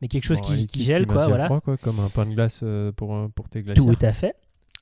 mais 0.00 0.08
quelque 0.08 0.24
chose 0.24 0.40
Bon, 0.40 0.48
qui, 0.66 0.82
gèle, 0.84 1.06
quoi. 1.06 1.26
Voilà. 1.26 1.46
froid, 1.46 1.60
quoi, 1.60 1.76
comme 1.76 2.00
un 2.00 2.08
pain 2.08 2.26
de 2.26 2.32
glace 2.34 2.60
euh, 2.62 2.92
pour, 2.92 3.14
euh, 3.14 3.28
pour 3.34 3.48
tes 3.48 3.62
glaciers 3.62 3.84
Tout 3.84 3.98
à 4.04 4.12
fait. 4.12 4.34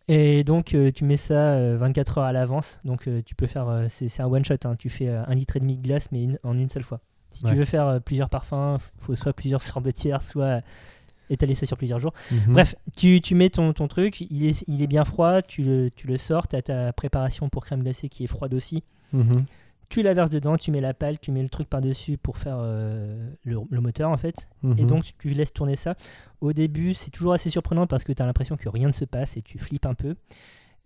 Et 0.09 0.45
donc 0.45 0.73
euh, 0.75 0.93
tu 0.93 1.05
mets 1.05 1.17
ça 1.17 1.55
euh, 1.55 1.77
24 1.79 2.19
heures 2.19 2.25
à 2.25 2.33
l'avance. 2.33 2.81
Donc 2.85 3.09
euh, 3.09 3.23
tu 3.27 3.35
peux 3.35 3.47
faire, 3.49 3.87
c'est 3.89 4.21
un 4.21 4.27
one 4.27 4.45
shot. 4.45 4.55
hein. 4.65 4.77
Tu 4.79 4.89
fais 4.89 5.09
un 5.09 5.35
litre 5.35 5.57
et 5.57 5.61
demi 5.61 5.77
de 5.77 5.83
glace, 5.83 6.09
mais 6.13 6.23
une- 6.23 6.39
en 6.45 6.57
une 6.57 6.69
seule 6.69 6.85
fois. 6.85 7.01
Si 7.31 7.45
Ouais. 7.45 7.51
tu 7.51 7.57
veux 7.57 7.65
faire 7.65 8.01
plusieurs 8.05 8.29
parfums, 8.31 8.79
il 8.79 9.05
faut 9.05 9.17
soit 9.17 9.33
plusieurs 9.33 9.63
sorbetières, 9.63 10.23
soit 10.23 10.61
étaler 11.29 11.57
ça 11.57 11.67
sur 11.67 11.77
plusieurs 11.77 11.99
jours. 11.99 12.13
Mhm. 12.31 12.53
Bref, 12.53 12.77
tu, 12.97 13.21
tu 13.21 13.35
mets 13.35 13.51
ton, 13.51 13.73
ton 13.73 13.89
truc, 13.89 14.21
il 14.21 14.47
est, 14.47 14.65
il 14.69 14.81
est 14.81 14.87
bien 14.87 15.05
froid, 15.05 15.43
tu 15.43 15.63
le, 15.65 15.91
tu 15.91 16.07
le 16.07 16.19
sors, 16.19 16.47
tu 16.47 16.55
as 16.55 16.63
ta 16.63 16.93
préparation 16.93 17.49
pour 17.49 17.65
crème 17.65 17.83
glacée 17.83 18.09
qui 18.09 18.23
est 18.23 18.29
froide 18.29 18.55
aussi. 18.55 18.85
Mhm. 19.13 19.45
Tu 19.89 20.03
la 20.03 20.15
verses 20.15 20.31
dedans, 20.31 20.57
tu 20.57 20.71
mets 20.73 20.81
la 20.81 20.95
pale, 20.95 21.19
tu 21.21 21.31
mets 21.31 21.43
le 21.43 21.49
truc 21.49 21.69
par-dessus 21.69 22.19
pour 22.19 22.39
faire 22.39 22.57
euh, 22.59 23.31
le, 23.45 23.57
le 23.71 23.81
moteur 23.81 24.11
en 24.11 24.17
fait. 24.17 24.49
Et 24.65 24.67
Mhm. 24.83 24.87
donc 24.87 25.05
tu 25.19 25.29
laisses 25.31 25.53
tourner 25.53 25.77
ça. 25.77 25.95
Au 26.41 26.53
début, 26.53 26.93
c'est 26.95 27.11
toujours 27.11 27.33
assez 27.33 27.51
surprenant 27.51 27.87
parce 27.87 28.03
que 28.05 28.13
tu 28.13 28.21
as 28.23 28.27
l'impression 28.27 28.57
que 28.57 28.69
rien 28.69 28.89
ne 28.89 28.93
se 28.93 29.05
passe 29.05 29.37
et 29.37 29.43
tu 29.43 29.59
flippes 29.59 29.87
un 29.87 29.95
peu. 29.95 30.17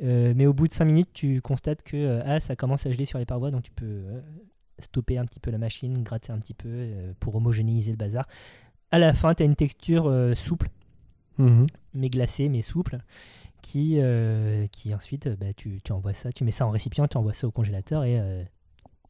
Euh, 0.02 0.32
mais 0.36 0.46
au 0.46 0.52
bout 0.52 0.66
de 0.68 0.72
5 0.72 0.84
minutes, 0.84 1.10
tu 1.12 1.40
constates 1.40 1.82
que 1.82 1.96
euh, 1.96 2.22
ah, 2.24 2.40
ça 2.40 2.56
commence 2.56 2.86
à 2.86 2.90
geler 2.92 3.04
sur 3.04 3.18
les 3.18 3.26
parois, 3.26 3.50
donc 3.50 3.62
tu 3.62 3.70
peux 3.70 4.02
stopper 4.78 5.18
un 5.18 5.24
petit 5.26 5.40
peu 5.40 5.50
la 5.50 5.58
machine, 5.58 6.02
gratter 6.02 6.32
un 6.32 6.38
petit 6.38 6.54
peu 6.54 6.88
pour 7.20 7.34
homogénéiser 7.36 7.90
le 7.90 7.96
bazar. 7.98 8.26
À 8.90 8.98
la 8.98 9.12
fin, 9.12 9.34
tu 9.34 9.42
as 9.42 9.46
une 9.46 9.56
texture 9.56 10.10
souple, 10.34 10.68
Mhm. 11.38 11.66
mais 11.94 12.08
glacée, 12.10 12.48
mais 12.48 12.62
souple, 12.62 12.98
qui, 13.62 13.96
euh, 13.98 14.66
qui 14.68 14.94
ensuite, 14.94 15.28
bah, 15.38 15.52
tu, 15.54 15.80
tu 15.84 15.92
envoies 15.92 16.14
ça, 16.14 16.32
tu 16.32 16.44
mets 16.44 16.50
ça 16.50 16.66
en 16.66 16.70
récipient, 16.70 17.06
tu 17.08 17.18
envoies 17.18 17.34
ça 17.34 17.46
au 17.46 17.50
congélateur 17.50 18.04
et, 18.04 18.18
euh, 18.18 18.42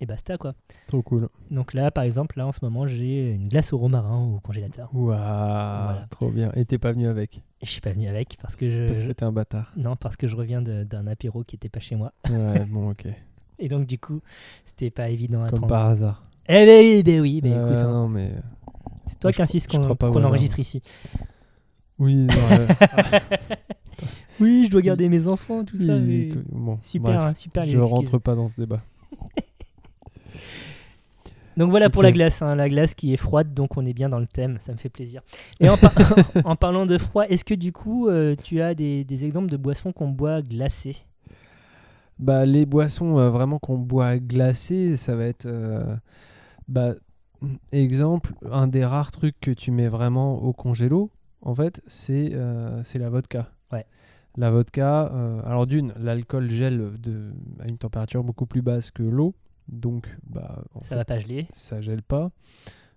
et 0.00 0.06
basta 0.06 0.38
quoi. 0.38 0.54
Trop 0.86 1.02
cool. 1.02 1.28
Donc 1.50 1.74
là, 1.74 1.90
par 1.90 2.04
exemple, 2.04 2.38
là 2.38 2.46
en 2.46 2.52
ce 2.52 2.60
moment, 2.62 2.86
j'ai 2.86 3.32
une 3.32 3.48
glace 3.48 3.72
au 3.72 3.78
romarin 3.78 4.18
au 4.34 4.40
congélateur. 4.40 4.88
Waouh, 4.94 5.96
trop 6.10 6.30
bien. 6.30 6.50
Et 6.56 6.64
t'es 6.64 6.78
pas 6.78 6.92
venu 6.92 7.06
avec? 7.06 7.42
Je 7.62 7.68
suis 7.70 7.80
pas 7.80 7.92
venu 7.92 8.08
avec 8.08 8.36
parce 8.40 8.56
que 8.56 8.70
je, 8.70 8.86
Parce 8.86 9.02
que 9.04 9.12
t'es 9.12 9.24
un 9.24 9.32
bâtard. 9.32 9.72
non 9.76 9.96
parce 9.96 10.16
que 10.16 10.26
je 10.26 10.36
reviens 10.36 10.62
d'un 10.62 11.06
apéro 11.06 11.44
qui 11.44 11.56
était 11.56 11.68
pas 11.68 11.80
chez 11.80 11.96
moi 11.96 12.12
Ouais, 12.28 12.64
bon, 12.70 12.90
ok. 12.90 13.06
et 13.58 13.68
donc 13.68 13.86
du 13.86 13.98
coup, 13.98 14.20
c'était 14.64 14.90
pas 14.90 15.08
évident 15.10 15.44
à 15.44 15.50
Comme 15.50 15.66
par 15.66 15.86
hasard. 15.86 16.24
Eh 16.48 16.64
ben 16.66 16.80
oui, 16.80 17.02
ben 17.04 17.20
oui, 17.20 17.40
ben 17.42 17.52
Euh, 17.52 17.70
écoute, 17.72 17.82
hein, 17.84 17.92
non, 17.92 18.08
mais. 18.08 18.32
c'est 19.06 19.20
toi 19.20 19.30
qui 19.32 19.42
je 19.60 19.68
qu'on 19.68 20.24
enregistre 20.24 20.58
ici. 20.58 20.82
Oui, 21.98 22.14
non, 22.14 22.34
euh, 22.52 22.66
Oui, 24.40 24.64
je 24.64 24.70
dois 24.70 24.80
garder 24.80 25.08
mes 25.10 25.26
enfants, 25.26 25.64
tout 25.64 25.76
ça. 25.76 25.96
oui, 25.96 26.32
mais- 26.34 26.42
bon, 26.50 26.78
Super, 26.82 27.12
bref, 27.12 27.20
hein, 27.22 27.34
super. 27.34 27.66
je 27.66 27.78
rentre 27.78 28.16
pas 28.18 28.34
dans 28.34 28.48
ce 28.48 28.58
débat. 28.58 28.80
Donc 31.60 31.70
voilà 31.70 31.90
pour 31.90 32.02
la 32.02 32.10
glace, 32.10 32.42
hein, 32.42 32.54
la 32.54 32.68
glace 32.68 32.94
qui 32.94 33.12
est 33.12 33.18
froide, 33.18 33.52
donc 33.54 33.76
on 33.76 33.84
est 33.84 33.92
bien 33.92 34.08
dans 34.08 34.18
le 34.18 34.26
thème, 34.26 34.56
ça 34.60 34.72
me 34.72 34.78
fait 34.78 34.88
plaisir. 34.88 35.20
Et 35.60 35.68
en, 35.68 35.76
par- 35.76 35.94
en 36.44 36.56
parlant 36.56 36.86
de 36.86 36.98
froid, 36.98 37.24
est-ce 37.24 37.44
que 37.44 37.54
du 37.54 37.70
coup 37.72 38.08
euh, 38.08 38.34
tu 38.42 38.60
as 38.60 38.74
des, 38.74 39.04
des 39.04 39.24
exemples 39.26 39.50
de 39.50 39.56
boissons 39.58 39.92
qu'on 39.92 40.08
boit 40.08 40.42
glacées? 40.42 40.96
Bah, 42.18 42.44
les 42.44 42.66
boissons 42.66 43.18
euh, 43.18 43.30
vraiment 43.30 43.58
qu'on 43.58 43.78
boit 43.78 44.18
glacées, 44.18 44.96
ça 44.96 45.16
va 45.16 45.24
être. 45.24 45.46
euh, 45.46 45.96
bah, 46.68 46.94
exemple, 47.72 48.34
un 48.50 48.66
des 48.66 48.84
rares 48.84 49.10
trucs 49.10 49.40
que 49.40 49.50
tu 49.50 49.70
mets 49.70 49.88
vraiment 49.88 50.42
au 50.42 50.52
congélo, 50.52 51.10
en 51.42 51.54
fait, 51.54 51.82
c'est 51.86 52.32
c'est 52.84 52.98
la 52.98 53.10
vodka. 53.10 53.50
Ouais. 53.72 53.86
La 54.36 54.50
vodka, 54.50 55.10
euh, 55.14 55.40
alors 55.44 55.66
d'une, 55.66 55.92
l'alcool 55.98 56.50
gèle 56.50 56.92
de, 57.00 57.32
à 57.60 57.68
une 57.68 57.78
température 57.78 58.24
beaucoup 58.24 58.46
plus 58.46 58.62
basse 58.62 58.90
que 58.90 59.02
l'eau, 59.02 59.34
donc 59.70 60.08
bah, 60.26 60.62
en 60.74 60.82
Ça 60.82 60.88
fait, 60.90 60.94
va 60.96 61.04
pas 61.04 61.18
geler. 61.18 61.46
ça 61.50 61.80
gèle 61.80 62.02
pas. 62.02 62.30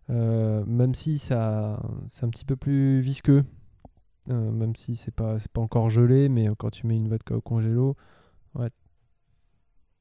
Euh, 0.10 0.64
même 0.66 0.96
si 0.96 1.18
ça 1.18 1.82
c'est 2.10 2.26
un 2.26 2.30
petit 2.30 2.46
peu 2.46 2.56
plus 2.56 3.00
visqueux, 3.02 3.44
Euh, 4.30 4.52
même 4.52 4.76
si 4.76 4.96
c'est 4.96 5.14
pas 5.14 5.40
c'est 5.40 5.52
pas 5.52 5.62
encore 5.62 5.90
gelé, 5.90 6.30
mais 6.30 6.48
quand 6.58 6.70
tu 6.72 6.88
mets 6.88 6.96
une 6.98 7.10
vodka 7.10 7.36
au 7.36 7.42
congélo, 7.42 7.96
ouais, 8.56 8.70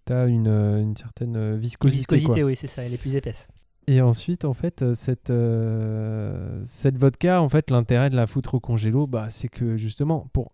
t'as 0.05 0.29
une, 0.29 0.49
euh, 0.49 0.81
une 0.81 0.97
certaine 0.97 1.37
euh, 1.37 1.57
viscosité. 1.57 1.99
Viscosité, 2.17 2.41
quoi. 2.41 2.49
oui, 2.49 2.57
c'est 2.57 2.67
ça, 2.69 2.83
elle 2.85 2.95
est 2.95 2.99
plus 3.01 3.17
épaisse. 3.17 3.49
Et 3.89 4.01
ensuite, 4.01 4.45
en 4.45 4.55
fait, 4.55 4.83
euh, 4.83 4.95
cette, 4.95 5.31
euh, 5.31 6.63
cette 6.67 6.97
vodka, 6.99 7.43
en 7.43 7.49
fait, 7.49 7.69
l'intérêt 7.71 8.11
de 8.11 8.17
la 8.17 8.29
foutre 8.29 8.55
au 8.55 8.61
congélo, 8.61 9.09
bah, 9.09 9.27
c'est 9.31 9.49
que 9.49 9.77
justement, 9.77 10.29
pour 10.33 10.53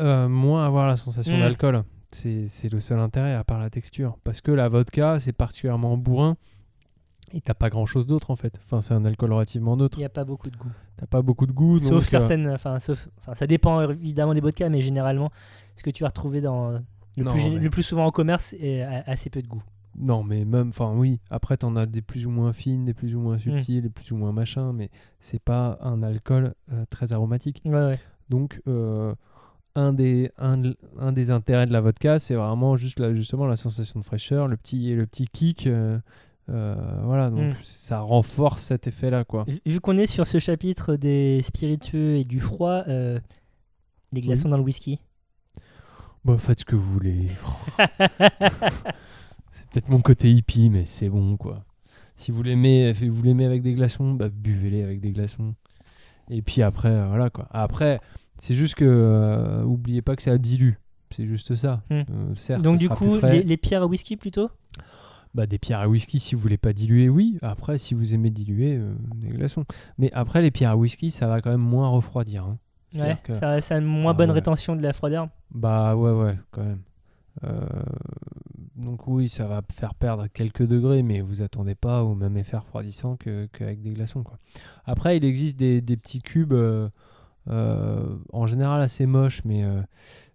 euh, 0.00 0.26
moins 0.28 0.64
avoir 0.64 0.86
la 0.86 0.96
sensation 0.96 1.36
Mm. 1.36 1.40
d'alcool, 1.40 1.84
c'est 2.14 2.68
le 2.70 2.80
seul 2.80 2.98
intérêt 2.98 3.34
à 3.34 3.44
part 3.44 3.58
la 3.58 3.70
texture. 3.70 4.16
Parce 4.24 4.40
que 4.40 4.50
la 4.52 4.68
vodka, 4.68 5.18
c'est 5.20 5.32
particulièrement 5.32 5.96
bourrin 5.96 6.36
et 7.32 7.40
t'as 7.40 7.54
pas 7.54 7.70
grand 7.70 7.86
chose 7.86 8.06
d'autre 8.06 8.30
en 8.30 8.36
fait. 8.36 8.60
Enfin, 8.64 8.80
c'est 8.80 8.94
un 8.94 9.04
alcool 9.04 9.32
relativement 9.32 9.74
Il 9.76 9.80
neutre. 9.80 9.98
n'y 9.98 10.04
a 10.04 10.08
pas 10.10 10.24
beaucoup 10.24 10.50
de 10.50 10.56
goût. 10.56 10.70
T'as 10.98 11.06
pas 11.06 11.22
beaucoup 11.22 11.46
de 11.46 11.52
goût. 11.52 11.80
Sauf 11.80 11.90
donc, 11.90 12.02
euh, 12.02 12.04
certaines, 12.04 12.48
enfin, 12.50 12.78
sauf, 12.78 13.08
enfin, 13.18 13.34
ça 13.34 13.46
dépend 13.46 13.88
évidemment 13.90 14.34
des 14.34 14.40
vodkas, 14.40 14.68
mais 14.68 14.82
généralement, 14.82 15.30
ce 15.76 15.82
que 15.82 15.90
tu 15.90 16.02
vas 16.02 16.08
retrouver 16.08 16.40
dans 16.40 16.70
le, 17.16 17.24
Non, 17.24 17.30
plus, 17.32 17.40
gé- 17.40 17.54
mais- 17.54 17.60
le 17.60 17.70
plus 17.70 17.82
souvent 17.82 18.06
en 18.06 18.10
commerce 18.10 18.52
est 18.54 18.82
assez 18.82 19.30
peu 19.30 19.40
de 19.42 19.48
goût. 19.48 19.62
non, 19.98 20.22
mais 20.22 20.44
même, 20.44 20.68
enfin 20.68 20.92
oui, 20.94 21.20
après 21.30 21.56
t'en 21.56 21.74
as 21.76 21.86
des 21.86 22.02
plus 22.02 22.26
ou 22.26 22.30
moins 22.30 22.52
fines, 22.52 22.84
des 22.84 22.94
plus 22.94 23.14
ou 23.14 23.20
Hmm. 23.20 23.22
moins 23.24 23.38
subtiles, 23.38 23.82
des 23.82 23.88
plus 23.90 24.10
ou 24.12 24.16
moins 24.16 24.32
machin, 24.32 24.72
mais 24.74 24.90
c'est 25.20 25.42
pas 25.42 25.78
un 25.80 26.02
alcool 26.02 26.54
euh, 26.72 26.84
très 26.90 27.12
aromatique. 27.14 27.62
Ouais, 27.64 27.72
ouais. 27.72 27.98
Donc, 28.28 28.60
euh, 28.68 29.14
un, 29.74 29.92
des, 29.92 30.30
un, 30.38 30.62
un 30.98 31.12
des 31.12 31.30
intérêts 31.30 31.66
de 31.66 31.72
la 31.72 31.80
vodka, 31.80 32.18
c'est 32.18 32.34
vraiment 32.34 32.76
juste 32.76 32.98
la, 33.00 33.14
justement 33.14 33.46
la 33.46 33.56
sensation 33.56 34.00
de 34.00 34.04
fraîcheur, 34.04 34.48
le 34.48 34.56
petit, 34.56 34.94
le 34.94 35.06
petit 35.06 35.26
kick. 35.26 35.66
euh, 35.66 35.98
euh, 36.50 36.74
voilà, 37.04 37.30
donc 37.30 37.40
Mm. 37.54 37.62
ça 37.62 38.00
renforce 38.00 38.62
cet 38.64 38.86
effet-là, 38.86 39.24
quoi. 39.24 39.44
Vu- 39.64 39.80
qu'on 39.80 39.96
est 39.96 40.06
sur 40.08 40.26
ce 40.26 40.38
chapitre 40.38 40.96
des 40.96 41.40
spiritueux 41.42 42.16
et 42.16 42.24
du 42.24 42.40
froid, 42.40 42.82
euh, 42.88 43.18
les 44.12 44.20
glaçons 44.20 44.48
dans 44.48 44.56
le 44.58 44.62
whisky. 44.64 45.00
Bon, 46.24 46.36
faites 46.38 46.60
ce 46.60 46.64
que 46.64 46.76
vous 46.76 46.92
voulez. 46.92 47.28
c'est 49.52 49.68
peut-être 49.70 49.88
mon 49.88 50.00
côté 50.00 50.30
hippie, 50.32 50.70
mais 50.70 50.84
c'est 50.84 51.08
bon, 51.08 51.36
quoi. 51.36 51.64
Si 52.16 52.30
vous 52.30 52.42
l'aimez, 52.42 52.92
vous 52.92 53.22
l'aimez 53.22 53.44
avec 53.46 53.62
des 53.62 53.74
glaçons, 53.74 54.12
bah, 54.14 54.28
buvez-les 54.28 54.82
avec 54.82 55.00
des 55.00 55.12
glaçons. 55.12 55.54
Et 56.30 56.42
puis 56.42 56.62
après, 56.62 57.06
voilà, 57.06 57.30
quoi. 57.30 57.48
Après, 57.50 58.00
c'est 58.42 58.54
juste 58.56 58.74
que, 58.74 58.84
euh, 58.84 59.62
oubliez 59.62 60.02
pas 60.02 60.16
que 60.16 60.22
ça 60.22 60.36
dilue. 60.38 60.72
C'est 61.14 61.26
juste 61.26 61.54
ça. 61.54 61.82
Mm. 61.90 61.94
Euh, 61.94 62.34
certes, 62.36 62.62
Donc 62.62 62.74
ça 62.80 62.86
du 62.86 62.88
coup, 62.88 63.18
les, 63.22 63.42
les 63.42 63.56
pierres 63.56 63.82
à 63.82 63.86
whisky 63.86 64.16
plutôt? 64.16 64.50
Bah, 65.34 65.46
des 65.46 65.58
pierres 65.58 65.80
à 65.80 65.88
whisky, 65.88 66.18
si 66.20 66.34
vous 66.34 66.40
voulez 66.40 66.58
pas 66.58 66.72
diluer, 66.72 67.08
oui. 67.08 67.38
Après, 67.42 67.78
si 67.78 67.94
vous 67.94 68.14
aimez 68.14 68.30
diluer, 68.30 68.76
euh, 68.76 68.94
des 69.14 69.28
glaçons. 69.28 69.64
Mais 69.96 70.10
après, 70.12 70.42
les 70.42 70.50
pierres 70.50 70.72
à 70.72 70.76
whisky, 70.76 71.10
ça 71.10 71.26
va 71.26 71.40
quand 71.40 71.50
même 71.50 71.60
moins 71.60 71.88
refroidir. 71.88 72.44
hein. 72.44 72.58
Ouais, 72.96 73.16
que- 73.24 73.32
ça, 73.32 73.60
ça 73.62 73.76
a 73.76 73.78
une 73.78 73.84
moins 73.86 74.12
bonne 74.12 74.28
ouais. 74.30 74.34
rétention 74.34 74.76
de 74.76 74.82
la 74.82 74.92
froideur. 74.92 75.28
Bah 75.50 75.96
ouais, 75.96 76.10
ouais, 76.12 76.36
quand 76.50 76.62
même. 76.64 76.80
Euh, 77.44 77.60
donc 78.76 79.06
oui, 79.06 79.28
ça 79.28 79.46
va 79.46 79.62
faire 79.72 79.94
perdre 79.94 80.26
quelques 80.26 80.66
degrés, 80.66 81.02
mais 81.02 81.20
vous 81.20 81.40
attendez 81.42 81.74
pas 81.74 82.02
au 82.04 82.14
même 82.14 82.36
effet 82.36 82.56
refroidissant 82.58 83.16
que- 83.16 83.46
qu'avec 83.52 83.80
des 83.80 83.92
glaçons. 83.92 84.22
Quoi. 84.22 84.38
Après, 84.84 85.16
il 85.16 85.24
existe 85.24 85.58
des, 85.58 85.80
des 85.80 85.96
petits 85.96 86.20
cubes, 86.20 86.52
euh, 86.52 86.88
en 87.48 88.46
général 88.46 88.80
assez 88.82 89.06
moches, 89.06 89.42
mais 89.44 89.62
euh, 89.64 89.80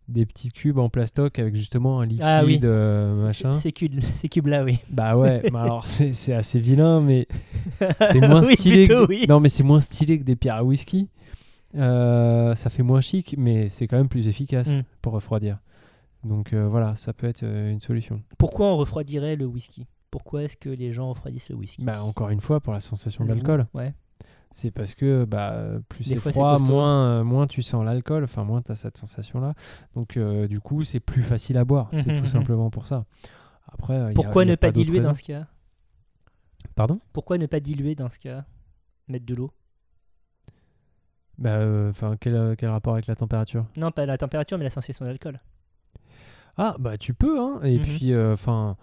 des 0.07 0.25
petits 0.25 0.49
cubes 0.49 0.77
en 0.77 0.89
plastoc 0.89 1.37
avec 1.39 1.55
justement 1.55 1.99
un 1.99 2.05
liquide, 2.05 2.23
Ah 2.25 2.43
oui. 2.45 2.59
euh, 2.63 3.25
machin. 3.25 3.53
Ces 3.55 3.71
cubes, 3.73 4.01
ces 4.11 4.29
cubes-là, 4.29 4.63
oui. 4.63 4.79
Bah 4.89 5.17
ouais, 5.17 5.41
mais 5.51 5.59
alors 5.59 5.85
c'est 5.87 6.33
assez 6.33 6.59
vilain, 6.59 7.01
mais 7.01 7.27
c'est 8.11 8.21
moins 8.25 8.45
Oui, 8.45 8.55
stylé. 8.55 8.85
plutôt, 8.85 9.05
que... 9.05 9.09
oui. 9.11 9.25
Non, 9.27 9.39
mais 9.39 9.49
c'est 9.49 9.63
moins 9.63 9.81
stylé 9.81 10.17
que 10.19 10.23
des 10.23 10.35
pierres 10.35 10.55
à 10.55 10.63
whisky. 10.63 11.09
Euh, 11.75 12.55
ça 12.55 12.69
fait 12.69 12.83
moins 12.83 13.01
chic, 13.01 13.35
mais 13.37 13.67
c'est 13.69 13.87
quand 13.87 13.97
même 13.97 14.07
plus 14.09 14.27
efficace 14.29 14.69
Mm. 14.69 14.83
pour 15.01 15.13
refroidir. 15.13 15.59
Donc 16.23 16.53
euh, 16.53 16.67
voilà, 16.67 16.95
ça 16.95 17.13
peut 17.13 17.27
être 17.27 17.43
euh, 17.43 17.69
une 17.71 17.79
solution. 17.81 18.21
Pourquoi 18.37 18.67
on 18.67 18.77
refroidirait 18.77 19.35
le 19.35 19.45
whisky? 19.45 19.85
Pourquoi 20.09 20.43
est-ce 20.43 20.55
que 20.57 20.69
les 20.69 20.93
gens 20.93 21.09
refroidissent 21.09 21.49
le 21.49 21.55
whisky? 21.57 21.83
Bah 21.83 22.01
encore 22.03 22.29
une 22.29 22.39
fois, 22.41 22.59
pour 22.61 22.73
la 22.73 22.79
sensation 22.79 23.23
goût, 23.25 23.33
d'alcool. 23.33 23.67
Ouais. 23.73 23.93
C'est 24.51 24.71
parce 24.71 24.95
que 24.95 25.25
bah, 25.25 25.63
plus 25.89 26.05
c'est 26.05 26.15
froid, 26.19 26.57
moins, 26.59 27.19
euh, 27.19 27.23
moins 27.23 27.47
tu 27.47 27.61
sens 27.61 27.83
l'alcool, 27.85 28.23
enfin 28.23 28.43
moins 28.43 28.61
tu 28.61 28.71
as 28.71 28.75
cette 28.75 28.97
sensation-là. 28.97 29.53
Donc 29.95 30.17
euh, 30.17 30.47
du 30.47 30.59
coup, 30.59 30.83
c'est 30.83 30.99
plus 31.01 31.21
facile 31.23 31.57
à 31.57 31.65
boire. 31.65 31.89
C'est 31.93 32.07
Mhm, 32.07 32.15
tout 32.15 32.21
mhm. 32.23 32.27
simplement 32.27 32.69
pour 32.69 32.87
ça. 32.87 33.05
Après, 33.71 33.93
euh, 33.95 34.05
y 34.07 34.09
a- 34.11 34.13
Pourquoi 34.13 34.43
y 34.43 34.47
a 34.47 34.51
ne 34.51 34.55
pas 34.55 34.71
diluer 34.71 34.99
dans 35.01 35.13
ce 35.13 35.23
cas? 35.23 35.45
Pardon? 36.75 36.99
Pourquoi 37.13 37.37
ne 37.37 37.45
pas 37.45 37.59
diluer 37.59 37.93
dans 37.95 38.09
ce 38.09 38.19
cas? 38.19 38.45
Mettre 39.07 39.25
de 39.25 39.35
l'eau? 39.35 39.51
Bah, 41.37 41.59
enfin, 41.89 42.15
quel, 42.19 42.33
euh, 42.35 42.55
quel 42.57 42.69
rapport 42.69 42.93
avec 42.93 43.05
la 43.07 43.15
température? 43.15 43.65
Non, 43.75 43.91
pas 43.91 44.05
la 44.05 44.17
température, 44.17 44.57
mais 44.57 44.63
la 44.63 44.69
sensation 44.71 45.05
d'alcool. 45.05 45.39
Ah, 46.57 46.75
bah 46.79 46.97
tu 46.97 47.13
peux, 47.13 47.39
hein. 47.39 47.59
Et 47.63 47.77
Mhm. 47.77 47.83
puis, 47.83 48.17
enfin, 48.17 48.75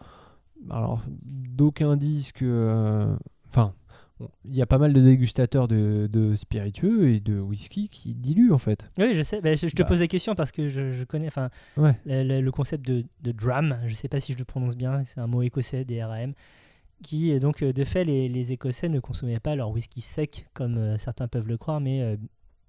alors, 0.70 1.02
d'aucuns 1.24 1.96
disent 1.96 2.30
que. 2.32 3.16
Enfin, 3.48 3.74
il 4.44 4.54
y 4.54 4.62
a 4.62 4.66
pas 4.66 4.78
mal 4.78 4.92
de 4.92 5.00
dégustateurs 5.00 5.66
de, 5.68 6.08
de 6.10 6.34
spiritueux 6.36 7.08
et 7.10 7.20
de 7.20 7.38
whisky 7.40 7.88
qui 7.88 8.14
diluent, 8.14 8.52
en 8.52 8.58
fait. 8.58 8.90
Oui, 8.98 9.14
je 9.14 9.22
sais. 9.22 9.40
bah, 9.40 9.54
je, 9.54 9.66
je 9.68 9.74
te 9.74 9.82
Bah. 9.82 9.88
pose 9.88 10.00
la 10.00 10.06
question 10.06 10.34
parce 10.34 10.52
que 10.52 10.68
je, 10.68 10.92
je 10.92 11.04
connais 11.04 11.26
enfin, 11.26 11.50
Ouais. 11.76 11.98
le, 12.06 12.22
le- 12.22 12.40
le 12.40 12.50
concept 12.52 12.86
de, 12.86 13.04
de 13.22 13.32
dram. 13.32 13.78
Je 13.86 13.94
sais 13.94 14.08
pas 14.08 14.20
si 14.20 14.32
je 14.32 14.38
le 14.38 14.44
prononce 14.44 14.76
bien. 14.76 15.02
C'est 15.04 15.20
un 15.20 15.26
mot 15.26 15.42
écossais, 15.42 15.84
des 15.84 16.02
RAM. 16.04 16.32
Qui, 17.02 17.38
donc, 17.40 17.62
euh, 17.62 17.72
de 17.72 17.84
fait, 17.84 18.04
les, 18.04 18.28
les 18.28 18.52
Écossais 18.52 18.88
ne 18.88 19.00
consommaient 19.00 19.40
pas 19.40 19.56
leur 19.56 19.70
whisky 19.70 20.00
sec 20.00 20.46
comme 20.54 20.78
euh, 20.78 20.96
certains 20.96 21.26
peuvent 21.28 21.48
le 21.48 21.58
croire, 21.58 21.80
mais 21.80 22.00
euh, 22.00 22.16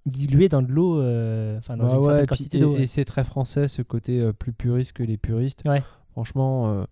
dilué 0.04 0.48
dans 0.48 0.60
de 0.62 0.70
l'eau, 0.70 1.00
euh, 1.00 1.56
enfin, 1.58 1.76
dans 1.76 1.84
Bah 1.86 1.92
une 1.92 1.98
ouais, 1.98 2.04
certaine 2.04 2.26
quantité 2.26 2.58
d'eau. 2.58 2.74
et 2.74 2.80
ouais. 2.80 2.86
c'est 2.86 3.04
très 3.04 3.24
français, 3.24 3.68
ce 3.68 3.82
côté 3.82 4.30
plus 4.38 4.52
puriste 4.52 4.92
que 4.92 5.04
les 5.04 5.16
puristes. 5.16 5.62
Franchement, 6.10 6.84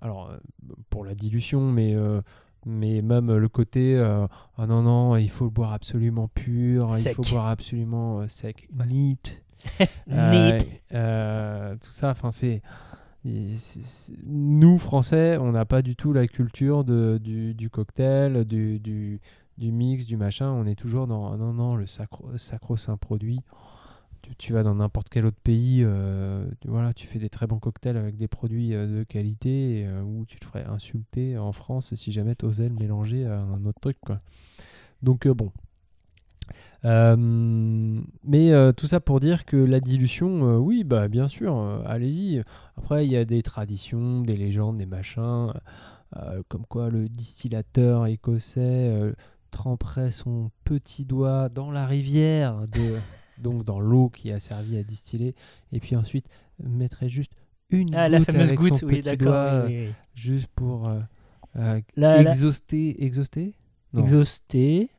alors, 0.00 0.32
pour 0.90 1.04
la 1.04 1.14
dilution, 1.14 1.60
mais. 1.70 1.94
Mais 2.66 3.02
même 3.02 3.30
euh, 3.30 3.38
le 3.38 3.48
côté 3.48 3.96
euh, 3.96 4.26
ah 4.56 4.66
non 4.66 4.82
non 4.82 5.16
il 5.16 5.30
faut 5.30 5.44
le 5.44 5.50
boire 5.50 5.72
absolument 5.72 6.28
pur 6.28 6.90
il 6.98 7.08
faut 7.10 7.22
boire 7.22 7.48
absolument 7.48 8.20
euh, 8.20 8.28
sec 8.28 8.68
Ouais. 8.78 8.86
neat 8.86 9.42
Neat. 10.08 10.66
Euh, 10.92 11.76
tout 11.76 11.90
ça, 11.90 12.10
enfin 12.10 12.32
c'est, 12.32 12.62
nous 14.26 14.78
Français, 14.78 15.36
on 15.38 15.52
n'a 15.52 15.64
pas 15.64 15.82
du 15.82 15.94
tout 15.94 16.12
la 16.12 16.26
culture 16.26 16.82
de, 16.84 17.18
du, 17.22 17.54
du 17.54 17.70
cocktail, 17.70 18.44
du, 18.44 18.80
du, 18.80 19.20
du 19.58 19.70
mix, 19.72 20.06
du 20.06 20.16
machin. 20.16 20.50
On 20.50 20.66
est 20.66 20.74
toujours 20.74 21.06
dans 21.06 21.32
ah 21.32 21.36
non 21.36 21.52
non 21.52 21.76
le 21.76 21.86
sacro, 21.86 22.36
sacro-saint 22.36 22.96
produit. 22.96 23.40
Tu, 24.38 24.52
vas 24.52 24.62
dans 24.62 24.76
n'importe 24.76 25.08
quel 25.08 25.26
autre 25.26 25.40
pays, 25.42 25.82
euh, 25.82 26.46
tu, 26.60 26.68
voilà, 26.68 26.94
tu 26.94 27.06
fais 27.06 27.18
des 27.18 27.28
très 27.28 27.46
bons 27.46 27.58
cocktails 27.58 27.96
avec 27.96 28.16
des 28.16 28.28
produits 28.28 28.74
euh, 28.74 29.00
de 29.00 29.04
qualité 29.04 29.84
euh, 29.86 30.02
où 30.02 30.24
tu 30.26 30.38
te 30.38 30.44
ferais 30.44 30.64
insulter 30.64 31.36
en 31.38 31.52
France 31.52 31.94
si 31.94 32.12
jamais 32.12 32.34
tu 32.34 32.44
osais 32.44 32.68
le 32.68 32.74
mélanger 32.74 33.26
à 33.26 33.40
un 33.40 33.64
autre 33.64 33.80
truc 33.80 33.98
quoi. 34.00 34.20
Donc 35.02 35.26
euh, 35.26 35.34
bon, 35.34 35.50
mais 38.24 38.72
tout 38.74 38.86
ça 38.86 39.00
pour 39.00 39.20
dire 39.20 39.44
que 39.44 39.56
la 39.56 39.80
dilution, 39.80 40.56
oui, 40.56 40.84
bah 40.84 41.08
bien 41.08 41.28
sûr, 41.28 41.56
allez-y. 41.86 42.42
Après, 42.76 43.06
il 43.06 43.12
y 43.12 43.16
a 43.16 43.24
des 43.24 43.42
traditions, 43.42 44.20
des 44.20 44.36
légendes, 44.36 44.78
des 44.78 44.86
machins, 44.86 45.52
comme 46.48 46.66
quoi 46.66 46.90
le 46.90 47.08
distillateur 47.08 48.06
écossais 48.06 49.14
tremperait 49.52 50.10
son 50.10 50.50
petit 50.64 51.04
doigt 51.04 51.48
dans 51.48 51.70
la 51.70 51.86
rivière, 51.86 52.66
de, 52.68 52.98
donc 53.42 53.64
dans 53.64 53.78
l'eau 53.78 54.08
qui 54.08 54.32
a 54.32 54.40
servi 54.40 54.76
à 54.76 54.82
distiller, 54.82 55.34
et 55.70 55.78
puis 55.78 55.94
ensuite 55.94 56.26
mettrait 56.62 57.08
juste 57.08 57.32
une 57.70 57.94
Ah, 57.94 58.08
la 58.08 58.18
goutte 58.18 58.26
fameuse 58.32 58.48
avec 58.48 58.58
goutte, 58.58 58.74
son 58.76 58.86
oui, 58.86 59.00
petit 59.00 59.16
doigt, 59.16 59.64
oui, 59.66 59.72
oui, 59.76 59.86
oui. 59.86 59.92
juste 60.14 60.48
pour 60.54 60.88
euh, 60.88 61.00
euh, 61.56 61.80
La- 61.96 62.22
la- 62.22 62.30
exhauster, 62.30 63.02
exhauster? 63.04 63.54
Non 63.92 64.02
Exhausté. 64.02 64.90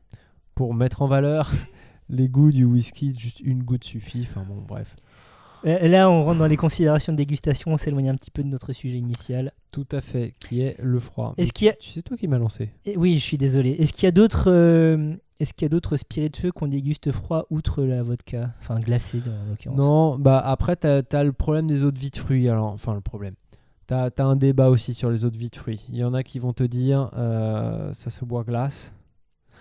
pour 0.54 0.72
mettre 0.74 1.02
en 1.02 1.06
valeur 1.08 1.50
les 2.08 2.28
goûts 2.28 2.52
du 2.52 2.64
whisky, 2.64 3.16
juste 3.18 3.40
une 3.40 3.62
goutte 3.62 3.84
suffit. 3.84 4.22
Enfin 4.28 4.44
bon, 4.44 4.60
bref. 4.66 4.94
Euh, 5.66 5.88
Là, 5.88 6.10
on 6.10 6.24
rentre 6.24 6.38
dans 6.38 6.46
les 6.46 6.56
considérations 6.56 7.12
de 7.12 7.16
dégustation, 7.18 7.72
on 7.72 7.76
s'éloigne 7.76 8.10
un 8.10 8.14
petit 8.16 8.30
peu 8.30 8.42
de 8.42 8.48
notre 8.48 8.72
sujet 8.72 8.98
initial. 8.98 9.52
Tout 9.72 9.86
à 9.92 10.00
fait, 10.00 10.34
qui 10.40 10.60
est 10.60 10.76
le 10.80 11.00
froid. 11.00 11.34
Est-ce 11.36 11.52
qu'il 11.52 11.66
y 11.66 11.70
a... 11.70 11.74
Tu 11.74 11.90
sais 11.90 12.02
toi 12.02 12.16
qui 12.16 12.28
m'as 12.28 12.38
lancé 12.38 12.70
Eh 12.84 12.96
Oui, 12.96 13.14
je 13.14 13.22
suis 13.24 13.38
désolé. 13.38 13.70
Est-ce 13.70 13.92
qu'il 13.92 14.04
y 14.04 14.06
a 14.06 14.12
d'autres 14.12 14.50
euh, 14.50 15.14
est-ce 15.40 15.52
qu'il 15.52 15.64
y 15.64 15.66
a 15.66 15.68
d'autres 15.70 15.96
spiritueux 15.96 16.52
qu'on 16.52 16.68
déguste 16.68 17.10
froid 17.10 17.46
outre 17.50 17.82
la 17.82 18.02
vodka? 18.04 18.50
Enfin, 18.60 18.78
glacé, 18.78 19.18
dans- 19.18 19.32
en 19.32 19.50
l'occurrence. 19.50 19.76
Non, 19.78 20.16
bah 20.18 20.38
après, 20.38 20.76
t'as 20.76 21.02
as 21.10 21.24
le 21.24 21.32
problème 21.32 21.66
des 21.66 21.82
eaux 21.84 21.90
de 21.90 21.98
vie 21.98 22.10
de 22.10 22.16
fruits. 22.16 22.48
Alors, 22.48 22.66
enfin, 22.66 22.94
le 22.94 23.00
problème. 23.00 23.34
T'as 23.86 24.10
as 24.16 24.22
un 24.22 24.36
débat 24.36 24.70
aussi 24.70 24.94
sur 24.94 25.10
les 25.10 25.24
eaux 25.24 25.30
de 25.30 25.36
vie 25.36 25.50
de 25.50 25.56
fruits. 25.56 25.84
Il 25.90 25.96
y 25.96 26.04
en 26.04 26.14
a 26.14 26.22
qui 26.22 26.38
vont 26.38 26.52
te 26.52 26.62
dire 26.62 27.10
euh, 27.16 27.92
ça 27.92 28.10
se 28.10 28.24
boit 28.24 28.44
glace. 28.44 28.94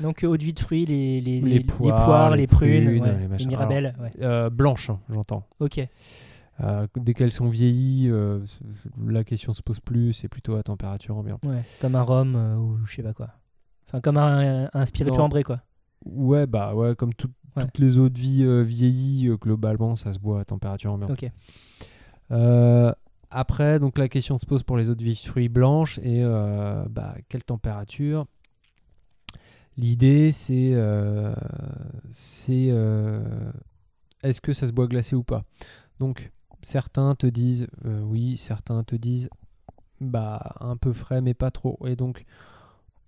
Donc, 0.03 0.23
euh, 0.23 0.27
eau 0.27 0.37
de 0.37 0.43
vie 0.43 0.53
de 0.53 0.59
fruits, 0.59 0.85
les, 0.85 1.19
les, 1.21 1.41
Les 1.41 1.49
les- 1.49 1.57
les 1.59 1.63
poires, 1.63 2.05
poires, 2.05 2.35
les, 2.35 2.45
prunes, 2.45 2.85
prunes, 2.85 3.01
ouais, 3.01 3.37
les 3.39 3.45
mirabelles. 3.47 3.95
ouais. 3.99 4.11
Euh, 4.21 4.49
blanche, 4.51 4.89
hein, 4.91 4.99
j'entends. 5.09 5.47
Ok. 5.59 5.79
Euh, 6.61 6.85
dès 6.95 7.15
qu'elles 7.15 7.31
sont 7.31 7.49
vieillies, 7.49 8.09
euh, 8.09 8.39
la 9.07 9.23
question 9.23 9.55
se 9.55 9.63
pose 9.63 9.79
plus. 9.79 10.13
C'est 10.13 10.27
plutôt 10.27 10.53
à 10.55 10.61
température 10.61 11.17
ambiante. 11.17 11.43
Ouais. 11.45 11.63
Comme 11.81 11.95
un 11.95 12.03
rhum 12.03 12.35
ou 12.35 12.85
je 12.85 12.93
sais 12.95 13.01
pas 13.03 13.13
quoi. 13.13 13.29
Enfin, 13.87 14.01
comme 14.01 14.17
un, 14.17 14.69
un 14.71 14.85
spiritueux 14.85 15.19
ambré, 15.21 15.41
quoi. 15.43 15.61
Ouais, 16.05 16.45
bah 16.45 16.75
ouais, 16.75 16.93
comme 16.95 17.13
tout- 17.15 17.31
toutes 17.59 17.79
les 17.79 17.97
eaux 17.97 18.09
de 18.09 18.19
vie 18.19 18.45
vieillies, 18.63 19.29
globalement, 19.41 19.95
ça 19.95 20.11
se 20.13 20.19
boit 20.19 20.41
à 20.41 20.45
température 20.45 20.91
ambiante. 20.93 21.11
Ok. 21.11 21.29
Euh, 22.31 22.93
après, 23.31 23.79
donc 23.79 23.97
la 23.97 24.07
question 24.09 24.37
se 24.37 24.45
pose 24.45 24.63
pour 24.63 24.77
les 24.77 24.89
eaux 24.89 24.95
de 24.95 25.03
vie 25.03 25.13
de 25.13 25.19
fruits 25.19 25.49
blanches 25.49 25.97
et 25.99 26.21
euh, 26.23 26.83
bah, 26.89 27.15
quelle 27.29 27.43
température 27.43 28.25
L'idée, 29.77 30.31
c'est 30.31 30.71
euh, 30.73 31.33
c'est, 32.11 32.67
euh, 32.69 33.51
est-ce 34.21 34.39
que 34.41 34.53
ça 34.53 34.67
se 34.67 34.71
boit 34.71 34.87
glacé 34.87 35.15
ou 35.15 35.23
pas? 35.23 35.43
Donc, 35.99 36.31
certains 36.61 37.15
te 37.15 37.25
disent 37.27 37.67
euh, 37.85 38.01
oui, 38.01 38.37
certains 38.37 38.83
te 38.83 38.95
disent 38.95 39.29
bah 39.99 40.55
un 40.59 40.77
peu 40.77 40.93
frais, 40.93 41.21
mais 41.21 41.33
pas 41.33 41.49
trop. 41.51 41.79
Et 41.87 41.95
donc, 41.95 42.25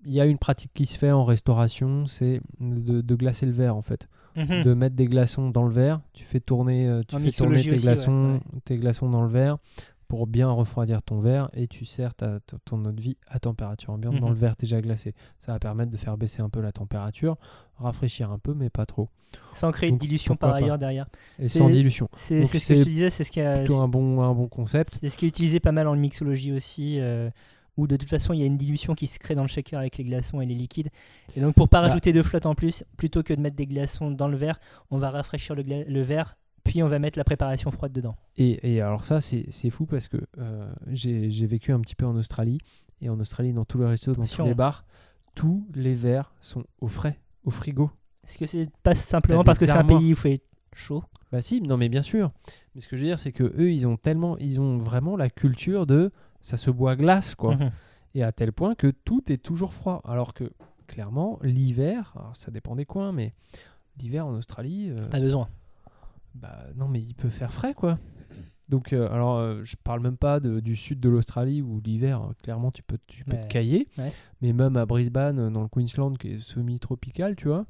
il 0.06 0.14
y 0.14 0.22
a 0.22 0.26
une 0.26 0.38
pratique 0.38 0.72
qui 0.74 0.86
se 0.86 0.98
fait 0.98 1.12
en 1.12 1.24
restauration, 1.26 2.06
c'est 2.08 2.42
de, 2.60 3.02
de 3.02 3.16
glacer 3.16 3.46
le 3.46 3.52
verre 3.52 3.76
en 3.76 3.82
fait 3.82 4.08
Mhm. 4.38 4.64
de 4.64 4.74
mettre 4.74 4.98
des 4.98 5.06
glaçons 5.06 5.50
dans 5.50 5.64
le 5.64 5.72
verre. 5.72 6.02
Tu 6.12 6.26
fais 6.26 6.42
tourner, 6.42 7.00
tu 7.08 7.16
En 7.16 7.20
fais 7.20 7.32
tourner 7.32 7.62
tes 7.64 7.70
aussi, 7.70 7.76
ouais, 7.76 7.82
glaçons, 7.82 8.42
ouais. 8.54 8.60
tes 8.66 8.78
glaçons 8.78 9.10
dans 9.10 9.22
le 9.22 9.30
verre 9.30 9.60
pour 10.08 10.28
bien 10.28 10.50
refroidir 10.52 11.02
ton 11.02 11.20
verre 11.20 11.50
et 11.54 11.68
tu 11.68 11.86
sers 11.86 12.14
ta, 12.14 12.40
ton 12.66 12.84
eau 12.86 12.92
de 12.92 13.02
vie 13.02 13.18
à 13.28 13.40
température 13.40 13.90
ambiante 13.92 14.16
dans 14.20 14.28
Mhm. 14.28 14.34
le 14.34 14.40
verre 14.40 14.56
déjà 14.58 14.82
glacé. 14.82 15.14
Ça 15.40 15.54
va 15.54 15.60
permettre 15.60 15.92
de 15.92 15.98
faire 15.98 16.18
baisser 16.18 16.42
un 16.42 16.50
peu 16.50 16.62
la 16.62 16.72
température, 16.72 17.38
rafraîchir 17.78 18.32
un 18.32 18.40
peu, 18.40 18.54
mais 18.54 18.70
pas 18.70 18.86
trop. 18.86 19.10
Sans 19.54 19.72
créer 19.72 19.92
de 19.92 19.98
dilution 19.98 20.36
par 20.36 20.52
pas. 20.52 20.58
ailleurs 20.58 20.78
derrière. 20.78 21.08
Et 21.40 21.50
sans 21.50 21.70
dilution. 21.70 22.08
C'est 22.16 22.46
ce 22.46 22.54
que 22.54 22.60
je 22.60 22.68
te 22.84 22.88
disais, 22.88 23.10
c'est 23.10 23.24
ce 23.24 23.32
qui 23.32 23.42
a- 23.42 23.58
Plutôt 23.58 23.82
un 23.82 23.88
bon, 23.88 24.22
un 24.22 24.34
bon 24.34 24.48
concept. 24.48 24.98
C'est 25.02 25.10
ce 25.10 25.18
qui 25.18 25.26
est 25.26 25.30
utilisé 25.30 25.60
pas 25.60 25.72
mal 25.72 25.88
en 25.88 25.96
mixologie 25.96 26.54
aussi, 26.54 27.00
euh, 27.00 27.30
où 27.76 27.88
de 27.88 27.98
toute 27.98 28.10
façon 28.10 28.32
il 28.32 28.40
y 28.40 28.44
a 28.44 28.46
une 28.46 28.56
dilution 28.58 28.96
qui 28.96 29.08
se 29.08 29.20
crée 29.20 29.36
dans 29.36 29.42
le 29.42 29.50
shaker 29.50 29.78
avec 29.80 29.98
les 29.98 30.06
glaçons 30.06 30.40
et 30.40 30.46
les 30.46 30.56
liquides. 30.56 30.90
Et 31.36 31.42
donc 31.42 31.56
pour 31.56 31.68
pas 31.68 31.82
Bah. 31.82 31.88
rajouter 31.88 32.14
de 32.14 32.22
flotte 32.22 32.46
en 32.46 32.56
plus, 32.56 32.86
plutôt 32.96 33.24
que 33.24 33.34
de 33.34 33.42
mettre 33.42 33.58
des 33.58 33.66
glaçons 33.68 34.12
dans 34.12 34.30
le 34.30 34.38
verre, 34.38 34.60
on 34.92 34.98
va 34.98 35.10
rafraîchir 35.10 35.56
le, 35.56 35.64
le 35.64 36.02
verre, 36.02 36.38
puis 36.66 36.84
on 36.84 36.90
va 36.90 37.00
mettre 37.00 37.18
la 37.18 37.24
préparation 37.24 37.72
froide 37.72 37.94
dedans. 37.94 38.18
Et, 38.36 38.76
et 38.76 38.82
alors 38.82 39.06
ça, 39.06 39.22
c'est 39.22 39.70
fou 39.70 39.86
parce 39.86 40.10
que 40.10 40.18
euh, 40.40 40.70
j'ai 40.92 41.46
vécu 41.46 41.72
un 41.72 41.80
petit 41.80 41.96
peu 41.96 42.06
en 42.06 42.16
Australie. 42.16 42.58
Et 43.02 43.10
en 43.10 43.20
Australie, 43.20 43.54
dans 43.54 43.66
tous 43.66 43.78
les 43.78 43.86
restos, 43.86 44.14
dans 44.14 44.24
Attention. 44.24 44.44
tous 44.44 44.50
les 44.50 44.56
bars, 44.56 44.86
tous 45.36 45.68
les 45.76 45.94
verres 45.94 46.34
sont 46.42 46.66
au 46.82 46.88
frais, 46.88 47.20
au 47.44 47.52
frigo. 47.52 47.92
Est-ce 48.26 48.38
que 48.38 48.46
c'est 48.46 48.70
pas 48.84 48.96
simplement 48.96 49.44
parce 49.44 49.60
que 49.60 49.66
c'est 49.66 49.72
un 49.72 49.86
pays 49.86 49.98
où 49.98 50.02
il 50.02 50.16
fait 50.16 50.42
chaud? 50.74 51.04
Bah 51.32 51.42
si, 51.42 51.62
non 51.62 51.78
mais 51.78 51.90
bien 51.90 52.02
sûr. 52.02 52.32
Mais 52.74 52.82
ce 52.82 52.88
que 52.88 52.98
je 52.98 53.02
veux 53.02 53.08
dire, 53.08 53.20
c'est 53.20 53.32
que 53.32 53.44
eux, 53.44 53.72
ils 53.72 53.86
ont 53.86 53.98
tellement, 53.98 54.38
ils 54.40 54.60
ont 54.60 54.78
vraiment 54.78 55.16
la 55.16 55.30
culture 55.30 55.86
de 55.86 56.12
ça 56.42 56.58
se 56.58 56.72
boit 56.72 56.96
glace, 56.96 57.36
quoi. 57.36 57.56
Mhm. 57.56 57.72
Et 58.16 58.24
à 58.24 58.32
tel 58.32 58.54
point 58.54 58.76
que 58.76 58.88
tout 58.88 59.32
est 59.32 59.38
toujours 59.38 59.74
froid. 59.74 60.02
Alors 60.06 60.34
que 60.34 60.52
clairement, 60.88 61.38
l'hiver, 61.44 62.16
ça 62.34 62.50
dépend 62.50 62.76
des 62.76 62.86
coins, 62.86 63.12
mais 63.12 63.34
l'hiver 64.00 64.26
en 64.26 64.34
Australie, 64.34 64.92
euh, 64.92 65.10
Pas 65.10 65.20
besoin. 65.20 65.50
Bah 66.36 66.66
non 66.76 66.88
mais 66.88 67.02
il 67.02 67.16
peut 67.16 67.30
faire 67.30 67.52
frais, 67.52 67.74
quoi. 67.74 67.98
Donc 68.70 68.94
euh, 68.94 69.08
alors, 69.12 69.38
euh, 69.38 69.62
je 69.64 69.76
parle 69.84 70.02
même 70.02 70.18
pas 70.18 70.40
de- 70.40 70.60
du 70.60 70.76
sud 70.76 71.00
de 71.00 71.08
l'Australie 71.10 71.62
où 71.62 71.80
l'hiver, 71.86 72.22
euh, 72.22 72.34
clairement, 72.44 72.72
tu 72.72 72.82
peux, 72.84 72.98
tu 73.08 73.24
peux 73.24 73.36
Ouais. 73.36 73.42
te 73.42 73.48
cailler. 73.48 73.88
Ouais. 73.98 74.10
Mais 74.42 74.54
même 74.54 74.76
à 74.76 74.86
Brisbane, 74.88 75.52
dans 75.52 75.62
le 75.62 75.68
Queensland, 75.68 76.14
qui 76.18 76.32
est 76.32 76.40
semi-tropical, 76.40 77.36
tu 77.36 77.48
vois, 77.48 77.66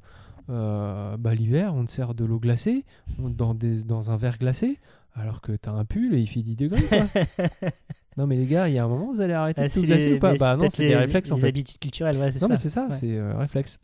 bah, 0.48 1.34
l'hiver, 1.34 1.74
on 1.74 1.84
te 1.84 1.90
sert 1.90 2.14
de 2.14 2.24
l'eau 2.24 2.38
glacée 2.38 2.84
on- 3.22 3.28
dans, 3.28 3.52
des, 3.54 3.82
dans 3.82 4.10
un 4.10 4.16
verre 4.16 4.38
glacé, 4.38 4.78
alors 5.14 5.40
que 5.42 5.52
t'as 5.52 5.72
un 5.72 5.84
pull 5.84 6.14
et 6.14 6.20
il 6.20 6.26
fait 6.28 6.42
10 6.42 6.56
degrés. 6.56 6.82
quoi. 6.82 6.98
non 8.16 8.26
mais 8.26 8.36
les 8.36 8.46
gars, 8.46 8.68
il 8.68 8.74
y 8.74 8.78
a 8.78 8.84
un 8.84 8.88
moment, 8.88 9.12
vous 9.12 9.20
allez 9.20 9.34
arrêter 9.34 9.60
Ah, 9.62 9.68
de 9.68 9.72
tout 9.72 9.82
glacer 9.82 10.10
les- 10.10 10.16
ou 10.16 10.18
pas? 10.18 10.32
mais 10.32 10.38
Bah 10.38 10.56
non, 10.56 10.68
c'est 10.70 10.86
des 10.88 10.96
réflexes 10.96 11.30
en 11.32 11.36
fait. 11.36 11.48
habitudes 11.48 11.78
culturelles, 11.78 12.16
ouais, 12.16 12.32
c'est 12.32 12.40
Non 12.40 12.46
ça. 12.46 12.52
mais 12.54 12.56
c'est 12.56 12.70
ça, 12.70 12.86
Ouais. 12.88 12.96
c'est 12.96 13.20
réflexe. 13.32 13.78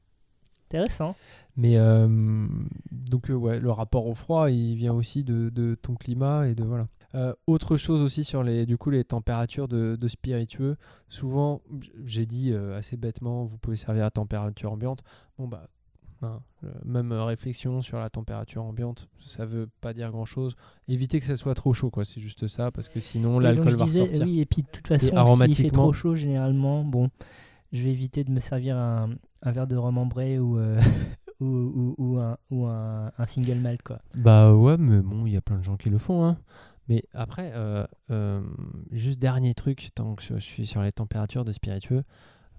Intéressant. 0.71 1.15
Mais 1.57 1.77
euh, 1.77 2.49
donc 2.91 3.31
euh, 3.31 3.35
ouais, 3.35 3.61
le 3.61 3.71
rapport 3.71 4.07
au 4.07 4.15
froid, 4.15 4.51
il 4.51 4.75
vient 4.77 4.95
aussi 4.95 5.23
de, 5.23 5.51
de 5.51 5.75
ton 5.75 5.95
climat 5.95 6.49
et 6.49 6.55
de 6.55 6.65
voilà. 6.65 6.89
Euh, 7.15 7.35
autre 7.47 7.77
chose 7.77 8.01
aussi 8.01 8.25
sur 8.25 8.43
les 8.43 8.65
du 8.65 8.79
coup 8.79 8.89
les 8.89 9.05
températures 9.05 9.69
de, 9.69 9.97
de 9.97 10.09
spiritueux. 10.09 10.77
Souvent, 11.11 11.61
j'ai 12.07 12.25
dit 12.25 12.55
assez 12.55 12.97
bêtement, 12.97 13.45
vous 13.45 13.59
pouvez 13.59 13.77
servir 13.77 14.07
à 14.07 14.11
température 14.11 14.73
ambiante. 14.73 15.03
Bon 15.39 15.47
bah 15.47 15.69
hein, 16.23 16.41
même 16.87 17.13
réflexion 17.13 17.83
sur 17.83 17.99
la 17.99 18.09
température 18.09 18.65
ambiante, 18.65 19.11
ça 19.21 19.45
veut 19.45 19.69
pas 19.83 19.93
dire 19.93 20.11
grand 20.11 20.25
chose. 20.25 20.57
Évitez 20.89 21.21
que 21.21 21.27
ça 21.27 21.37
soit 21.37 21.55
trop 21.55 21.75
chaud 21.75 21.91
quoi, 21.91 22.07
c'est 22.07 22.23
juste 22.23 22.49
ça 22.49 22.71
parce 22.71 22.89
que 22.89 22.99
sinon 22.99 23.39
l'alcool 23.39 23.75
va 23.75 23.85
disais, 23.85 24.01
ressortir. 24.01 24.25
Oui, 24.25 24.41
et 24.41 24.47
puis 24.47 24.63
de 24.63 24.69
toute 24.69 24.89
façon, 24.89 25.37
s'il 25.37 25.55
fait 25.55 25.71
trop 25.71 25.93
chaud, 25.93 26.15
généralement, 26.15 26.83
bon, 26.83 27.11
je 27.73 27.83
vais 27.83 27.91
éviter 27.91 28.25
de 28.25 28.31
me 28.31 28.41
servir 28.41 28.79
un, 28.79 29.11
un 29.43 29.53
verre 29.53 29.67
de 29.67 29.77
rhum 29.77 29.99
ambré 29.99 30.39
ou, 30.39 30.59
ou, 31.43 31.95
ou, 31.99 32.15
ou 32.15 32.19
un, 32.19 32.37
ou 32.51 32.67
un, 32.67 33.11
un 33.19 33.27
single 33.27 33.59
malt, 33.59 33.83
quoi. 33.83 33.99
Bah 34.15 34.55
ouais, 34.55 34.77
mais 34.79 35.01
bon, 35.01 35.27
il 35.27 35.33
y 35.33 35.37
a 35.37 35.41
plein 35.41 35.59
de 35.59 35.65
gens 35.65 35.77
qui 35.77 35.91
le 35.91 35.99
font. 35.99 36.25
Hein. 36.25 36.37
Mais 36.89 37.05
après, 37.15 37.53
euh, 37.55 37.87
euh, 38.11 38.41
juste 38.91 39.21
dernier 39.21 39.55
truc, 39.55 39.91
tant 39.95 40.15
que 40.15 40.23
je 40.23 40.37
suis 40.39 40.67
sur 40.67 40.83
les 40.83 40.93
températures 40.93 41.45
de 41.45 41.53
spiritueux, 41.53 42.03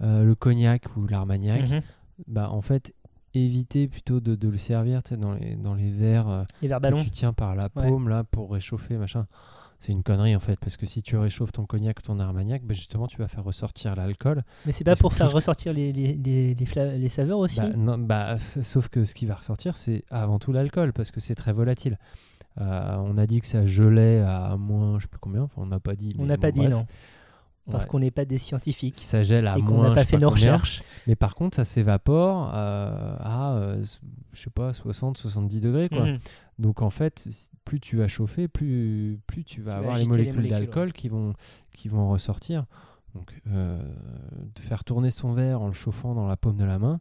euh, 0.02 0.24
le 0.24 0.36
cognac 0.36 0.86
ou 0.98 1.08
l'armagnac, 1.08 1.70
Mhm. 1.70 1.82
bah 2.28 2.50
en 2.50 2.62
fait, 2.62 2.94
évitez 3.34 3.88
plutôt 3.88 4.20
de, 4.20 4.36
de 4.36 4.48
le 4.48 4.58
servir 4.58 5.02
dans, 5.18 5.34
les, 5.34 5.56
dans 5.56 5.74
les 5.74 5.90
verres 5.92 6.46
Les 6.62 6.68
verres 6.68 6.82
que 6.82 7.02
tu 7.04 7.10
tiens 7.12 7.34
par 7.34 7.56
la 7.56 7.64
Ouais. 7.76 7.88
paume 7.90 8.08
là 8.10 8.24
pour 8.24 8.52
réchauffer, 8.52 8.98
machin. 8.98 9.28
C'est 9.86 9.92
une 9.92 10.02
connerie 10.02 10.34
en 10.34 10.40
fait, 10.40 10.58
parce 10.62 10.78
que 10.78 10.86
si 10.86 11.02
tu 11.02 11.18
réchauffes 11.18 11.52
ton 11.52 11.66
cognac 11.66 12.00
ou 12.00 12.02
ton 12.04 12.18
armagnac, 12.18 12.64
bah, 12.64 12.74
justement, 12.74 13.06
tu 13.06 13.18
vas 13.18 13.28
faire 13.28 13.44
ressortir 13.44 13.98
l'alcool. 13.98 14.44
Mais 14.66 14.72
c'est 14.72 14.86
pas 14.86 14.96
pour 14.96 15.12
faire 15.12 15.30
ressortir 15.30 15.74
les, 15.74 15.92
les, 15.92 16.14
les, 16.14 16.56
les, 16.56 17.10
saveurs 17.10 17.40
aussi 17.40 17.60
Bah, 17.60 17.68
non, 17.76 17.98
bah, 17.98 18.38
sauf 18.62 18.88
que 18.88 19.04
ce 19.04 19.14
qui 19.14 19.26
va 19.26 19.36
ressortir, 19.36 19.76
c'est 19.76 20.06
avant 20.10 20.40
tout 20.40 20.54
l'alcool, 20.54 20.94
parce 20.94 21.12
que 21.12 21.20
c'est 21.20 21.36
très 21.36 21.52
volatile. 21.52 22.00
Euh, 22.62 22.96
on 23.00 23.18
a 23.18 23.26
dit 23.26 23.42
que 23.42 23.48
ça 23.48 23.66
gelait 23.66 24.20
à 24.22 24.56
moins, 24.58 25.00
je 25.00 25.04
sais 25.04 25.10
plus 25.10 25.20
combien, 25.20 25.42
enfin 25.42 25.62
on 25.62 25.66
n'a 25.66 25.82
pas 25.82 25.96
dit. 25.96 26.16
On 26.18 26.26
n'a 26.28 26.38
pas 26.38 26.52
dit 26.52 26.66
non, 26.66 26.86
parce 27.70 27.84
Ouais. 27.84 27.90
qu'on 27.90 28.00
n'est 28.00 28.12
pas 28.12 28.24
des 28.24 28.38
scientifiques 28.38 29.00
Ça 29.00 29.22
gèle 29.22 29.48
à 29.48 29.58
et 29.58 29.62
moins. 29.62 29.84
n'a 29.84 29.90
je 29.90 29.96
pas 29.96 30.06
fait 30.06 30.18
nos 30.18 30.30
combien. 30.30 30.54
recherches. 30.54 30.80
Mais 31.08 31.16
par 31.16 31.36
contre, 31.36 31.58
ça 31.58 31.66
s'évapore 31.66 32.52
euh, 32.54 33.16
à, 33.20 33.54
euh, 33.56 33.84
je 34.32 34.42
sais 34.42 34.50
pas, 34.50 34.72
60, 34.72 35.18
70 35.18 35.60
degrés, 35.60 35.90
quoi. 35.90 36.06
Mhm. 36.06 36.20
Donc 36.60 36.82
en 36.82 36.90
fait, 36.90 37.28
plus 37.66 37.80
tu 37.80 37.98
vas 37.98 38.08
chauffer, 38.08 38.48
plus, 38.48 39.20
plus 39.28 39.44
tu 39.44 39.62
vas 39.62 39.78
avoir 39.78 39.98
les 39.98 40.06
molécules 40.06 40.36
molécules, 40.36 40.52
d'alcool 40.52 40.94
qui 40.94 41.10
vont, 41.10 41.34
qui 41.74 41.88
vont 41.88 42.10
ressortir. 42.10 42.66
Donc 43.16 43.34
euh, 43.48 43.80
de 44.56 44.60
faire 44.60 44.84
tourner 44.84 45.12
son 45.12 45.34
verre 45.34 45.62
en 45.62 45.68
le 45.68 45.74
chauffant 45.74 46.16
dans 46.16 46.28
la 46.28 46.36
paume 46.38 46.58
de 46.58 46.64
la 46.66 46.80
main, 46.80 47.00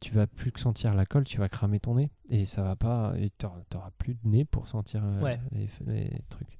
tu 0.00 0.12
vas 0.14 0.26
plus 0.26 0.50
que 0.50 0.58
sentir 0.60 0.92
l'alcool, 0.94 1.22
tu 1.24 1.38
vas 1.38 1.48
cramer 1.48 1.78
ton 1.78 1.94
nez 1.94 2.10
et 2.30 2.44
ça 2.46 2.62
va 2.62 2.74
pas, 2.74 3.12
et 3.16 3.30
tu 3.38 3.46
n'auras 3.72 3.90
plus 3.98 4.14
de 4.14 4.20
nez 4.28 4.44
pour 4.44 4.66
sentir 4.66 5.02
euh, 5.04 5.22
Ouais. 5.22 5.38
les, 5.52 5.68
les 5.86 6.22
trucs. 6.28 6.58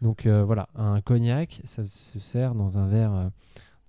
Donc 0.00 0.26
euh, 0.26 0.44
voilà, 0.44 0.68
un 0.76 1.00
cognac, 1.00 1.60
ça 1.64 1.82
se 1.84 2.18
sert 2.20 2.54
dans 2.54 2.78
un 2.78 2.86
verre, 2.86 3.30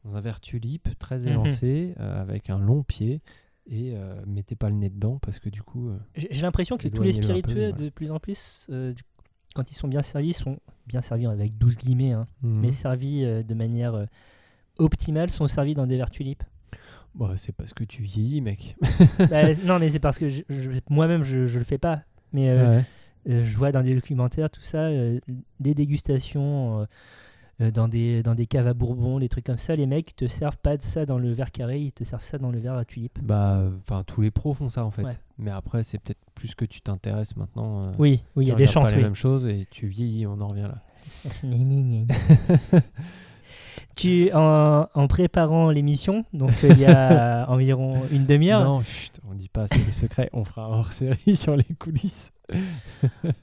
dans 0.03 0.15
un 0.17 0.21
verre 0.21 0.41
tulipe 0.41 0.89
très 0.97 1.19
Mhm. 1.19 1.27
élancé 1.27 1.93
avec 1.97 2.49
un 2.49 2.57
long 2.57 2.81
pied. 2.83 3.21
Et 3.69 3.93
euh, 3.95 4.15
mettez 4.25 4.55
pas 4.55 4.69
le 4.69 4.75
nez 4.75 4.89
dedans 4.89 5.19
parce 5.21 5.39
que 5.39 5.49
du 5.49 5.61
coup, 5.61 5.89
euh, 5.89 5.97
J'ai 6.15 6.41
l'impression 6.41 6.77
que 6.77 6.87
tous 6.87 7.03
les 7.03 7.13
peu, 7.13 7.21
spiritueux, 7.21 7.67
ouais. 7.67 7.73
de 7.73 7.89
plus 7.89 8.11
en 8.11 8.19
plus, 8.19 8.65
euh, 8.69 8.93
quand 9.55 9.69
ils 9.71 9.75
sont 9.75 9.87
bien 9.87 10.01
servis, 10.01 10.33
sont 10.33 10.57
bien 10.87 11.01
servis 11.01 11.27
avec 11.27 11.57
12 11.57 11.77
guillemets, 11.77 12.11
hein, 12.11 12.27
mhm. 12.41 12.61
mais 12.61 12.71
servis 12.71 13.23
euh, 13.23 13.43
de 13.43 13.53
manière 13.53 14.07
optimale, 14.79 15.29
sont 15.29 15.47
servis 15.47 15.75
dans 15.75 15.85
des 15.85 15.97
verres 15.97 16.09
tulipes. 16.09 16.43
Bah, 17.13 17.33
c'est 17.35 17.51
parce 17.51 17.73
que 17.73 17.83
tu 17.83 18.01
vieillis, 18.01 18.41
mec. 18.41 18.75
Bah, 19.29 19.53
non, 19.63 19.79
mais 19.79 19.89
c'est 19.89 19.99
parce 19.99 20.17
que 20.17 20.27
moi-même, 20.89 21.23
je, 21.23 21.45
je 21.45 21.59
le 21.59 21.65
fais 21.65 21.77
pas. 21.77 22.03
Mais 22.33 22.51
Ouais. 22.51 22.83
je 23.43 23.57
vois 23.57 23.71
dans 23.71 23.83
des 23.83 23.93
documentaires, 23.93 24.49
tout 24.49 24.61
ça, 24.61 24.89
des 25.59 25.75
dégustations 25.75 26.87
dans, 27.69 27.87
des, 27.87 28.23
dans 28.23 28.33
des 28.33 28.47
caves 28.47 28.65
à 28.67 28.73
bourbon, 28.73 29.19
des 29.19 29.29
trucs 29.29 29.45
comme 29.45 29.57
ça. 29.59 29.75
Les 29.75 29.85
mecs 29.85 30.15
te 30.15 30.27
servent 30.27 30.57
pas 30.57 30.77
de 30.77 30.81
ça 30.81 31.05
dans 31.05 31.19
le 31.19 31.31
verre 31.31 31.51
carré, 31.51 31.79
ils 31.79 31.91
te 31.91 32.03
servent 32.03 32.23
ça 32.23 32.39
dans 32.39 32.49
le 32.49 32.57
verre 32.57 32.73
à 32.75 32.85
tulipe. 32.85 33.19
Bah, 33.21 33.61
enfin, 33.81 34.03
tous 34.03 34.21
les 34.21 34.31
pros 34.31 34.53
font 34.55 34.69
ça 34.71 34.83
en 34.85 34.89
fait. 34.91 35.03
Ouais. 35.03 35.11
Mais 35.37 35.51
après, 35.51 35.83
c'est 35.83 35.99
peut-être 35.99 36.19
plus 36.33 36.55
que 36.55 36.65
tu 36.65 36.81
t'intéresses 36.81 37.35
maintenant. 37.35 37.81
euh, 37.81 37.91
Oui, 37.99 38.23
oui, 38.35 38.45
il 38.45 38.47
y 38.47 38.51
a 38.51 38.55
des 38.55 38.65
chances, 38.65 38.85
pas 38.89 38.95
oui. 38.95 38.97
les 38.97 39.03
mêmes 39.03 39.15
choses 39.15 39.45
et 39.45 39.67
tu 39.69 39.85
vieillis, 39.87 40.25
on 40.25 40.39
en 40.39 40.47
revient 40.47 40.69
là. 40.71 40.81
Tu, 43.95 44.31
en, 44.33 44.87
en 44.93 45.07
préparant 45.07 45.69
l'émission, 45.69 46.25
donc 46.33 46.51
euh, 46.63 46.69
il 46.71 46.79
y 46.79 46.85
a 46.85 47.45
environ 47.49 48.01
une 48.11 48.25
demi-heure, 48.25 48.63
Non, 48.63 48.81
chut, 48.81 49.19
on 49.29 49.33
dit 49.35 49.49
pas, 49.49 49.67
c'est 49.67 49.85
le 49.85 49.91
secret. 49.91 50.29
On 50.33 50.43
fera 50.43 50.65
un 50.65 50.69
hors-série 50.69 51.35
sur 51.35 51.55
les 51.55 51.65
coulisses. 51.79 52.31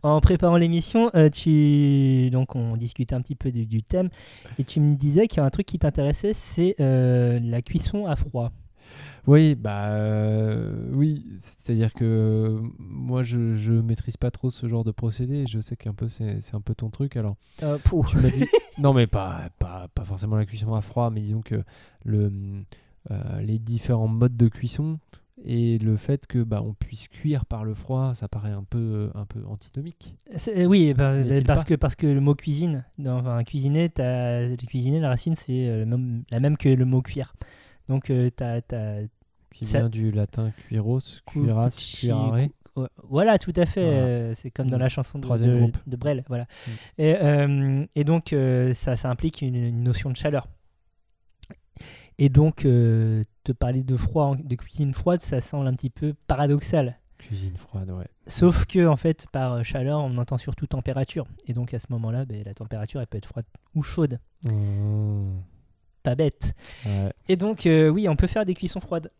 en 0.03 0.20
préparant 0.20 0.57
l'émission, 0.57 1.11
euh, 1.14 1.31
tu 1.31 2.29
donc 2.31 2.57
on 2.57 2.76
discutait 2.76 3.14
un 3.14 3.20
petit 3.22 3.37
peu 3.37 3.51
du, 3.51 3.66
du 3.66 3.83
thème 3.83 4.11
et 4.59 4.64
tu 4.64 4.81
me 4.81 4.95
disais 4.95 5.29
qu'il 5.29 5.39
y 5.39 5.41
a 5.41 5.45
un 5.45 5.51
truc 5.51 5.66
qui 5.66 5.79
t'intéressait, 5.79 6.35
c'est 6.35 6.76
euh, 6.81 7.41
la 7.43 7.62
cuisson 7.62 8.07
à 8.07 8.16
froid. 8.16 8.53
Oui, 9.26 9.55
bah 9.55 9.89
euh, 9.91 10.89
oui, 10.93 11.26
c'est-à-dire 11.41 11.93
que 11.93 12.05
euh, 12.05 12.61
moi 12.78 13.22
je, 13.22 13.57
je 13.57 13.72
maîtrise 13.72 14.16
pas 14.16 14.30
trop 14.30 14.51
ce 14.51 14.66
genre 14.68 14.84
de 14.84 14.91
procédé. 14.91 15.45
Je 15.47 15.61
sais 15.61 15.76
qu'un 15.76 15.93
peu 15.95 16.09
c'est 16.09 16.41
c'est 16.41 16.55
un 16.55 16.61
peu 16.62 16.74
ton 16.74 16.89
truc. 16.91 17.16
Alors 17.16 17.36
Euh, 17.62 17.76
pou. 17.84 18.07
tu 18.09 18.16
m'as 18.16 18.30
dit 18.30 18.47
non 18.78 18.95
mais 18.95 19.07
pas, 19.07 19.51
pas 19.59 19.89
pas 19.95 20.05
forcément 20.05 20.36
la 20.36 20.47
cuisson 20.47 20.74
à 20.74 20.80
froid, 20.80 21.11
mais 21.11 21.20
disons 21.20 21.43
que 21.43 21.62
le 22.05 22.32
euh, 23.11 23.41
les 23.43 23.59
différents 23.59 24.09
modes 24.09 24.36
de 24.36 24.49
cuisson 24.49 24.99
et 25.45 25.78
le 25.78 25.97
fait 25.97 26.26
que 26.26 26.43
bah 26.43 26.62
on 26.64 26.72
puisse 26.74 27.07
cuire 27.07 27.45
par 27.47 27.64
le 27.64 27.74
froid, 27.74 28.12
ça 28.14 28.26
paraît 28.28 28.51
un 28.51 28.64
peu 28.64 29.11
un 29.14 29.24
peu 29.26 29.41
antinomique. 29.47 30.16
C'est- 30.36 30.66
oui, 30.66 30.91
a-t-il 30.99 31.45
parce 31.45 31.64
que 31.64 31.74
parce 31.74 31.95
que 31.97 32.07
le 32.07 32.20
mot 32.20 32.34
cuisine, 32.34 32.84
dans, 32.99 33.18
enfin 33.18 33.45
cuisiner, 33.45 33.89
t'as- 33.89 34.57
cuisiner 34.57 35.01
la 35.01 35.11
racine 35.11 35.34
c'est 35.36 35.68
le 35.80 35.84
même- 35.86 36.24
la 36.32 36.41
même 36.41 36.57
que 36.57 36.68
le 36.70 36.84
mot 36.86 37.03
cuire. 37.03 37.34
Donc 37.89 38.11
euh, 38.11 38.30
t'as 38.34 38.61
t'as 38.61 39.01
Qui 39.53 39.64
Ça- 39.64 39.78
vient 39.80 39.89
du 39.89 40.11
latin 40.12 40.51
cuiros, 40.66 41.01
Cu- 41.01 41.41
cuiras, 41.41 41.68
cuci- 41.68 42.01
cuirare. 42.01 42.32
Ouais, 42.34 42.51
Voilà, 43.09 43.39
tout 43.39 43.53
à 43.57 43.66
fait. 43.66 43.82
Voilà. 43.84 43.97
euh, 44.07 44.34
c'est 44.36 44.51
comme 44.53 44.68
dans 44.70 44.76
Mm. 44.76 44.80
la 44.80 44.89
chanson 44.89 45.18
de, 45.18 45.24
Troisième 45.24 45.53
de, 45.55 45.59
groupe. 45.59 45.78
de 45.86 45.97
Brel. 45.97 46.22
Voilà. 46.28 46.45
Mm. 46.45 46.70
Et, 46.99 47.16
euh, 47.20 47.86
et 47.97 48.05
donc, 48.05 48.32
euh, 48.32 48.72
ça, 48.74 48.97
ça 48.97 49.11
implique 49.11 49.43
une, 49.43 49.57
une 49.57 49.82
notion 49.82 50.11
de 50.11 50.16
chaleur. 50.16 50.47
Et 52.18 52.28
donc, 52.28 52.64
euh, 52.64 53.24
te 53.45 53.53
parler 53.53 53.82
de 53.84 53.97
froid, 53.97 54.24
en- 54.26 54.34
de 54.36 54.55
cuisine 54.55 54.93
froide, 54.95 55.20
ça 55.20 55.41
semble 55.41 55.66
un 55.66 55.74
petit 55.74 55.91
peu 55.91 56.14
paradoxal. 56.26 56.99
Cuisine 57.18 57.57
froide, 57.57 57.91
ouais. 57.91 58.07
Sauf 58.26 58.64
que, 58.66 58.86
en 58.86 58.97
fait, 58.97 59.26
par 59.32 59.55
euh, 59.55 59.62
chaleur, 59.62 60.01
on 60.01 60.16
entend 60.18 60.39
surtout 60.39 60.66
température. 60.66 61.26
Et 61.47 61.53
donc, 61.55 61.74
à 61.74 61.78
ce 61.78 61.86
moment-là, 61.91 62.24
ben, 62.26 62.43
la 62.45 62.55
température, 62.55 63.01
elle 63.01 63.07
peut 63.09 63.18
être 63.18 63.26
froide 63.26 63.47
ou 63.74 63.82
chaude. 63.82 64.20
Mmh. 64.45 65.32
Pas 66.03 66.14
bête. 66.14 66.55
Ouais. 66.86 67.12
Et 67.28 67.36
donc, 67.36 67.66
euh, 67.66 67.88
oui, 67.88 68.09
on 68.09 68.16
peut 68.16 68.26
faire 68.26 68.44
des 68.44 68.55
cuissons 68.55 68.80
froides. 68.80 69.11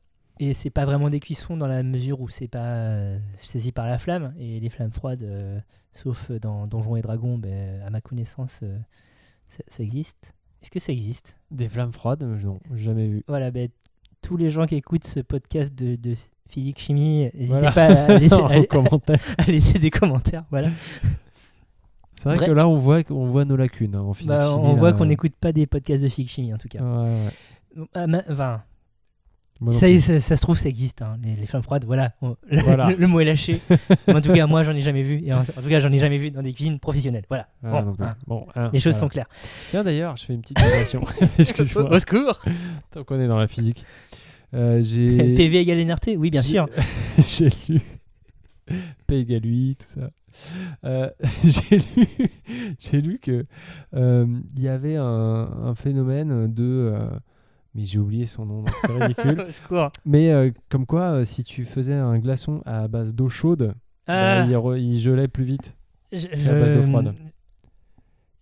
Et 0.41 0.55
c'est 0.55 0.71
pas 0.71 0.85
vraiment 0.85 1.11
des 1.11 1.19
cuissons 1.19 1.57
dans 1.57 1.67
la 1.67 1.83
mesure 1.83 2.21
où 2.21 2.29
c'est 2.29 2.47
pas 2.49 2.59
euh, 2.65 3.19
saisi 3.37 3.73
par 3.73 3.89
la 3.89 3.99
flamme. 3.99 4.33
Et 4.39 4.61
les 4.61 4.69
flammes 4.71 4.93
froides, 4.93 5.23
euh, 5.25 5.59
sauf 5.95 6.31
dans 6.31 6.67
Donjons 6.69 6.95
et 6.97 7.03
Dragons, 7.03 7.39
ben, 7.39 7.83
à 7.85 7.91
ma 7.91 8.01
connaissance, 8.01 8.61
euh, 8.63 8.79
ça, 9.49 9.65
ça 9.67 9.83
existe. 9.83 10.33
Est-ce 10.63 10.71
que 10.71 10.79
ça 10.79 10.93
existe? 10.93 11.37
Des 11.51 11.69
flammes 11.69 11.93
froides, 11.93 12.23
non, 12.23 12.61
jamais 12.75 13.09
vu. 13.09 13.25
Voilà, 13.27 13.51
ben, 13.51 13.69
tous 14.23 14.37
les 14.37 14.51
gens 14.51 14.67
qui 14.67 14.77
écoutent 14.77 15.05
ce 15.07 15.21
podcast 15.21 15.75
de, 15.75 15.97
de 15.97 16.15
physique 16.49 16.79
chimie, 16.79 17.31
n'hésitez 17.35 17.47
Voilà. 17.47 17.73
pas 17.73 17.87
à 17.87 18.19
laisser, 18.19 18.37
à 19.39 19.45
laisser 19.47 19.79
des 19.81 19.91
commentaires. 19.91 20.45
Voilà. 20.51 20.71
C'est 22.19 22.25
vrai 22.25 22.37
Vrai. 22.37 22.47
que 22.47 22.53
là, 22.53 22.67
on 22.69 22.79
voit, 22.79 22.99
on 23.11 23.27
voit 23.27 23.45
nos 23.45 23.57
lacunes 23.57 23.95
hein, 23.95 24.01
en 24.01 24.13
physique 24.15 24.31
Bah, 24.31 24.43
chimie, 24.43 24.61
on 24.65 24.75
voit 24.75 24.93
qu'on 24.93 25.07
n'écoute 25.07 25.35
pas 25.41 25.53
des 25.53 25.67
podcasts 25.67 26.03
de 26.03 26.09
physique 26.09 26.31
chimie 26.31 26.53
en 26.53 26.59
tout 26.59 26.69
cas. 26.69 26.81
Ouais, 26.81 27.07
ouais. 27.77 27.85
Ah, 27.95 28.07
ma- 28.09 28.23
Enfin, 28.29 28.63
ça, 29.73 29.87
plus. 29.87 30.01
ça, 30.01 30.21
ça 30.21 30.37
se 30.37 30.43
trouve, 30.43 30.59
ça 30.59 30.69
existe, 30.69 31.03
hein, 31.03 31.17
les, 31.23 31.35
les 31.37 31.47
flammes 31.47 31.63
froides. 31.63 31.85
Voilà, 31.85 32.13
On- 32.23 32.35
le, 32.51 32.61
Voilà. 32.63 32.91
le 32.91 33.07
mot 33.07 33.21
est 33.21 33.25
lâché. 33.25 33.61
Mais 34.09 34.15
en 34.17 34.21
tout 34.21 34.33
cas, 34.33 34.47
moi, 34.49 34.65
j'en 34.65 34.73
ai 34.75 34.81
jamais 34.81 35.03
vu. 35.03 35.21
Et 35.25 35.33
en, 35.33 35.41
en 35.41 35.45
tout 35.45 35.69
cas, 35.69 35.79
j'en 35.81 35.93
ai 35.93 35.99
jamais 36.01 36.19
vu 36.19 36.31
dans 36.33 36.43
des 36.43 36.53
cuisines 36.53 36.79
professionnelles. 36.81 37.25
Voilà. 37.29 37.49
Ah, 37.63 37.83
Bon, 37.83 37.95
hein, 38.01 38.17
Bon, 38.27 38.47
hein, 38.57 38.71
les 38.73 38.81
choses 38.81 38.95
voilà. 38.95 38.99
sont 39.01 39.09
claires. 39.09 39.29
Tiens, 39.71 39.85
d'ailleurs, 39.85 40.17
je 40.17 40.25
fais 40.27 40.35
une 40.35 40.41
petite 40.43 40.57
digression. 40.57 41.03
Excuse-moi. 41.39 41.93
Au 41.93 41.99
secours 42.01 42.41
Tant 42.91 43.05
qu'on 43.05 43.21
est 43.21 43.29
dans 43.29 43.39
la 43.39 43.47
physique. 43.49 43.85
Euh, 44.55 44.81
j'ai 44.83 45.35
PV 45.35 45.59
égale 45.61 45.79
NRT 45.85 46.17
Oui, 46.17 46.31
bien 46.31 46.43
sûr. 46.43 46.69
j'ai 47.19 47.51
lu 47.69 47.81
P 49.07 49.21
égale 49.21 49.45
UI, 49.47 49.77
tout 49.79 49.87
ça. 50.01 50.11
Euh, 50.85 51.11
j'ai 51.45 51.79
lu, 51.79 52.07
j'ai 52.79 53.01
lu 53.01 53.19
que 53.19 53.47
euh, 53.95 54.27
il 54.57 54.63
y 54.63 54.69
avait 54.69 54.97
un, 54.97 55.05
un 55.05 55.75
phénomène 55.75 56.53
de, 56.53 56.91
euh, 56.95 57.09
mais 57.75 57.85
j'ai 57.85 57.99
oublié 57.99 58.27
son 58.27 58.47
nom, 58.47 58.59
donc 58.63 58.75
c'est 58.81 58.93
ridicule. 59.05 59.45
Mais 60.05 60.53
comme 60.69 60.87
quoi, 60.87 61.25
si 61.25 61.45
tu 61.45 61.65
faisais 61.65 61.95
un 61.95 62.19
glaçon 62.19 62.63
à 62.67 62.89
base 62.89 63.15
d'eau 63.15 63.29
chaude, 63.29 63.75
bah, 64.07 64.43
Ah, 64.43 64.45
il, 64.47 64.55
re- 64.55 64.79
il 64.81 65.01
gelait 65.01 65.29
plus 65.29 65.45
vite. 65.45 65.77
je- 66.13 66.27
à 66.49 66.53
base 66.55 66.73
d'eau 66.75 66.83
froide. 66.83 67.13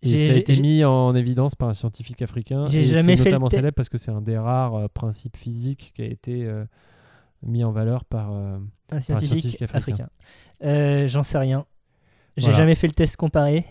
Et 0.02 0.16
ça 0.16 0.32
a 0.32 0.36
été 0.36 0.60
mis 0.60 0.84
en 0.84 1.14
évidence 1.16 1.54
par 1.56 1.68
un 1.68 1.72
scientifique 1.72 2.22
africain. 2.22 2.66
J'ai 2.66 2.84
jamais 2.84 3.16
fait 3.16 3.30
notamment 3.30 3.48
célèbre 3.48 3.74
parce 3.74 3.88
que 3.88 3.98
c'est 3.98 4.12
un 4.12 4.20
des 4.20 4.38
rares 4.38 4.88
principes 4.90 5.36
physiques 5.36 5.92
qui 5.96 6.02
a 6.02 6.04
été 6.04 6.48
mis 7.42 7.64
en 7.64 7.72
valeur 7.72 8.04
par. 8.04 8.30
un 8.30 8.60
scientifique, 9.00 9.40
scientifique 9.40 9.62
africain. 9.62 10.08
africain. 10.60 11.06
J'en 11.08 11.22
sais 11.24 11.38
rien. 11.38 11.64
J'ai 12.36 12.44
Voilà. 12.46 12.58
jamais 12.58 12.74
fait 12.74 12.86
le 12.86 12.92
test 12.92 13.16
comparé. 13.16 13.64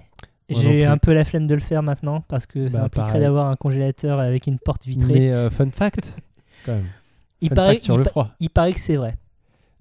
J'ai 0.49 0.85
un 0.85 0.97
peu 0.97 1.13
la 1.13 1.25
flemme 1.25 1.47
de 1.47 1.55
le 1.55 1.59
faire 1.61 1.81
maintenant 1.81 2.21
parce 2.27 2.45
que 2.45 2.69
ça 2.69 2.79
Bah, 2.79 2.83
impliquerait 2.85 3.19
d'avoir 3.19 3.47
un 3.47 3.55
congélateur 3.55 4.19
avec 4.19 4.45
une 4.47 4.59
porte 4.59 4.85
vitrée. 4.85 5.13
Mais 5.13 5.31
euh, 5.31 5.49
fun 5.49 5.69
fact, 5.71 6.21
quand 6.65 6.73
même. 6.73 6.85
il, 7.41 7.49
Fun 7.49 7.55
paraît, 7.55 7.73
fact 7.73 7.83
sur 7.83 7.95
il 7.95 7.97
le 7.97 8.03
pa- 8.03 8.09
froid. 8.11 8.29
il 8.39 8.49
paraît 8.51 8.73
que 8.73 8.79
c'est 8.79 8.95
vrai. 8.95 9.15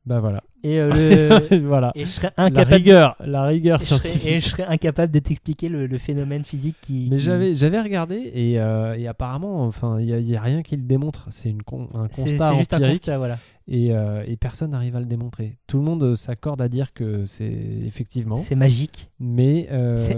Bah 0.07 0.21
voilà. 0.21 0.43
Et, 0.63 0.79
euh, 0.81 0.91
le- 1.51 1.59
voilà. 1.67 1.91
et 1.95 2.05
je 2.05 2.11
serais 2.11 2.31
La 2.37 2.45
incapable. 2.45 2.75
rigueur, 2.75 3.17
la 3.25 3.45
rigueur 3.45 3.81
et 3.81 3.85
je 3.85 3.89
serais- 3.89 4.01
scientifique. 4.01 4.31
et 4.33 4.41
je 4.41 4.49
serais 4.51 4.65
incapable 4.65 5.13
de 5.13 5.19
t'expliquer 5.19 5.69
le, 5.71 5.87
le 5.87 5.99
phénomène 5.99 6.45
physique 6.45 6.77
qui. 6.83 7.09
Mais 7.11 7.17
qui- 7.17 7.23
j'avais 7.23 7.55
j'avais 7.55 7.81
regardé 7.81 8.17
et, 8.35 8.61
euh, 8.61 8.95
et 8.99 9.07
apparemment, 9.09 9.65
enfin, 9.65 9.99
il 10.01 10.15
n'y 10.25 10.37
a, 10.37 10.43
rien 10.43 10.63
qui 10.63 10.77
le 10.77 10.83
démontre. 10.83 11.27
C'est 11.31 11.49
une 11.49 11.63
con- 11.63 11.89
un 11.95 12.09
constat 12.09 12.51
c'est 12.53 12.57
juste 12.59 12.75
un 12.75 12.81
constat, 12.81 13.17
voilà. 13.19 13.39
et, 13.67 13.93
euh, 13.93 14.23
et 14.27 14.37
personne 14.37 14.73
n'arrive 14.73 14.95
à 14.97 15.01
le 15.01 15.07
démontrer. 15.07 15.57
Tout 15.67 15.79
le 15.79 15.85
monde 15.85 16.17
s'accorde 16.17 16.61
à 16.61 16.69
dire 16.69 16.93
que 16.93 17.25
c'est 17.25 17.51
effectivement, 17.87 18.39
C'est 18.39 18.57
magique. 18.57 19.11
mais 19.21 19.69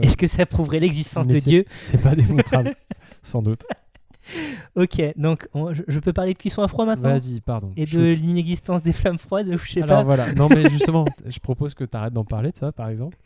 Est-ce 0.02 0.16
que 0.16 0.26
ça 0.26 0.46
prouverait 0.46 0.80
l'existence 0.80 1.28
de 1.28 1.38
Dieu? 1.38 1.64
c'est 1.78 2.02
pas 2.02 2.16
démontrable, 2.16 2.74
sans 3.22 3.40
doute. 3.42 3.62
Ok, 4.74 5.00
donc 5.16 5.48
on- 5.54 5.72
je, 5.72 5.82
je 5.88 5.98
peux 6.00 6.12
parler 6.12 6.32
de 6.34 6.38
cuisson 6.38 6.62
à 6.62 6.68
froid 6.68 6.84
maintenant 6.84 7.10
Vas-y, 7.10 7.40
pardon. 7.40 7.72
Et 7.76 7.84
de 7.86 7.90
shoot. 7.90 8.00
l'inexistence 8.18 8.82
des 8.82 8.92
flammes 8.92 9.18
froides, 9.18 9.48
ou 9.48 9.58
je 9.58 9.70
sais 9.72 9.82
Alors 9.82 9.98
pas. 9.98 10.04
voilà, 10.04 10.32
non 10.34 10.48
mais 10.48 10.68
justement, 10.70 11.04
je 11.26 11.38
propose 11.38 11.74
que 11.74 11.84
tu 11.84 11.96
arrêtes 11.96 12.12
d'en 12.12 12.24
parler 12.24 12.50
de 12.52 12.56
ça, 12.56 12.72
par 12.72 12.88
exemple. 12.88 13.16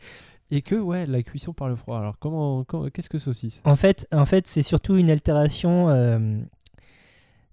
Et 0.53 0.63
que, 0.63 0.75
ouais, 0.75 1.07
la 1.07 1.23
cuisson 1.23 1.53
par 1.53 1.69
le 1.69 1.77
froid. 1.77 1.99
Alors, 1.99 2.19
comment, 2.19 2.65
comment- 2.65 2.89
qu'est-ce 2.91 3.09
que 3.09 3.19
saucisse? 3.19 3.63
En 3.65 3.77
fait, 3.77 4.07
en 4.13 4.27
fait 4.27 4.47
c'est 4.49 4.63
surtout 4.63 4.97
une 4.97 5.09
altération 5.11 5.89
euh, 5.91 6.41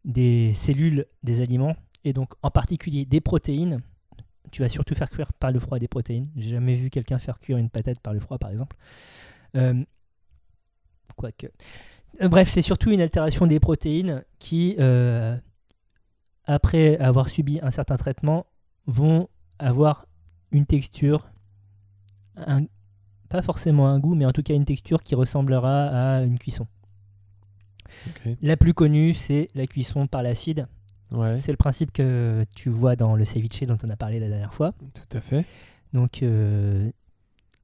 des 0.05 0.53
cellules 0.53 1.05
des 1.23 1.41
aliments, 1.41 1.75
et 2.03 2.13
donc 2.13 2.33
en 2.41 2.51
particulier 2.51 3.05
des 3.05 3.21
protéines. 3.21 3.81
Tu 4.51 4.61
vas 4.61 4.69
surtout 4.69 4.95
faire 4.95 5.09
cuire 5.09 5.33
par 5.33 5.51
le 5.51 5.59
froid 5.59 5.77
des 5.77 5.89
protéines. 5.89 6.29
J'ai 6.37 6.51
jamais 6.51 6.75
vu 6.75 6.89
quelqu'un 6.89 7.19
faire 7.19 7.37
cuire 7.39 7.57
une 7.57 7.69
patate 7.69 7.99
par 7.99 8.13
le 8.13 8.19
froid, 8.21 8.37
par 8.37 8.49
exemple. 8.49 8.77
Euh, 9.57 9.83
Quoique. 11.17 11.47
Euh, 12.22 12.28
Bref, 12.30 12.49
c'est 12.49 12.61
surtout 12.61 12.91
une 12.91 13.01
altération 13.01 13.47
des 13.47 13.59
protéines 13.59 14.24
qui, 14.39 14.76
euh, 14.80 15.38
après 16.45 16.97
avoir 16.97 17.30
subi 17.30 17.59
un 17.61 17.72
certain 17.72 17.97
traitement, 17.97 18.45
vont 18.86 19.28
avoir 19.59 20.05
une 20.51 20.65
texture, 20.65 21.30
un- 22.38 22.65
pas 23.30 23.41
forcément 23.41 23.88
un 23.89 23.99
goût, 23.99 24.15
mais 24.15 24.26
en 24.26 24.32
tout 24.32 24.43
cas 24.43 24.53
une 24.53 24.65
texture 24.65 25.01
qui 25.01 25.15
ressemblera 25.15 25.88
à 26.18 26.22
une 26.24 26.39
cuisson. 26.39 26.68
La 28.41 28.57
plus 28.57 28.74
connue, 28.74 29.13
c'est 29.13 29.49
la 29.55 29.65
cuisson 29.68 30.07
par 30.07 30.24
l'acide. 30.24 30.68
Ouais, 31.11 31.39
C'est 31.39 31.51
le 31.51 31.57
principe 31.57 31.91
que 31.93 32.45
tu 32.55 32.70
vois 32.70 32.95
dans 32.97 33.15
le 33.15 33.24
ceviche 33.24 33.63
dont 33.63 33.78
on 33.84 33.89
a 33.89 33.95
parlé 33.95 34.20
la 34.20 34.28
dernière 34.28 34.53
fois. 34.53 34.74
tout 34.93 35.18
à 35.18 35.22
fait. 35.22 35.45
Donc, 35.93 36.22
euh, 36.22 36.91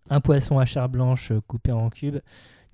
un 0.09 0.21
poisson 0.21 0.59
à 0.59 0.65
chair 0.65 0.87
blanche 0.87 1.33
coupé 1.47 1.71
en 1.73 1.89
cubes. 1.89 2.19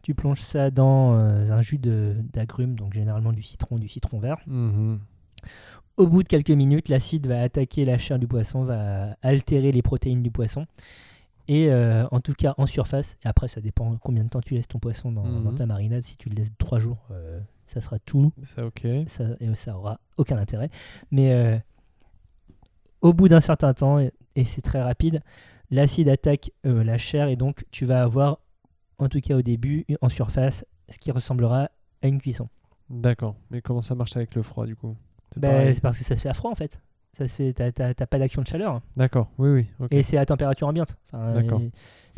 Tu 0.10 0.16
plonges 0.16 0.42
ça 0.42 0.72
dans 0.72 1.14
euh, 1.14 1.52
un 1.52 1.62
jus 1.62 1.78
d'agrumes, 1.78 2.74
donc 2.74 2.94
généralement 2.96 3.32
du 3.32 3.44
citron, 3.44 3.78
du 3.78 3.88
citron 3.88 4.18
vert. 4.18 4.38
Mhm. 4.48 5.00
Au 5.98 6.08
bout 6.08 6.24
de 6.24 6.28
quelques 6.28 6.50
minutes, 6.50 6.90
l'acide 6.90 7.28
va 7.28 7.40
attaquer 7.44 7.86
la 7.86 8.00
chair 8.00 8.18
du 8.18 8.26
poisson, 8.28 8.64
va 8.64 9.16
altérer 9.22 9.72
les 9.72 9.84
protéines 9.84 10.24
du 10.24 10.32
poisson. 10.32 10.66
Et 11.48 11.72
euh, 11.72 12.08
en 12.10 12.22
tout 12.22 12.34
cas 12.34 12.56
en 12.58 12.66
surface, 12.66 13.18
et 13.24 13.28
après 13.28 13.48
ça 13.48 13.62
dépend 13.62 13.98
combien 13.98 14.24
de 14.24 14.30
temps 14.30 14.42
tu 14.42 14.56
laisses 14.56 14.68
ton 14.68 14.80
poisson 14.80 15.12
dans, 15.12 15.26
Mhm. 15.26 15.44
dans 15.44 15.54
ta 15.54 15.68
marinade. 15.68 16.04
Si 16.04 16.18
tu 16.18 16.28
le 16.30 16.36
laisses 16.38 16.52
3 16.58 16.80
jours, 16.80 17.06
euh, 17.12 17.40
ça 17.68 17.80
sera 17.80 18.00
tout 18.00 18.32
Ça, 18.42 18.66
ok. 18.66 18.88
ça, 19.06 19.26
et 19.40 19.54
ça 19.54 19.78
aura 19.78 20.00
aucun 20.18 20.38
intérêt. 20.40 20.72
Mais 21.12 21.34
euh, 21.34 21.56
au 23.02 23.14
bout 23.14 23.28
d'un 23.28 23.42
certain 23.42 23.76
temps, 23.76 24.00
et, 24.00 24.12
et 24.36 24.44
c'est 24.44 24.64
très 24.64 24.82
rapide, 24.82 25.22
l'acide 25.70 26.10
attaque 26.10 26.50
la 26.64 26.98
chair 26.98 27.28
et 27.28 27.36
donc 27.36 27.64
tu 27.70 27.86
vas 27.86 28.02
avoir, 28.02 28.40
en 29.00 29.10
tout 29.10 29.20
cas 29.22 29.36
au 29.36 29.42
début, 29.42 29.86
en 30.02 30.10
surface, 30.10 30.66
ce 30.90 30.98
qui 30.98 31.12
ressemblera 31.12 31.70
à 32.02 32.08
une 32.08 32.22
cuisson. 32.22 32.50
D'accord. 32.90 33.36
Mais 33.50 33.62
comment 33.62 33.82
ça 33.82 33.96
marche 33.96 34.16
avec 34.16 34.36
le 34.36 34.42
froid, 34.42 34.66
du 34.66 34.76
coup? 34.76 34.96
C'est 35.32 35.40
Ben, 35.40 35.74
c'est 35.74 35.82
parce 35.82 35.98
que 35.98 36.04
ça 36.04 36.16
se 36.16 36.22
fait 36.22 36.30
à 36.30 36.34
froid 36.34 36.52
en 36.52 36.56
fait. 36.56 36.80
Ça 37.14 37.28
se 37.28 37.36
fait, 37.36 37.54
t'as, 37.54 37.94
pas 37.94 38.20
d'action 38.20 38.42
de 38.42 38.48
chaleur 38.48 38.82
D'accord, 38.96 39.30
oui, 39.38 39.68
oui. 39.80 39.88
et 39.92 40.04
c'est 40.04 40.18
à 40.18 40.26
température 40.26 40.68
ambiante. 40.68 40.96
Enfin, 41.12 41.34
D'accord. 41.34 41.62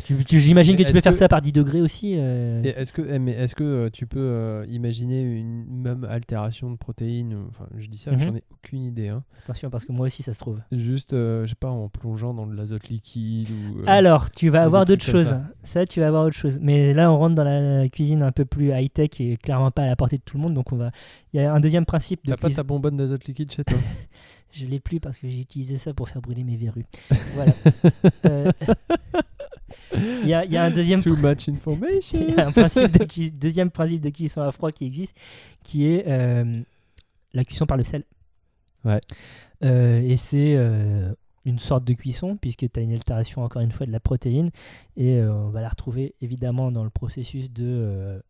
Tu, 0.03 0.23
tu- 0.25 0.39
j'imagine 0.39 0.75
que 0.75 0.83
tu 0.83 0.93
peux 0.93 1.01
faire 1.01 1.13
ça 1.13 1.27
par 1.27 1.41
10 1.41 1.51
degrés 1.51 1.81
aussi. 1.81 2.15
euh, 2.17 2.61
est-ce 2.63 2.91
que, 2.93 3.01
eh, 3.01 3.19
mais 3.19 3.31
est-ce 3.31 3.55
que 3.55 3.63
euh, 3.63 3.89
tu 3.91 4.05
peux 4.07 4.19
euh, 4.19 4.65
imaginer 4.69 5.21
une 5.23 5.65
même 5.81 6.03
altération 6.03 6.71
de 6.71 6.77
protéines 6.77 7.35
Enfin, 7.49 7.65
je 7.77 7.87
dis 7.87 7.97
ça, 7.97 8.11
Mhm. 8.11 8.19
j'en 8.19 8.35
ai 8.35 8.43
aucune 8.51 8.83
idée. 8.83 9.07
hein. 9.09 9.23
Attention 9.43 9.69
parce 9.69 9.85
que 9.85 9.91
moi 9.91 10.05
aussi 10.07 10.23
ça 10.23 10.33
se 10.33 10.39
trouve. 10.39 10.59
Juste, 10.71 11.11
je 11.11 11.45
sais 11.47 11.55
pas, 11.55 11.69
en 11.69 11.89
plongeant 11.89 12.33
dans 12.33 12.47
de 12.47 12.55
l'azote 12.55 12.89
liquide 12.89 13.49
ou. 13.51 13.81
Alors, 13.87 14.29
tu 14.31 14.49
vas 14.49 14.63
avoir 14.63 14.85
d'autres 14.85 15.03
choses. 15.05 15.35
Ça. 15.63 15.85
tu 15.85 15.99
vas 15.99 16.07
avoir 16.07 16.25
autre 16.25 16.35
chose. 16.37 16.57
Mais 16.61 16.93
là, 16.93 17.11
on 17.11 17.17
rentre 17.17 17.35
dans 17.35 17.43
la 17.43 17.87
cuisine 17.89 18.21
un 18.23 18.31
peu 18.31 18.45
plus 18.45 18.71
high-tech 18.71 19.09
et 19.19 19.37
clairement 19.37 19.71
pas 19.71 19.83
à 19.83 19.87
la 19.87 19.95
portée 19.95 20.17
de 20.17 20.23
tout 20.23 20.37
le 20.37 20.43
monde. 20.43 20.53
Donc, 20.53 20.71
on 20.71 20.75
va. 20.77 20.91
Il 21.33 21.41
y 21.41 21.43
a 21.43 21.53
un 21.53 21.59
deuxième 21.59 21.85
principe 21.85 22.25
de 22.25 22.31
T'as 22.31 22.37
pas 22.37 22.47
cuisine. 22.47 22.57
ta 22.57 22.63
bonbonne 22.63 22.97
d'azote 22.97 23.25
liquide 23.25 23.51
chez 23.51 23.63
toi? 23.63 23.77
Je 24.53 24.65
l'ai 24.65 24.81
plus 24.81 24.99
parce 24.99 25.17
que 25.17 25.29
j'ai 25.29 25.39
utilisé 25.39 25.77
ça 25.77 25.93
pour 25.93 26.09
faire 26.09 26.21
brûler 26.21 26.43
mes 26.43 26.57
verrues. 26.57 26.83
voilà. 27.35 27.53
Il 29.93 30.28
y, 30.28 30.34
a, 30.34 30.45
il 30.45 30.51
y 30.51 30.57
a 30.57 30.63
un 30.63 30.72
deuxième. 30.72 31.01
Too 31.01 31.15
much 31.15 31.49
information 31.49 32.19
il 32.28 32.36
y 32.36 32.39
a 32.39 32.47
un 32.47 32.51
principe 32.51 32.91
de 32.91 33.30
deuxième 33.30 33.72
principe 33.72 34.01
de 34.01 34.09
cuisson 34.09 34.41
à 34.41 34.51
froid 34.51 34.72
qui 34.72 34.86
existe, 34.86 35.13
qui 35.63 35.88
est 35.88 36.05
euh, 36.07 36.61
la 37.34 37.43
cuisson 37.43 37.65
par 37.65 37.78
le 37.78 37.84
sel. 37.84 38.03
Ouais. 38.86 39.01
Euh, 39.63 39.99
et 40.01 40.17
c'est 40.17 40.55
euh, 40.55 41.13
une 41.45 41.59
sorte 41.59 41.84
de 41.84 41.93
cuisson, 41.93 42.38
puisque 42.38 42.72
tu 42.72 42.80
as 42.80 42.84
une 42.84 42.93
altération, 42.93 43.43
encore 43.43 43.61
une 43.61 43.72
fois, 43.72 43.86
de 43.86 43.91
la 43.91 43.99
protéine. 43.99 44.49
Et 44.97 45.17
euh, 45.17 45.34
on 45.34 45.49
va 45.49 45.61
la 45.61 45.69
retrouver 45.69 46.15
évidemment 46.22 46.72
dans 46.72 46.84
le 46.84 46.89
processus 46.89 47.51
de, 47.51 48.22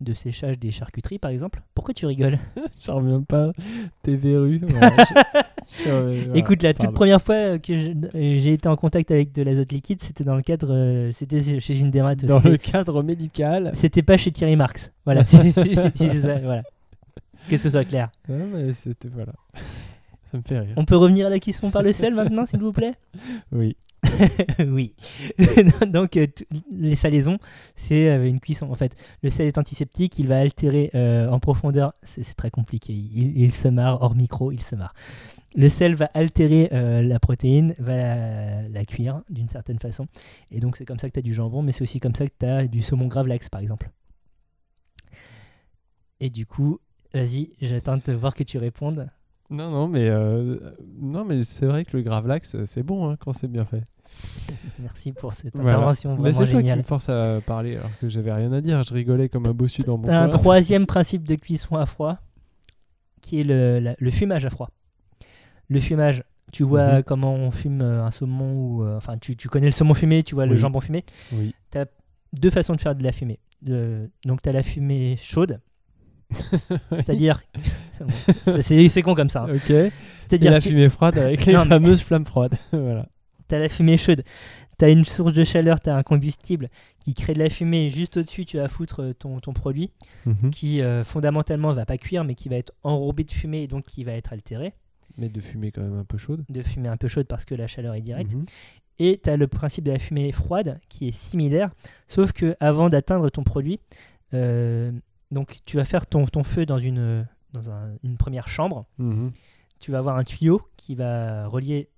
de 0.00 0.14
séchage 0.14 0.58
des 0.58 0.70
charcuteries, 0.70 1.18
par 1.18 1.30
exemple. 1.30 1.62
Pourquoi 1.74 1.94
tu 1.94 2.06
rigoles? 2.06 2.38
J'en 2.84 2.96
reviens 2.96 3.22
pas. 3.22 3.52
Tes 4.02 4.16
je- 4.20 5.42
euh, 5.86 6.24
Écoute, 6.34 6.62
la 6.62 6.74
toute 6.74 6.92
première 6.92 7.20
fois 7.20 7.58
que 7.58 7.72
euh, 7.72 8.38
j'ai 8.38 8.52
été 8.52 8.68
en 8.68 8.76
contact 8.76 9.10
avec 9.10 9.32
de 9.32 9.42
l'azote 9.42 9.72
liquide, 9.72 10.00
c'était 10.02 10.24
dans 10.24 10.36
le 10.36 10.42
cadre. 10.42 10.68
euh, 10.70 11.10
c'était 11.12 11.60
chez 11.60 11.78
une 11.78 11.90
Dermat. 11.90 12.16
Dans 12.16 12.40
le 12.40 12.56
cadre 12.56 13.02
médical. 13.02 13.72
C'était 13.74 14.02
pas 14.02 14.16
chez 14.16 14.32
Thierry 14.32 14.56
Marx. 14.56 14.92
Voilà. 15.04 15.24
Si 15.24 15.36
c'est 15.94 16.20
ça, 16.20 16.38
voilà. 16.38 16.62
Que 17.48 17.56
ce 17.56 17.70
soit 17.70 17.84
clair. 17.84 18.10
Ouais, 18.28 18.44
mais 18.52 18.72
c'était 18.72 19.08
voilà. 19.08 19.32
Ça 20.30 20.38
me 20.38 20.42
fait 20.42 20.58
rire. 20.58 20.74
On 20.76 20.84
peut 20.84 20.96
revenir 20.96 21.26
à 21.26 21.30
la 21.30 21.38
cuisson 21.38 21.70
par 21.70 21.82
le 21.82 21.92
sel 21.92 22.14
maintenant, 22.14 22.46
s'il 22.46 22.60
vous 22.60 22.72
plaît 22.72 22.94
Oui. 23.52 23.76
Oui. 24.58 24.94
Donc, 25.88 26.16
euh, 26.16 26.26
les 26.70 26.94
salaisons, 26.94 27.38
c'est 27.74 28.08
euh, 28.08 28.28
une 28.28 28.40
cuisson. 28.40 28.70
En 28.70 28.74
fait, 28.74 28.92
le 29.22 29.30
sel 29.30 29.46
est 29.46 29.58
antiseptique, 29.58 30.18
il 30.18 30.28
va 30.28 30.38
altérer 30.38 30.90
euh, 30.94 31.28
en 31.28 31.38
profondeur. 31.38 31.94
C'est 32.02 32.22
très 32.34 32.50
compliqué. 32.50 32.92
Il, 32.92 33.38
il 33.38 33.52
se 33.52 33.68
marre, 33.68 34.02
hors 34.02 34.14
micro, 34.14 34.52
il 34.52 34.62
se 34.62 34.76
marre. 34.76 34.94
Le 35.54 35.68
sel 35.70 35.94
va 35.94 36.10
altérer 36.12 36.68
la 36.70 37.18
protéine, 37.18 37.74
va 37.78 37.96
la, 37.96 38.68
la 38.68 38.84
cuire 38.84 39.22
d'une 39.30 39.48
certaine 39.48 39.78
façon. 39.78 40.06
Et 40.50 40.60
donc, 40.60 40.76
c'est 40.76 40.84
comme 40.84 40.98
ça 40.98 41.08
que 41.08 41.14
tu 41.14 41.18
as 41.20 41.22
du 41.22 41.32
jambon, 41.32 41.62
mais 41.62 41.72
c'est 41.72 41.80
aussi 41.80 41.98
comme 41.98 42.14
ça 42.14 42.26
que 42.26 42.32
tu 42.38 42.44
as 42.44 42.66
du 42.66 42.82
saumon 42.82 43.06
gravlax, 43.06 43.48
par 43.48 43.62
exemple. 43.62 43.90
Et 46.20 46.28
du 46.28 46.44
coup, 46.44 46.78
vas-y, 47.14 47.52
j'attends 47.62 47.96
de 47.96 48.02
te 48.02 48.10
voir 48.10 48.34
que 48.34 48.42
tu 48.42 48.58
répondes. 48.58 49.08
Non, 49.50 49.70
non, 49.70 49.86
mais, 49.88 50.08
euh, 50.08 50.58
non, 51.00 51.24
mais 51.24 51.44
c'est 51.44 51.66
vrai 51.66 51.84
que 51.84 51.96
le 51.96 52.02
gravlax, 52.02 52.56
c'est 52.66 52.82
bon 52.82 53.08
hein, 53.10 53.16
quand 53.18 53.32
c'est 53.32 53.48
bien 53.48 53.64
fait. 53.64 53.82
Merci 54.78 55.12
pour 55.12 55.32
cette 55.34 55.54
Voilà. 55.54 55.72
intervention 55.74 56.10
Mais 56.16 56.30
vraiment 56.30 56.46
c'est 56.46 56.50
toi 56.52 56.62
qui 56.62 56.72
me 56.74 56.82
force 56.82 57.08
à 57.08 57.40
parler 57.44 57.76
alors 57.76 57.90
que 58.00 58.08
j'avais 58.08 58.32
rien 58.32 58.52
à 58.52 58.60
dire. 58.60 58.82
Je 58.82 58.94
rigolais 58.94 59.28
comme 59.28 59.46
un 59.46 59.52
bossu 59.52 59.82
dans 59.82 59.98
mon 59.98 60.04
T'as 60.06 60.22
un 60.22 60.28
coin. 60.28 60.38
troisième 60.38 60.86
principe 60.86 61.26
de 61.28 61.34
cuisson 61.34 61.76
à 61.76 61.86
froid, 61.86 62.18
qui 63.20 63.40
est 63.40 63.44
le, 63.44 63.78
la- 63.80 63.94
le 63.98 64.10
fumage 64.10 64.44
à 64.46 64.50
froid. 64.50 64.70
Le 65.68 65.80
fumage, 65.80 66.22
tu 66.52 66.62
vois 66.62 66.96
Mhm. 66.98 67.02
comment 67.02 67.34
on 67.34 67.50
fume 67.50 67.82
euh, 67.82 68.04
un 68.04 68.10
saumon, 68.10 68.52
ou 68.54 68.84
euh, 68.84 68.96
enfin 68.96 69.18
tu, 69.18 69.36
tu 69.36 69.48
connais 69.48 69.66
le 69.66 69.72
saumon 69.72 69.94
fumé, 69.94 70.22
tu 70.22 70.34
vois 70.34 70.46
le 70.46 70.56
jambon 70.56 70.80
fumé. 70.80 71.04
Oui. 71.32 71.54
Deux 72.32 72.50
façons 72.50 72.74
de 72.74 72.80
faire 72.80 72.94
de 72.94 73.02
la 73.02 73.12
fumée. 73.12 73.38
De- 73.62 74.10
donc 74.24 74.42
tu 74.42 74.48
as 74.48 74.52
la 74.52 74.62
fumée 74.62 75.16
chaude, 75.22 75.60
c'est-à-dire... 76.92 77.42
C'est 78.62 79.02
con 79.02 79.14
comme 79.14 79.30
ça. 79.30 79.44
hein. 79.44 79.54
Ok. 79.54 79.92
C'est-à-dire 80.28 80.50
la 80.52 80.60
tu 80.60 80.70
fumée 80.70 80.88
froide 80.88 81.18
avec 81.18 81.44
les 81.46 81.52
Non, 81.52 81.64
mais- 81.64 81.68
fameuses 81.70 82.02
flammes 82.02 82.26
froides. 82.26 82.56
voilà. 82.72 83.06
as 83.50 83.58
la 83.58 83.68
fumée 83.68 83.96
chaude, 83.96 84.22
tu 84.78 84.84
as 84.84 84.88
une 84.90 85.04
source 85.04 85.32
de 85.32 85.44
chaleur, 85.44 85.80
tu 85.80 85.88
as 85.88 85.96
un 85.96 86.02
combustible 86.02 86.68
qui 87.04 87.14
crée 87.14 87.32
de 87.34 87.38
la 87.38 87.48
fumée, 87.48 87.88
juste 87.90 88.16
au-dessus 88.16 88.44
tu 88.44 88.56
vas 88.58 88.68
foutre 88.68 89.02
euh, 89.02 89.12
ton, 89.14 89.38
ton 89.40 89.52
produit. 89.52 89.90
Mhm. 90.26 90.50
qui 90.50 90.82
euh, 90.82 91.04
fondamentalement 91.04 91.72
va 91.72 91.86
pas 91.86 91.96
cuire 91.96 92.24
mais 92.24 92.34
qui 92.34 92.48
va 92.48 92.56
être 92.56 92.72
enrobé 92.82 93.22
de 93.24 93.30
fumée 93.30 93.62
et 93.62 93.66
donc 93.68 93.84
qui 93.84 94.02
va 94.04 94.12
être 94.12 94.32
altéré 94.32 94.74
Mais 95.16 95.28
de 95.28 95.40
fumée 95.40 95.70
quand 95.70 95.82
même 95.82 95.96
un 95.96 96.04
peu 96.04 96.18
chaude. 96.18 96.44
de 96.48 96.62
fumée 96.62 96.88
un 96.88 96.96
peu 96.96 97.06
chaude 97.08 97.26
parce 97.28 97.44
que 97.44 97.54
la 97.54 97.68
chaleur 97.68 97.94
est 97.94 98.00
directe 98.02 98.34
Mhm. 98.34 98.44
et 98.98 99.20
tu 99.22 99.30
as 99.30 99.36
le 99.36 99.46
principe 99.46 99.84
de 99.84 99.92
la 99.92 100.00
fumée 100.00 100.32
froide 100.32 100.80
qui 100.88 101.06
est 101.08 101.12
similaire 101.16 101.70
sauf 102.08 102.32
que 102.32 102.56
avant 102.58 102.88
d'atteindre 102.90 103.30
ton 103.30 103.44
produit 103.44 103.78
euh, 104.34 104.90
donc 105.30 105.58
tu 105.64 105.76
vas 105.76 105.84
faire 105.84 106.06
ton, 106.06 106.26
ton 106.26 106.42
feu 106.42 106.66
dans 106.66 106.78
une 106.78 107.26
dans 107.52 107.70
un- 107.70 107.94
une 108.02 108.16
première 108.16 108.48
chambre 108.48 108.86
Mhm. 108.98 109.30
tu 109.78 109.90
vas 109.92 109.98
avoir 109.98 110.16
un 110.16 110.24
tuyau 110.24 110.60
qui 110.76 110.94
va 110.94 111.46
relier 111.48 111.88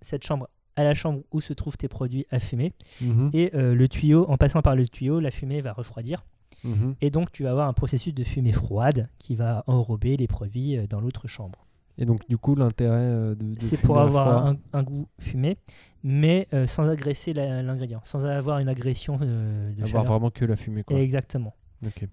cette 0.00 0.24
chambre 0.24 0.48
à 0.76 0.82
la 0.84 0.94
chambre 0.94 1.20
où 1.32 1.40
se 1.40 1.52
trouvent 1.52 1.76
tes 1.76 1.88
produits 1.88 2.26
à 2.30 2.38
fumer 2.40 2.72
Mhm. 3.00 3.30
et 3.32 3.50
euh, 3.54 3.74
le 3.74 3.88
tuyau 3.88 4.26
en 4.28 4.36
passant 4.36 4.60
par 4.62 4.74
le 4.76 4.88
tuyau 4.88 5.20
la 5.20 5.30
fumée 5.30 5.60
va 5.60 5.72
refroidir 5.72 6.24
Mhm. 6.64 6.94
et 7.00 7.10
donc 7.10 7.30
tu 7.32 7.42
vas 7.44 7.50
avoir 7.50 7.68
un 7.68 7.72
processus 7.74 8.14
de 8.14 8.24
fumée 8.24 8.52
froide 8.52 9.08
qui 9.18 9.34
va 9.34 9.62
enrober 9.66 10.16
les 10.16 10.26
produits 10.26 10.76
euh, 10.76 10.86
dans 10.86 11.00
l'autre 11.00 11.28
chambre 11.28 11.66
Et 11.96 12.06
donc, 12.06 12.26
du 12.28 12.36
coup, 12.38 12.56
l'intérêt 12.56 12.96
euh, 12.98 13.34
de, 13.36 13.54
de 13.54 13.60
c'est 13.60 13.76
pour 13.76 14.00
avoir 14.00 14.46
un, 14.48 14.56
un 14.72 14.82
goût 14.82 15.06
fumé, 15.20 15.58
mais 16.02 16.48
euh, 16.52 16.66
sans 16.66 16.88
agresser 16.88 17.32
l'ingrédient, 17.34 18.00
sans 18.02 18.24
avoir 18.26 18.58
une 18.58 18.68
agression 18.68 19.16
euh, 19.22 19.68
de 19.70 19.74
avoir 19.74 19.88
chaleur. 19.88 20.04
vraiment 20.06 20.30
que 20.30 20.44
la 20.44 20.56
fumée. 20.56 20.82
Quoi. 20.82 20.98
Exactement. 20.98 21.54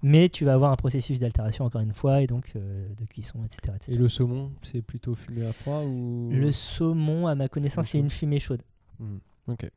Mais 0.01 0.29
tu 0.29 0.45
vas 0.45 0.53
avoir 0.53 0.71
un 0.71 0.75
processus 0.75 1.19
d'altération 1.19 1.65
encore 1.65 1.81
une 1.81 1.93
fois, 1.93 2.21
et 2.21 2.27
donc 2.27 2.51
euh, 2.55 2.87
de 2.99 3.05
cuisson, 3.05 3.43
etc. 3.45 3.73
etc. 3.75 3.91
Et 3.93 3.95
le 3.97 4.07
saumon, 4.09 4.51
c'est 4.63 4.81
plutôt 4.81 5.15
fumé 5.15 5.45
à 5.45 5.53
froid 5.53 5.83
ou 5.83 6.29
Le 6.31 6.51
saumon, 6.51 7.27
à 7.27 7.35
ma 7.35 7.47
connaissance, 7.49 7.87
c'est 7.89 7.99
une 7.99 8.09
fumée 8.09 8.39
chaude, 8.39 8.61
Mhm. 8.99 9.19
Ok. 9.47 9.69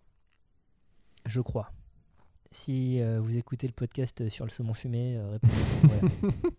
je 1.26 1.40
crois. 1.40 1.72
Si 2.50 3.00
euh, 3.00 3.18
vous 3.20 3.36
écoutez 3.36 3.66
le 3.66 3.72
podcast 3.72 4.28
sur 4.28 4.44
le 4.44 4.50
saumon 4.50 4.74
fumé, 4.74 5.16
euh. 5.16 5.38
Voilà. 5.82 6.02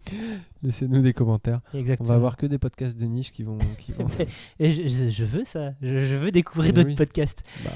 Laissez-nous 0.62 1.02
des 1.02 1.14
commentaires. 1.14 1.62
On 1.74 1.78
Exactement. 1.80 2.10
va 2.10 2.16
avoir 2.16 2.36
que 2.36 2.46
des 2.48 2.58
podcasts 2.58 2.98
de 2.98 3.06
niche 3.06 3.32
qui 3.32 3.44
vont. 3.44 3.58
Qui 3.80 3.94
vont... 3.94 4.08
Et 4.60 4.72
je, 4.72 5.24
veux 5.24 5.46
ça, 5.46 5.74
je, 5.82 6.00
je 6.06 6.16
veux 6.16 6.32
découvrir 6.32 6.70
Mais 6.70 6.74
d'autres 6.74 6.90
oui. 6.90 6.96
podcasts. 6.96 7.44
bah, 7.64 7.72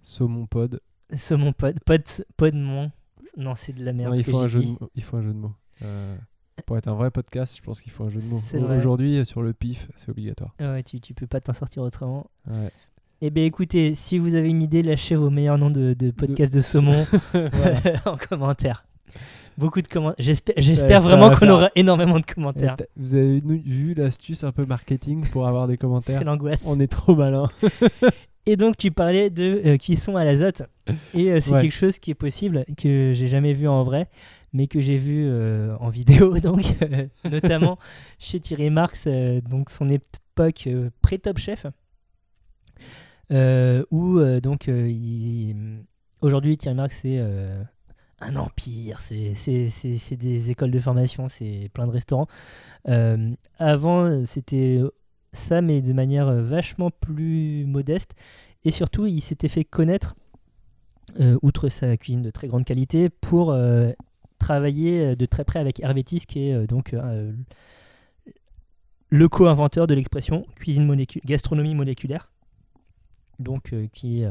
saumon 0.00 0.46
pod. 0.46 0.80
Saumon 1.14 1.52
pod, 1.52 1.78
pod, 1.84 2.02
podmon. 2.38 2.90
Non, 3.36 3.54
c'est 3.54 3.72
de 3.72 3.84
la 3.84 3.92
merde. 3.92 4.12
Non, 4.12 4.18
il 4.18 4.24
faut 4.24 4.38
un 4.38 4.48
jeu 4.48 4.62
de 4.62 4.68
mots. 4.68 4.90
Il 4.94 5.02
faut 5.02 5.16
un 5.16 5.22
jeu 5.22 5.32
de 5.32 5.38
mots. 5.38 5.54
Euh, 5.82 6.16
pour 6.66 6.76
être 6.76 6.88
un 6.88 6.94
vrai 6.94 7.10
podcast, 7.10 7.56
je 7.56 7.62
pense 7.62 7.80
qu'il 7.80 7.92
faut 7.92 8.04
un 8.04 8.10
jeu 8.10 8.20
de 8.20 8.26
mots. 8.26 8.74
Aujourd'hui, 8.74 9.24
sur 9.24 9.42
le 9.42 9.52
pif, 9.52 9.88
c'est 9.96 10.10
obligatoire. 10.10 10.54
Ouais, 10.60 10.82
tu, 10.82 11.00
tu 11.00 11.14
peux 11.14 11.26
pas 11.26 11.40
t'en 11.40 11.52
sortir 11.52 11.82
autrement. 11.82 12.30
Ouais. 12.48 12.70
Eh 13.22 13.28
bien 13.28 13.44
écoutez, 13.44 13.94
si 13.94 14.18
vous 14.18 14.34
avez 14.34 14.48
une 14.48 14.62
idée, 14.62 14.82
lâchez 14.82 15.14
vos 15.14 15.28
meilleurs 15.28 15.58
noms 15.58 15.70
de, 15.70 15.92
de 15.92 16.10
podcasts 16.10 16.54
de, 16.54 16.62
saumon 16.62 17.04
en 18.06 18.16
commentaire. 18.16 18.86
Beaucoup 19.58 19.82
de 19.82 19.88
commentaires. 19.88 20.24
J'espère, 20.56 21.02
vraiment 21.02 21.30
qu'on 21.30 21.50
aura 21.50 21.70
énormément 21.74 22.18
de 22.18 22.24
commentaires. 22.24 22.78
Vous 22.96 23.14
avez 23.14 23.38
vu 23.40 23.92
l'astuce 23.92 24.42
un 24.42 24.52
peu 24.52 24.64
marketing 24.64 25.28
pour 25.32 25.46
avoir 25.46 25.68
des 25.68 25.76
commentaires? 25.76 26.18
C'est 26.18 26.24
l'angoisse. 26.24 26.62
On 26.64 26.80
est 26.80 26.86
trop 26.86 27.14
malin. 27.14 27.50
Et 28.46 28.56
donc 28.56 28.76
tu 28.76 28.90
parlais 28.90 29.30
de 29.30 29.60
euh, 29.64 29.76
cuisson 29.76 30.16
à 30.16 30.24
l'azote. 30.24 30.62
Et 31.14 31.30
euh, 31.30 31.40
c'est 31.40 31.52
Ouais. 31.52 31.60
quelque 31.62 31.72
chose 31.74 31.98
qui 31.98 32.10
est 32.10 32.14
possible, 32.14 32.64
que 32.76 33.12
j'ai 33.14 33.28
jamais 33.28 33.52
vu 33.52 33.68
en 33.68 33.82
vrai, 33.84 34.08
mais 34.52 34.66
que 34.66 34.80
j'ai 34.80 34.96
vu 34.96 35.24
euh, 35.26 35.76
en 35.78 35.88
vidéo, 35.90 36.38
donc 36.40 36.62
euh, 36.82 37.06
notamment 37.30 37.78
chez 38.18 38.40
Thierry 38.40 38.70
Marx, 38.70 39.04
euh, 39.06 39.40
donc 39.40 39.70
son 39.70 39.88
époque 39.88 40.66
euh, 40.66 40.90
pré-top 41.02 41.38
chef. 41.38 41.66
euh, 43.30 43.84
où 43.90 44.18
euh, 44.18 44.40
donc 44.40 44.68
euh, 44.68 44.88
il- 44.88 45.84
aujourd'hui 46.20 46.56
Thierry 46.56 46.76
Marx 46.76 46.98
c'est 47.02 47.18
euh, 47.18 47.62
un 48.22 48.36
empire, 48.36 49.00
c'est 49.00 50.16
des 50.18 50.50
écoles 50.50 50.70
de 50.70 50.78
formation, 50.80 51.28
c'est 51.28 51.70
plein 51.72 51.86
de 51.86 51.92
restaurants. 51.92 52.26
Euh, 52.88 53.30
avant 53.58 54.26
c'était 54.26 54.80
ça, 55.32 55.60
mais 55.60 55.80
de 55.82 55.92
manière 55.92 56.28
euh, 56.28 56.42
vachement 56.42 56.90
plus 56.90 57.64
modeste. 57.66 58.14
Et 58.64 58.70
surtout, 58.70 59.06
il 59.06 59.20
s'était 59.20 59.48
fait 59.48 59.64
connaître, 59.64 60.14
euh, 61.18 61.38
outre 61.42 61.68
sa 61.68 61.96
cuisine 61.96 62.22
de 62.22 62.30
très 62.30 62.48
grande 62.48 62.64
qualité, 62.64 63.08
pour 63.08 63.52
euh, 63.52 63.92
travailler 64.38 65.16
de 65.16 65.26
très 65.26 65.44
près 65.44 65.58
avec 65.58 65.80
Hervétis, 65.80 66.26
qui 66.26 66.48
est 66.48 66.66
donc 66.66 66.94
le 69.10 69.28
co-inventeur 69.28 69.86
de 69.86 69.94
l'expression 69.94 70.46
cuisine 70.56 70.86
molécu- 70.86 71.20
gastronomie 71.24 71.74
moléculaire. 71.74 72.30
Donc, 73.38 73.74
qui, 73.92 74.24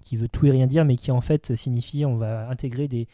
qui 0.00 0.16
veut 0.16 0.28
tout 0.28 0.46
et 0.46 0.50
rien 0.50 0.66
dire, 0.66 0.84
mais 0.84 0.96
qui 0.96 1.10
en 1.10 1.20
fait 1.20 1.54
signifie 1.54 2.04
on 2.06 2.16
va 2.16 2.48
intégrer 2.48 2.88
des, 2.88 3.08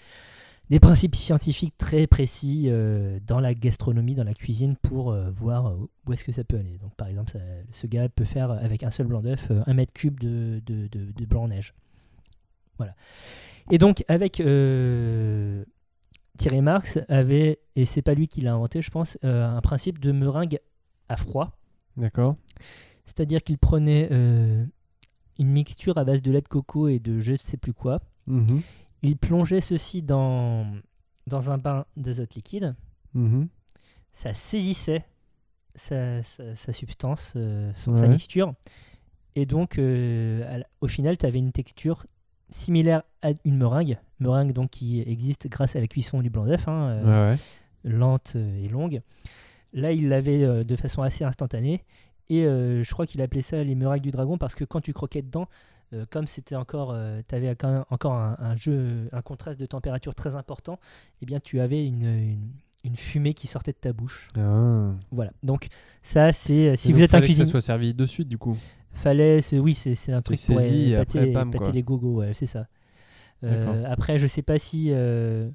des 0.71 0.81
principes 0.81 1.17
scientifiques 1.17 1.77
très 1.79 2.07
précis 2.07 2.65
euh, 2.69 3.19
dans 3.27 3.41
la 3.41 3.55
gastronomie, 3.55 4.15
dans 4.15 4.25
la 4.25 4.35
cuisine, 4.35 4.77
pour 4.77 5.13
euh, 5.13 5.31
voir 5.31 5.67
euh, 5.69 5.77
où 6.07 6.13
est-ce 6.13 6.25
que 6.25 6.33
ça 6.33 6.45
peut 6.45 6.59
aller. 6.59 6.77
Donc, 6.79 6.95
par 6.95 7.09
exemple, 7.09 7.31
ça- 7.31 7.39
ce 7.73 7.87
gars 7.87 8.09
peut 8.09 8.25
faire 8.25 8.51
avec 8.51 8.83
un 8.83 8.91
seul 8.91 9.07
blanc 9.07 9.21
d'œuf 9.23 9.51
un 9.67 9.75
mètre 9.75 9.93
cube 9.93 10.21
de, 10.21 10.61
de, 10.67 10.87
de- 10.89 11.13
de 11.13 11.25
blanc 11.25 11.45
en 11.45 11.49
neige. 11.49 11.75
Voilà. 12.77 12.95
Et 13.71 13.79
donc, 13.79 14.05
avec 14.09 14.41
euh, 14.41 15.65
Thierry 16.37 16.61
Marx, 16.61 16.99
avait, 17.09 17.59
et 17.75 17.85
c'est 17.85 18.03
pas 18.03 18.15
lui 18.15 18.29
qui 18.29 18.41
l'a 18.41 18.53
inventé, 18.55 18.83
je 18.83 18.91
pense, 18.91 19.19
un 19.23 19.61
principe 19.61 19.99
de 19.99 20.13
meringue 20.13 20.59
à 21.09 21.17
froid. 21.17 21.59
D'accord. 21.97 22.37
C'est-à-dire 23.07 23.43
qu'il 23.43 23.59
prenait 23.59 24.09
une 25.39 25.49
mixture 25.49 25.99
à 25.99 26.05
base 26.05 26.23
de 26.23 26.31
lait 26.31 26.41
de 26.43 26.49
coco 26.49 26.89
et 26.89 26.99
de 26.99 27.21
je 27.21 27.33
ne 27.33 27.37
sais 27.39 27.57
plus 27.57 27.73
quoi. 27.73 28.01
Mhm. 28.27 28.63
Il 29.03 29.17
plongeait 29.17 29.61
ceci 29.61 30.03
dans, 30.03 30.67
dans 31.27 31.51
un 31.51 31.59
bain 31.59 31.85
d'azote 31.97 32.35
liquide. 32.35 32.75
Mhm. 33.15 33.49
ça 34.13 34.35
saisissait 34.35 35.05
sa, 35.75 36.23
sa- 36.23 36.55
sa 36.57 36.73
substance, 36.73 37.33
euh, 37.37 37.71
son- 37.75 37.97
sa 37.97 38.05
mixture. 38.09 38.55
Et 39.37 39.47
donc, 39.47 39.79
euh, 39.79 40.61
au 40.81 40.89
final, 40.89 41.17
tu 41.17 41.25
avais 41.25 41.39
une 41.39 41.53
texture 41.53 42.05
similaire 42.51 43.03
à 43.23 43.31
une 43.45 43.57
meringue. 43.57 43.99
Meringue 44.21 44.53
donc 44.53 44.71
qui 44.71 45.01
existe 45.01 45.47
grâce 45.49 45.77
à 45.77 45.81
la 45.81 45.87
cuisson 45.87 46.21
du 46.21 46.31
blanc 46.31 46.45
d'œuf, 46.47 46.67
hein, 46.67 46.89
euh, 46.89 47.31
Ouais, 47.33 47.39
lente 47.85 48.35
et 48.37 48.69
longue. 48.69 49.01
Là, 49.73 49.93
il 49.93 50.09
l'avait 50.09 50.65
de 50.65 50.77
façon 50.77 51.03
assez 51.03 51.25
instantanée. 51.25 51.85
Et 52.31 52.43
je 52.43 52.91
crois 52.93 53.07
qu'il 53.07 53.23
appelait 53.23 53.41
ça 53.43 53.63
les 53.63 53.75
meringues 53.75 54.01
du 54.03 54.11
dragon 54.11 54.37
parce 54.37 54.55
que 54.55 54.65
quand 54.65 54.81
tu 54.81 54.93
croquais 54.93 55.23
dedans, 55.23 55.47
euh, 55.93 56.05
comme 56.11 56.27
c'était 56.27 56.57
encore, 56.57 56.97
tu 57.29 57.35
avais 57.35 57.55
quand 57.57 57.71
même 57.73 57.85
encore 57.91 58.13
un, 58.13 58.37
un 58.41 58.57
jeu, 58.57 59.09
un 59.13 59.23
contraste 59.23 59.59
de 59.61 59.67
température 59.67 60.15
très 60.15 60.35
important, 60.35 60.79
eh 61.23 61.27
bien 61.27 61.41
tu 61.41 61.61
avais 61.61 61.87
une, 61.87 62.05
une- 62.05 62.51
une 62.85 62.97
fumée 62.97 63.35
qui 63.35 63.47
sortait 63.49 63.73
de 63.73 63.77
ta 63.79 63.93
bouche. 63.93 64.29
Ah. 64.37 64.93
Voilà. 65.11 65.33
Donc 65.43 65.67
ça, 66.03 66.33
c'est 66.33 66.71
euh, 66.71 66.77
si 66.77 66.91
Et 66.91 66.93
vous 66.93 66.99
donc, 67.01 67.05
êtes 67.05 67.11
un 67.11 67.13
fallait 67.19 67.23
que 67.23 67.27
cuisinier, 67.27 67.47
ça 67.47 67.51
soit 67.51 67.61
servi 67.61 67.93
de 67.93 68.07
suite, 68.07 68.29
du 68.29 68.39
coup. 68.39 68.57
fallait, 68.93 69.41
c'est- 69.41 69.59
oui, 69.59 69.75
c'est 69.75 69.95
c'est 69.95 70.13
un 70.13 70.21
truc 70.23 70.39
pour 70.47 70.59
euh, 70.59 70.93
après, 71.03 71.05
pâter, 71.21 71.33
bam, 71.33 71.51
pâter 71.51 71.73
les 71.73 71.83
gogos, 71.83 72.21
ouais, 72.21 72.35
c'est 72.35 72.47
ça. 72.47 72.67
Euh, 73.45 73.85
après, 73.87 74.19
je 74.19 74.27
sais 74.27 74.43
pas 74.43 74.59
si 74.59 74.89
euh, 74.91 75.49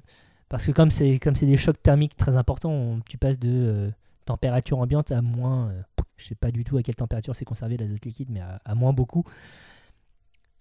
parce 0.48 0.64
que 0.66 0.72
comme 0.72 0.90
c'est 0.90 1.18
comme 1.18 1.34
c'est 1.34 1.46
des 1.46 1.56
chocs 1.56 1.82
thermiques 1.82 2.16
très 2.16 2.36
importants, 2.36 2.70
on- 2.72 3.00
tu 3.08 3.18
passes 3.18 3.38
de 3.38 3.50
euh, 3.50 3.90
température 4.26 4.78
ambiante 4.78 5.10
à 5.12 5.20
moins. 5.22 5.68
euh, 5.70 5.82
je 6.16 6.26
sais 6.26 6.34
pas 6.36 6.50
du 6.50 6.62
tout 6.64 6.76
à 6.76 6.82
quelle 6.82 6.94
température 6.94 7.34
c'est 7.34 7.44
conservé 7.44 7.76
l'azote 7.76 8.04
liquide, 8.04 8.28
mais 8.30 8.40
à, 8.40 8.60
à 8.64 8.74
moins 8.74 8.92
beaucoup. 8.92 9.24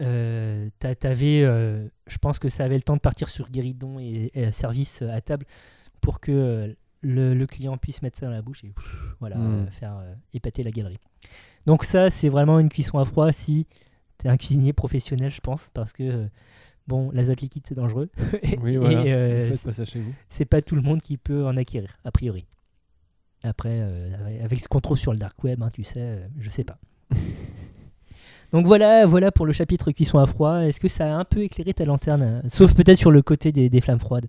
Euh, 0.01 0.69
t'a- 0.79 0.95
t'avais, 0.95 1.43
euh, 1.43 1.87
je 2.07 2.17
pense 2.17 2.39
que 2.39 2.49
ça 2.49 2.63
avait 2.65 2.75
le 2.75 2.81
temps 2.81 2.95
de 2.95 2.99
partir 3.01 3.29
sur 3.29 3.49
guéridon 3.49 3.99
et, 3.99 4.31
et 4.33 4.51
service 4.51 5.01
à 5.03 5.21
table 5.21 5.45
pour 6.01 6.19
que 6.19 6.31
euh, 6.31 6.73
le, 7.01 7.33
le 7.33 7.47
client 7.47 7.77
puisse 7.77 8.01
mettre 8.01 8.17
ça 8.17 8.25
dans 8.25 8.31
la 8.31 8.41
bouche 8.41 8.63
et 8.63 8.69
pff, 8.69 9.15
voilà, 9.19 9.37
Mm. 9.37 9.53
euh, 9.53 9.67
faire 9.71 9.97
euh, 9.97 10.13
épater 10.33 10.63
la 10.63 10.71
galerie. 10.71 10.99
Donc 11.65 11.83
ça, 11.85 12.09
c'est 12.09 12.29
vraiment 12.29 12.59
une 12.59 12.69
cuisson 12.69 12.97
à 12.97 13.05
froid 13.05 13.31
si 13.31 13.67
tu 14.19 14.27
es 14.27 14.29
un 14.29 14.37
cuisinier 14.37 14.73
professionnel, 14.73 15.29
je 15.31 15.41
pense, 15.41 15.69
parce 15.73 15.93
que 15.93 16.03
euh, 16.03 16.27
bon, 16.87 17.11
l'azote 17.11 17.41
liquide 17.41 17.63
c'est 17.67 17.75
dangereux 17.75 18.09
et, 18.43 18.57
Oui, 18.57 18.75
voilà. 18.77 19.05
et, 19.05 19.13
euh, 19.13 19.51
faites 19.51 19.61
pas 19.63 19.73
ça 19.73 19.85
chez 19.85 19.99
vous. 19.99 20.13
c'est 20.27 20.45
pas 20.45 20.61
tout 20.61 20.75
le 20.75 20.81
monde 20.81 21.01
qui 21.01 21.17
peut 21.17 21.45
en 21.45 21.55
acquérir, 21.55 21.97
a 22.03 22.11
priori. 22.11 22.45
Après, 23.43 23.79
euh, 23.81 24.13
avec- 24.19 24.41
avec 24.41 24.59
ce 24.59 24.67
qu'on 24.67 24.81
trouve 24.81 24.97
sur 24.97 25.11
le 25.13 25.19
dark 25.19 25.41
web, 25.43 25.61
hein, 25.61 25.69
tu 25.71 25.83
sais, 25.83 25.99
euh, 26.01 26.27
je 26.39 26.49
sais 26.49 26.63
pas. 26.63 26.79
Donc 28.53 28.67
voilà, 28.67 29.05
voilà 29.07 29.31
pour 29.31 29.47
le 29.47 29.51
chapitre 29.51 29.91
cuisson 29.91 30.19
à 30.19 30.27
froid. 30.27 30.59
Est-ce 30.59 30.79
que 30.79 30.87
ça 30.87 31.05
a 31.05 31.17
un 31.17 31.25
peu 31.25 31.41
éclairé 31.41 31.73
ta 31.73 31.85
lanterne 31.85 32.43
Sauf 32.49 32.73
peut-être 32.75 32.99
sur 32.99 33.11
le 33.11 33.23
côté 33.23 33.51
des, 33.51 33.67
des 33.67 33.81
flammes 33.81 33.99
froides. 33.99 34.27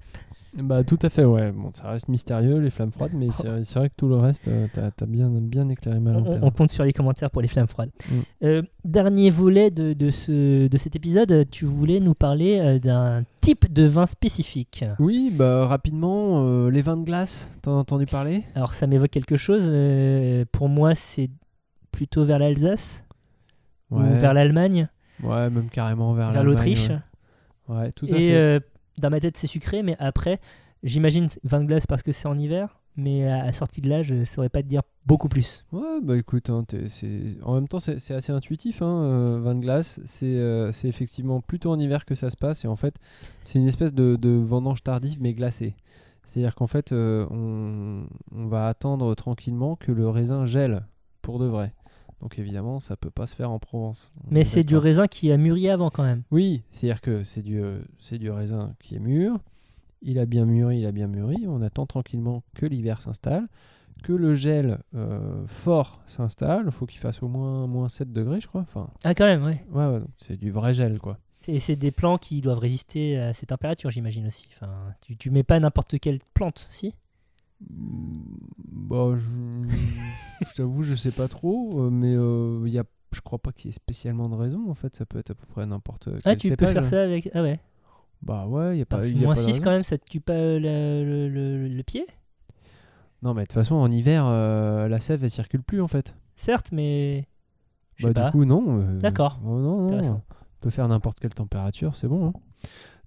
Bah 0.56 0.84
tout 0.84 0.98
à 1.02 1.10
fait, 1.10 1.24
ouais. 1.24 1.50
Bon, 1.50 1.70
ça 1.72 1.90
reste 1.90 2.08
mystérieux, 2.08 2.58
les 2.58 2.70
flammes 2.70 2.92
froides, 2.92 3.12
mais 3.12 3.28
c'est 3.32 3.64
c'est 3.64 3.78
vrai 3.78 3.88
que 3.88 3.94
tout 3.96 4.08
le 4.08 4.16
reste, 4.16 4.46
euh, 4.48 4.68
t'as 4.72 4.86
as 4.86 5.06
bien, 5.06 5.28
bien 5.28 5.68
éclairé 5.68 5.98
ma 5.98 6.12
lanterne. 6.12 6.40
on 6.42 6.50
compte 6.50 6.70
sur 6.70 6.84
les 6.84 6.92
commentaires 6.92 7.30
pour 7.30 7.42
les 7.42 7.48
flammes 7.48 7.66
froides. 7.66 7.90
Mm. 8.08 8.14
Euh, 8.44 8.62
dernier 8.84 9.30
volet 9.30 9.70
de, 9.70 9.92
de 9.94 10.10
ce, 10.10 10.68
de 10.68 10.76
cet 10.78 10.94
épisode, 10.94 11.50
tu 11.50 11.64
voulais 11.64 11.98
nous 11.98 12.14
parler 12.14 12.60
euh, 12.60 12.78
d'un 12.78 13.24
type 13.40 13.72
de 13.72 13.84
vin 13.84 14.06
spécifique. 14.06 14.84
Oui, 15.00 15.32
bah 15.34 15.66
rapidement, 15.66 16.44
euh, 16.44 16.70
les 16.70 16.82
vins 16.82 16.96
de 16.96 17.04
glace, 17.04 17.50
t'en 17.62 17.72
as 17.76 17.80
entendu 17.80 18.06
parler? 18.06 18.44
Alors 18.54 18.74
ça 18.74 18.86
m'évoque 18.86 19.10
quelque 19.10 19.36
chose. 19.36 19.64
pour 20.52 20.68
moi, 20.68 20.94
c'est 20.94 21.30
plutôt 21.90 22.24
vers 22.24 22.38
l'Alsace 22.38 23.03
ou 23.90 23.98
vers 24.00 24.34
l'Allemagne, 24.34 24.88
Ouais, 25.22 25.48
même 25.50 25.68
carrément 25.70 26.12
vers, 26.14 26.32
vers 26.32 26.42
l'Autriche. 26.44 26.90
Ouais. 27.68 27.92
Tout 27.92 28.06
à 28.06 28.16
Et 28.16 28.30
fait. 28.30 28.34
euh, 28.36 28.60
dans 28.98 29.10
ma 29.10 29.20
tête, 29.20 29.36
c'est 29.36 29.46
sucré, 29.46 29.82
mais 29.82 29.96
après, 30.00 30.40
j'imagine 30.82 31.28
vin 31.44 31.60
de 31.60 31.66
glace 31.66 31.86
parce 31.86 32.02
que 32.02 32.12
c'est 32.12 32.26
en 32.28 32.38
hiver. 32.38 32.80
Mais 32.96 33.26
à, 33.28 33.42
à 33.42 33.52
sortie 33.52 33.80
de 33.80 33.88
là, 33.88 34.04
je 34.04 34.14
ne 34.14 34.24
saurais 34.24 34.48
pas 34.48 34.62
te 34.62 34.68
dire 34.68 34.82
beaucoup 35.04 35.28
plus. 35.28 35.64
Ouais, 35.72 36.00
bah 36.00 36.16
écoute, 36.16 36.48
hein, 36.48 36.64
en 37.42 37.54
même 37.54 37.66
temps, 37.66 37.80
c'est 37.80 38.14
assez 38.14 38.30
intuitif, 38.30 38.82
hein, 38.82 39.02
euh, 39.02 39.40
vin 39.42 39.56
de 39.56 39.60
glace. 39.60 40.00
C'est 40.04 40.26
euh, 40.26 40.70
c'est 40.70 40.86
effectivement 40.86 41.40
plutôt 41.40 41.72
en 41.72 41.78
hiver 41.80 42.04
que 42.04 42.14
ça 42.14 42.30
se 42.30 42.36
passe. 42.36 42.64
Et 42.64 42.68
en 42.68 42.76
fait, 42.76 42.94
c'est 43.42 43.58
une 43.58 43.66
espèce 43.66 43.94
de, 43.94 44.14
de 44.14 44.30
vendange 44.30 44.84
tardive, 44.84 45.18
mais 45.20 45.32
glacée. 45.34 45.74
C'est-à-dire 46.22 46.54
qu'en 46.54 46.68
fait, 46.68 46.92
euh, 46.92 47.26
on, 47.30 48.06
on 48.32 48.46
va 48.46 48.68
attendre 48.68 49.12
tranquillement 49.16 49.74
que 49.74 49.90
le 49.90 50.08
raisin 50.08 50.46
gèle 50.46 50.84
pour 51.20 51.40
de 51.40 51.46
vrai. 51.46 51.72
Donc 52.24 52.38
évidemment, 52.38 52.80
ça 52.80 52.96
peut 52.96 53.10
pas 53.10 53.26
se 53.26 53.34
faire 53.36 53.50
en 53.50 53.58
Provence. 53.58 54.10
Mais 54.30 54.40
est 54.40 54.44
c'est 54.44 54.64
du 54.64 54.78
raisin 54.78 55.06
qui 55.06 55.30
a 55.30 55.36
mûri 55.36 55.68
avant 55.68 55.90
quand 55.90 56.02
même. 56.02 56.22
Oui, 56.30 56.62
c'est-à-dire 56.70 57.02
que 57.02 57.22
c'est 57.22 57.42
du, 57.42 57.62
euh, 57.62 57.80
c'est 58.00 58.16
du 58.18 58.30
raisin 58.30 58.74
qui 58.80 58.96
est 58.96 58.98
mûr. 58.98 59.38
Il 60.00 60.18
a 60.18 60.24
bien 60.24 60.46
mûri, 60.46 60.78
il 60.80 60.86
a 60.86 60.92
bien 60.92 61.06
mûri. 61.06 61.44
On 61.46 61.60
attend 61.60 61.84
tranquillement 61.84 62.42
que 62.54 62.64
l'hiver 62.64 63.02
s'installe, 63.02 63.46
que 64.02 64.14
le 64.14 64.34
gel 64.34 64.78
euh, 64.94 65.46
fort 65.46 66.00
s'installe. 66.06 66.62
Il 66.64 66.72
faut 66.72 66.86
qu'il 66.86 66.98
fasse 66.98 67.22
au 67.22 67.28
moins 67.28 67.66
moins 67.66 67.90
7 67.90 68.10
degrés, 68.10 68.40
je 68.40 68.46
crois. 68.48 68.62
Enfin, 68.62 68.88
Ah, 69.04 69.14
quand 69.14 69.26
même, 69.26 69.44
ouais. 69.44 69.62
ouais, 69.72 69.86
ouais, 69.86 70.00
c'est 70.16 70.38
du 70.38 70.50
vrai 70.50 70.72
gel, 70.72 70.98
quoi. 70.98 71.18
C'est 71.40 71.58
c'est 71.58 71.76
des 71.76 71.90
plants 71.90 72.16
qui 72.16 72.40
doivent 72.40 72.58
résister 72.58 73.18
à 73.18 73.34
ces 73.34 73.44
températures, 73.44 73.90
j'imagine 73.90 74.26
aussi. 74.26 74.48
Enfin, 74.54 74.72
tu, 75.02 75.14
tu 75.18 75.30
mets 75.30 75.42
pas 75.42 75.60
n'importe 75.60 75.98
quelle 76.00 76.20
plante, 76.32 76.66
si? 76.70 76.94
Bah, 77.60 79.14
je, 79.16 79.76
je 80.48 80.54
t'avoue, 80.54 80.82
je 80.82 80.94
sais 80.94 81.10
pas 81.12 81.28
trop, 81.28 81.80
euh, 81.86 81.90
mais 81.90 82.14
euh, 82.14 82.62
il 82.66 82.72
y 82.72 82.78
a, 82.78 82.84
je 83.12 83.20
crois 83.20 83.38
pas 83.38 83.52
qu'il 83.52 83.66
y 83.66 83.68
ait 83.70 83.72
spécialement 83.72 84.28
de 84.28 84.34
raison. 84.34 84.68
En 84.70 84.74
fait, 84.74 84.94
ça 84.96 85.06
peut 85.06 85.18
être 85.18 85.30
à 85.30 85.34
peu 85.34 85.46
près 85.46 85.66
n'importe 85.66 86.04
quel 86.04 86.20
Ah, 86.24 86.36
tu 86.36 86.54
peux 86.56 86.66
faire 86.66 86.84
ça 86.84 87.02
avec. 87.02 87.30
Ah 87.34 87.42
ouais. 87.42 87.60
Bah 88.22 88.46
ouais, 88.46 88.76
il 88.76 88.78
y 88.78 88.82
a 88.82 88.86
pas. 88.86 88.98
Parce 88.98 89.10
y 89.10 89.16
a 89.18 89.18
moins 89.18 89.34
pas 89.34 89.40
de 89.40 89.44
6 89.46 89.52
raison. 89.52 89.62
quand 89.64 89.70
même, 89.70 89.82
ça 89.84 89.98
te 89.98 90.04
tue 90.08 90.20
pas 90.20 90.32
euh, 90.32 90.58
le, 90.58 91.28
le- 91.28 91.28
le- 91.28 91.68
le 91.68 91.82
pied? 91.82 92.06
Non, 93.22 93.34
mais 93.34 93.42
de 93.42 93.46
toute 93.46 93.54
façon, 93.54 93.74
en 93.76 93.90
hiver, 93.90 94.24
euh, 94.26 94.88
la 94.88 95.00
sève 95.00 95.24
elle 95.24 95.30
circule 95.30 95.62
plus 95.62 95.80
en 95.80 95.88
fait. 95.88 96.14
Certes, 96.36 96.70
mais. 96.72 97.26
Je 97.96 98.06
Bah, 98.08 98.14
pas. 98.14 98.26
du 98.26 98.32
coup, 98.32 98.44
non. 98.44 98.80
euh, 98.80 99.00
D'accord. 99.00 99.40
oh, 99.44 99.58
non, 99.60 99.88
non, 99.88 100.00
on 100.14 100.22
peut 100.60 100.70
faire 100.70 100.88
n'importe 100.88 101.20
quelle 101.20 101.34
température, 101.34 101.94
c'est 101.94 102.08
bon. 102.08 102.28
hein. 102.28 102.32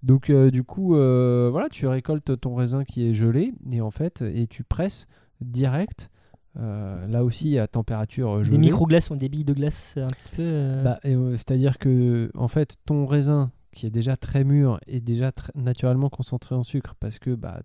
Donc, 0.07 0.29
euh, 0.29 0.49
du 0.49 0.63
coup, 0.63 0.95
euh, 0.95 1.49
voilà, 1.51 1.67
tu 1.69 1.85
récoltes 1.85 2.39
ton 2.39 2.55
raisin 2.55 2.83
qui 2.85 3.05
est 3.07 3.13
gelé 3.13 3.53
et 3.71 3.81
en 3.81 3.91
fait, 3.91 4.21
et 4.21 4.47
tu 4.47 4.63
presses 4.63 5.05
direct. 5.41 6.09
euh, 6.57 7.05
là 7.07 7.23
aussi, 7.23 7.59
à 7.59 7.67
température 7.67 8.31
euh, 8.31 8.37
Des 8.39 8.45
gelée. 8.45 8.57
micro-glaces 8.57 9.11
ont 9.11 9.15
des 9.17 9.29
billes 9.29 9.43
de 9.45 9.53
glace 9.53 9.95
un 9.97 10.07
petit 10.07 10.35
peu. 10.37 10.81
Bah, 10.83 10.99
C'est-à-dire 11.03 11.77
que, 11.77 12.31
en 12.35 12.47
fait, 12.47 12.77
ton 12.85 13.05
raisin 13.05 13.51
qui 13.73 13.85
est 13.85 13.91
déjà 13.91 14.17
très 14.17 14.43
mûr 14.43 14.79
est 14.87 15.01
déjà 15.01 15.31
naturellement 15.53 16.09
concentré 16.09 16.55
en 16.55 16.63
sucre 16.63 16.95
parce 16.99 17.19
que 17.19 17.35
bah, 17.35 17.61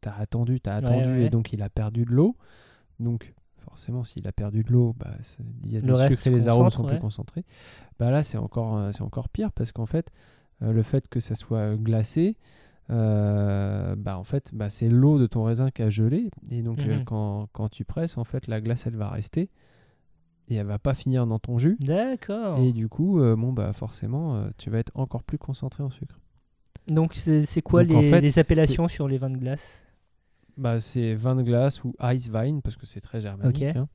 tu 0.00 0.08
as 0.08 0.16
attendu, 0.16 0.60
tu 0.60 0.68
as 0.70 0.78
Ouais, 0.78 0.84
attendu 0.84 1.06
ouais. 1.08 1.24
et 1.26 1.30
donc 1.30 1.52
il 1.52 1.62
a 1.62 1.68
perdu 1.68 2.04
de 2.04 2.10
l'eau. 2.10 2.36
Donc, 2.98 3.32
forcément, 3.58 4.02
s'il 4.02 4.26
a 4.26 4.32
perdu 4.32 4.64
de 4.64 4.72
l'eau, 4.72 4.96
bah, 4.98 5.10
il 5.62 5.70
y 5.72 5.76
a 5.76 5.80
Le 5.80 5.94
sucre 6.10 6.26
et 6.26 6.30
les 6.30 6.48
arômes 6.48 6.70
sont 6.70 6.82
ouais. 6.84 6.90
plus 6.92 7.00
concentrés. 7.00 7.44
Bah, 8.00 8.10
là, 8.10 8.22
c'est 8.24 8.38
encore, 8.38 8.92
c'est 8.92 9.02
encore 9.02 9.28
pire 9.28 9.52
parce 9.52 9.70
qu'en 9.70 9.86
fait, 9.86 10.10
le 10.70 10.82
fait 10.82 11.08
que 11.08 11.18
ça 11.20 11.34
soit 11.34 11.74
glacé, 11.76 12.36
euh, 12.90 13.94
bah, 13.96 14.18
en 14.18 14.24
fait, 14.24 14.50
bah, 14.52 14.68
c'est 14.70 14.88
l'eau 14.88 15.18
de 15.18 15.26
ton 15.26 15.44
raisin 15.44 15.70
qui 15.70 15.82
a 15.82 15.90
gelé. 15.90 16.30
Et 16.50 16.62
donc, 16.62 16.78
euh, 16.80 16.98
Mhm. 16.98 17.04
quand, 17.04 17.48
quand 17.52 17.68
tu 17.68 17.84
presses, 17.84 18.18
en 18.18 18.24
fait, 18.24 18.46
la 18.46 18.60
glace, 18.60 18.86
elle 18.86 18.96
va 18.96 19.08
rester 19.08 19.48
et 20.48 20.56
elle 20.56 20.66
va 20.66 20.78
pas 20.78 20.94
finir 20.94 21.26
dans 21.26 21.38
ton 21.38 21.58
jus. 21.58 21.76
D'accord. 21.80 22.58
Et 22.58 22.72
du 22.72 22.88
coup, 22.88 23.20
euh, 23.20 23.36
bon, 23.36 23.52
bah, 23.52 23.72
forcément, 23.72 24.36
euh, 24.36 24.48
tu 24.58 24.68
vas 24.70 24.78
être 24.78 24.92
encore 24.94 25.22
plus 25.22 25.38
concentré 25.38 25.82
en 25.82 25.90
sucre. 25.90 26.18
Donc, 26.88 27.14
c'est 27.14 27.62
quoi 27.62 27.84
Donc, 27.84 27.96
en 27.96 28.00
les, 28.00 28.10
fait, 28.10 28.20
les 28.20 28.38
appellations 28.38 28.88
sur 28.88 29.06
les 29.08 29.16
vins 29.18 29.30
de 29.30 29.38
glace? 29.38 29.84
Bah, 30.58 30.80
c'est 30.80 31.14
vin 31.14 31.34
de 31.36 31.42
glace 31.42 31.82
ou 31.84 31.94
ice 32.02 32.28
wine 32.28 32.60
parce 32.60 32.76
que 32.76 32.84
c'est 32.84 33.00
très 33.00 33.20
germanique, 33.22 33.62
hein, 33.62 33.88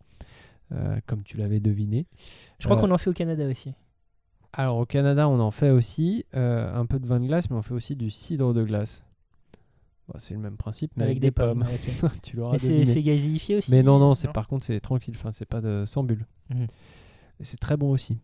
euh, 0.72 0.98
comme 1.06 1.22
tu 1.24 1.38
l'avais 1.38 1.60
deviné. 1.60 2.08
Je 2.60 2.66
crois 2.66 2.78
Euh, 2.78 2.82
qu'on 2.82 2.92
en 2.92 2.98
fait 2.98 3.10
au 3.10 3.14
Canada 3.14 3.46
aussi. 3.48 3.74
Alors 4.60 4.78
au 4.78 4.86
Canada, 4.88 5.30
on 5.30 5.40
en 5.40 5.52
fait 5.52 5.70
aussi 5.70 6.26
euh, 6.36 6.74
un 6.76 6.88
peu 6.88 6.98
de 7.00 7.06
vin 7.06 7.20
de 7.20 7.28
glace, 7.28 7.48
mais 7.52 7.56
on 7.56 7.62
fait 7.62 7.76
aussi 7.76 7.96
du 7.96 8.10
cidre 8.10 8.56
de 8.56 8.64
glace. 8.64 9.04
Bon, 10.08 10.16
c'est 10.18 10.34
le 10.34 10.40
même 10.40 10.58
principe, 10.58 10.92
mais 10.98 11.04
avec, 11.04 11.20
des, 11.20 11.30
pommes. 11.30 11.64
ok. 11.64 12.12
tu 12.24 12.38
l'auras 12.38 12.58
c'est 12.58 13.04
gazéifié 13.04 13.58
aussi 13.58 13.70
Mais 13.70 13.84
non, 13.84 14.00
non, 14.00 14.16
c'est 14.16 14.32
par 14.34 14.48
contre 14.48 14.66
c'est 14.66 14.80
tranquille. 14.80 15.14
Enfin, 15.16 15.32
c'est 15.32 15.46
pas 15.46 15.62
de 15.62 15.84
sans 15.86 16.04
bulle. 16.04 16.26
Mhm. 16.50 16.64
Et 17.40 17.44
C'est 17.44 17.58
très 17.58 17.78
bon 17.78 17.92
aussi. 17.92 18.18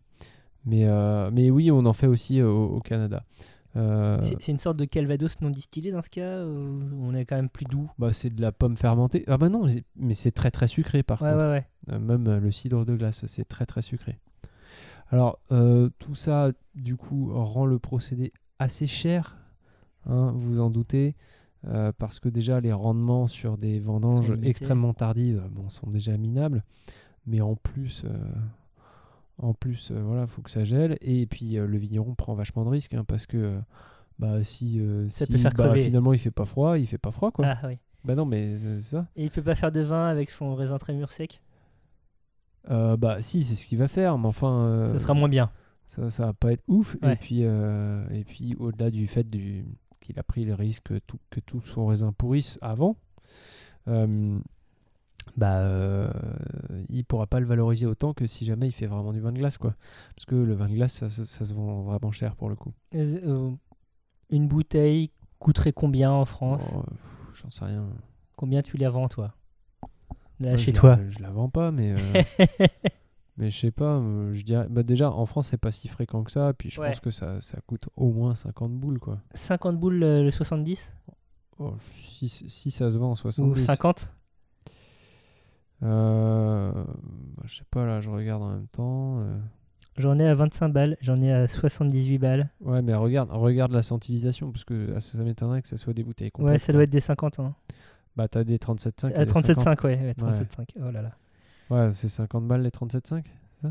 Mais 0.66 0.86
euh, 0.86 1.30
mais 1.30 1.50
oui, 1.50 1.70
on 1.70 1.86
en 1.86 1.92
fait 1.92 2.08
aussi 2.08 2.40
euh, 2.40 2.48
au, 2.48 2.76
au 2.76 2.80
Canada. 2.80 3.22
Euh, 3.76 4.18
C'est 4.22 4.48
une 4.50 4.58
sorte 4.58 4.76
de 4.76 4.86
calvados 4.86 5.40
non 5.40 5.50
distillé 5.50 5.92
dans 5.92 6.02
ce 6.02 6.10
cas 6.10 6.44
on 6.44 7.14
est 7.14 7.24
quand 7.26 7.36
même 7.36 7.48
plus 7.48 7.64
doux? 7.66 7.88
Bah, 7.98 8.12
c'est 8.12 8.30
de 8.30 8.40
la 8.40 8.50
pomme 8.50 8.76
fermentée. 8.76 9.22
Ah 9.28 9.36
bah 9.38 9.48
non, 9.50 9.66
mais 9.96 10.14
c'est- 10.14 10.30
très 10.32 10.50
très 10.50 10.66
sucré 10.66 11.04
par 11.04 11.22
Ouais, 11.22 11.30
contre. 11.30 11.44
ouais, 11.44 11.50
ouais. 11.50 11.66
Euh, 11.92 11.98
même 12.00 12.38
le 12.38 12.50
cidre 12.50 12.84
de 12.84 12.96
glace, 12.96 13.24
c'est 13.26 13.46
très 13.46 13.66
très 13.66 13.82
sucré. 13.82 14.18
Alors, 15.10 15.38
euh, 15.52 15.90
tout 15.98 16.14
ça, 16.14 16.52
du 16.74 16.96
coup, 16.96 17.30
rend 17.32 17.66
le 17.66 17.78
procédé 17.78 18.32
assez 18.58 18.86
cher, 18.86 19.36
hein, 20.06 20.32
vous 20.34 20.60
en 20.60 20.70
doutez, 20.70 21.14
euh, 21.66 21.92
parce 21.98 22.20
que 22.20 22.28
déjà, 22.28 22.60
les 22.60 22.72
rendements 22.72 23.26
sur 23.26 23.56
des 23.56 23.78
vendanges 23.78 24.32
extrêmement 24.42 24.94
tardives 24.94 25.42
bon, 25.50 25.68
sont 25.70 25.88
déjà 25.88 26.16
minables, 26.16 26.62
mais 27.26 27.40
en 27.40 27.54
plus, 27.54 28.02
euh, 28.04 28.16
en 29.38 29.54
plus 29.54 29.92
voilà, 29.92 30.26
faut 30.26 30.42
que 30.42 30.50
ça 30.50 30.64
gèle, 30.64 30.98
et 31.00 31.26
puis 31.26 31.52
le 31.52 31.76
vigneron 31.78 32.14
prend 32.14 32.34
vachement 32.34 32.64
de 32.64 32.70
risques, 32.70 32.94
hein, 32.94 33.04
parce 33.06 33.26
que 33.26 33.60
bah, 34.18 34.42
si, 34.44 34.80
euh, 34.80 35.08
Ça 35.10 35.26
si, 35.26 35.32
peut 35.32 35.38
faire 35.38 35.52
bah, 35.54 35.74
finalement 35.74 36.12
il 36.12 36.18
fait 36.18 36.30
pas 36.30 36.44
froid, 36.44 36.78
il 36.78 36.86
fait 36.86 36.98
pas 36.98 37.10
froid, 37.10 37.30
quoi. 37.30 37.46
Ah 37.46 37.66
oui. 37.66 37.78
Bah 38.04 38.14
non, 38.14 38.26
mais 38.26 38.56
c'est 38.56 38.80
ça. 38.80 39.06
Et 39.16 39.24
il 39.24 39.30
peut 39.30 39.42
pas 39.42 39.54
faire 39.54 39.72
de 39.72 39.80
vin 39.80 40.06
avec 40.06 40.30
son 40.30 40.54
raisin 40.54 40.78
très 40.78 40.92
mûr 40.92 41.10
sec? 41.10 41.40
Euh, 42.70 42.96
bah 42.96 43.20
si, 43.20 43.42
c'est 43.44 43.54
ce 43.56 43.66
qu'il 43.66 43.78
va 43.78 43.88
faire, 43.88 44.16
mais 44.18 44.26
enfin... 44.28 44.66
euh, 44.68 44.88
Ça 44.92 44.98
sera 44.98 45.14
moins 45.14 45.28
bien. 45.28 45.50
ça, 45.86 46.10
ça 46.10 46.26
va 46.26 46.32
pas 46.32 46.52
être 46.52 46.62
ouf. 46.68 46.96
Ouais. 47.02 47.12
Et 47.12 47.16
puis, 47.16 47.40
euh, 47.44 48.06
et 48.10 48.24
puis 48.24 48.54
au-delà 48.58 48.90
du 48.90 49.06
fait 49.06 49.28
du, 49.28 49.66
qu'il 50.00 50.18
a 50.18 50.22
pris 50.22 50.44
le 50.44 50.54
risque 50.54 50.82
que 50.84 50.98
tout, 51.06 51.18
que 51.30 51.40
tout 51.40 51.60
son 51.60 51.86
raisin 51.86 52.12
pourrisse 52.12 52.58
avant, 52.62 52.96
bah, 55.36 56.10
il 56.90 57.04
pourra 57.04 57.26
pas 57.26 57.40
le 57.40 57.46
valoriser 57.46 57.86
autant 57.86 58.12
que 58.14 58.26
si 58.26 58.44
jamais 58.44 58.68
il 58.68 58.72
fait 58.72 58.86
vraiment 58.86 59.12
du 59.12 59.20
vin 59.20 59.32
de 59.32 59.38
glace. 59.38 59.58
Quoi. 59.58 59.74
Parce 60.14 60.26
que 60.26 60.34
le 60.34 60.54
vin 60.54 60.68
de 60.68 60.74
glace, 60.74 60.92
ça, 60.92 61.10
ça- 61.10 61.24
ça 61.24 61.44
se 61.44 61.52
vend 61.54 61.82
vraiment 61.82 62.12
cher 62.12 62.36
pour 62.36 62.48
le 62.48 62.56
coup. 62.56 62.72
Une 64.30 64.48
bouteille 64.48 65.10
coûterait 65.38 65.72
combien 65.72 66.10
en 66.12 66.24
France? 66.24 66.72
Oh, 66.76 66.82
J'en 67.34 67.50
sais 67.50 67.64
rien. 67.64 67.86
Combien 68.36 68.62
tu 68.62 68.76
la 68.78 68.90
vends 68.90 69.08
toi? 69.08 69.34
Là, 70.44 70.50
Moi, 70.50 70.58
chez 70.58 70.70
je 70.72 70.76
toi 70.76 70.96
La, 70.96 71.10
je 71.10 71.18
la 71.20 71.30
vends 71.30 71.48
pas, 71.48 71.70
mais, 71.72 71.92
euh, 71.92 71.96
mais 73.36 73.50
je 73.50 73.58
sais 73.58 73.70
pas. 73.70 73.96
euh, 73.98 74.32
je 74.34 74.42
dirais, 74.42 74.66
bah 74.70 74.82
déjà, 74.82 75.10
en 75.10 75.26
France, 75.26 75.48
c'est 75.48 75.56
pas 75.58 75.72
si 75.72 75.88
fréquent 75.88 76.22
que 76.24 76.30
ça. 76.30 76.52
Puis 76.54 76.70
je 76.70 76.80
Ouais. 76.80 76.88
pense 76.88 77.00
que 77.00 77.10
ça, 77.10 77.40
ça 77.40 77.58
coûte 77.66 77.88
au 77.96 78.12
moins 78.12 78.34
50 78.34 78.72
boules. 78.72 78.98
Quoi. 79.00 79.18
50 79.34 79.78
boules 79.78 79.98
le 79.98 80.30
70 80.30 80.94
Oh, 81.58 81.74
si, 81.86 82.28
si 82.28 82.70
ça 82.70 82.90
se 82.90 82.98
vend 82.98 83.08
en 83.08 83.12
Ou 83.12 83.16
70. 83.16 83.64
50 83.64 84.10
Euh, 85.82 86.72
bah, 86.72 87.42
je 87.44 87.56
sais 87.56 87.64
pas, 87.70 87.84
là, 87.86 88.00
je 88.00 88.08
regarde 88.10 88.42
en 88.42 88.50
même 88.50 88.66
temps. 88.68 89.20
euh. 89.20 89.38
J'en 89.96 90.18
ai 90.18 90.26
à 90.26 90.34
25 90.34 90.70
balles, 90.70 90.96
j'en 91.00 91.20
ai 91.22 91.30
à 91.32 91.46
78 91.46 92.18
balles. 92.18 92.50
Ouais, 92.60 92.82
mais 92.82 92.94
regarde, 92.94 93.30
regarde 93.30 93.70
la 93.70 93.82
centillisation, 93.82 94.50
parce 94.50 94.64
que 94.64 94.92
ah, 94.96 95.00
ça 95.00 95.16
m'étonnerait 95.18 95.62
que 95.62 95.68
ça 95.68 95.76
soit 95.76 95.92
des 95.92 96.02
bouteilles 96.02 96.32
complètes. 96.32 96.52
Ouais, 96.54 96.58
ça 96.58 96.72
doit 96.72 96.82
être 96.82 96.90
des 96.90 96.98
50 97.00 97.38
ans. 97.38 97.54
Bah, 98.16 98.28
t'as 98.28 98.44
des 98.44 98.58
37,5. 98.58 99.10
et 99.10 99.14
À 99.14 99.24
des 99.24 99.32
50. 99.32 99.44
37,5, 99.66 99.84
ouais. 99.86 99.98
ouais, 99.98 100.12
37,5. 100.12 100.66
Oh 100.78 100.90
là 100.90 101.02
là. 101.02 101.12
Ouais, 101.70 101.90
c'est 101.94 102.08
50 102.08 102.46
balles 102.46 102.62
les 102.62 102.70
37,5 102.70 103.24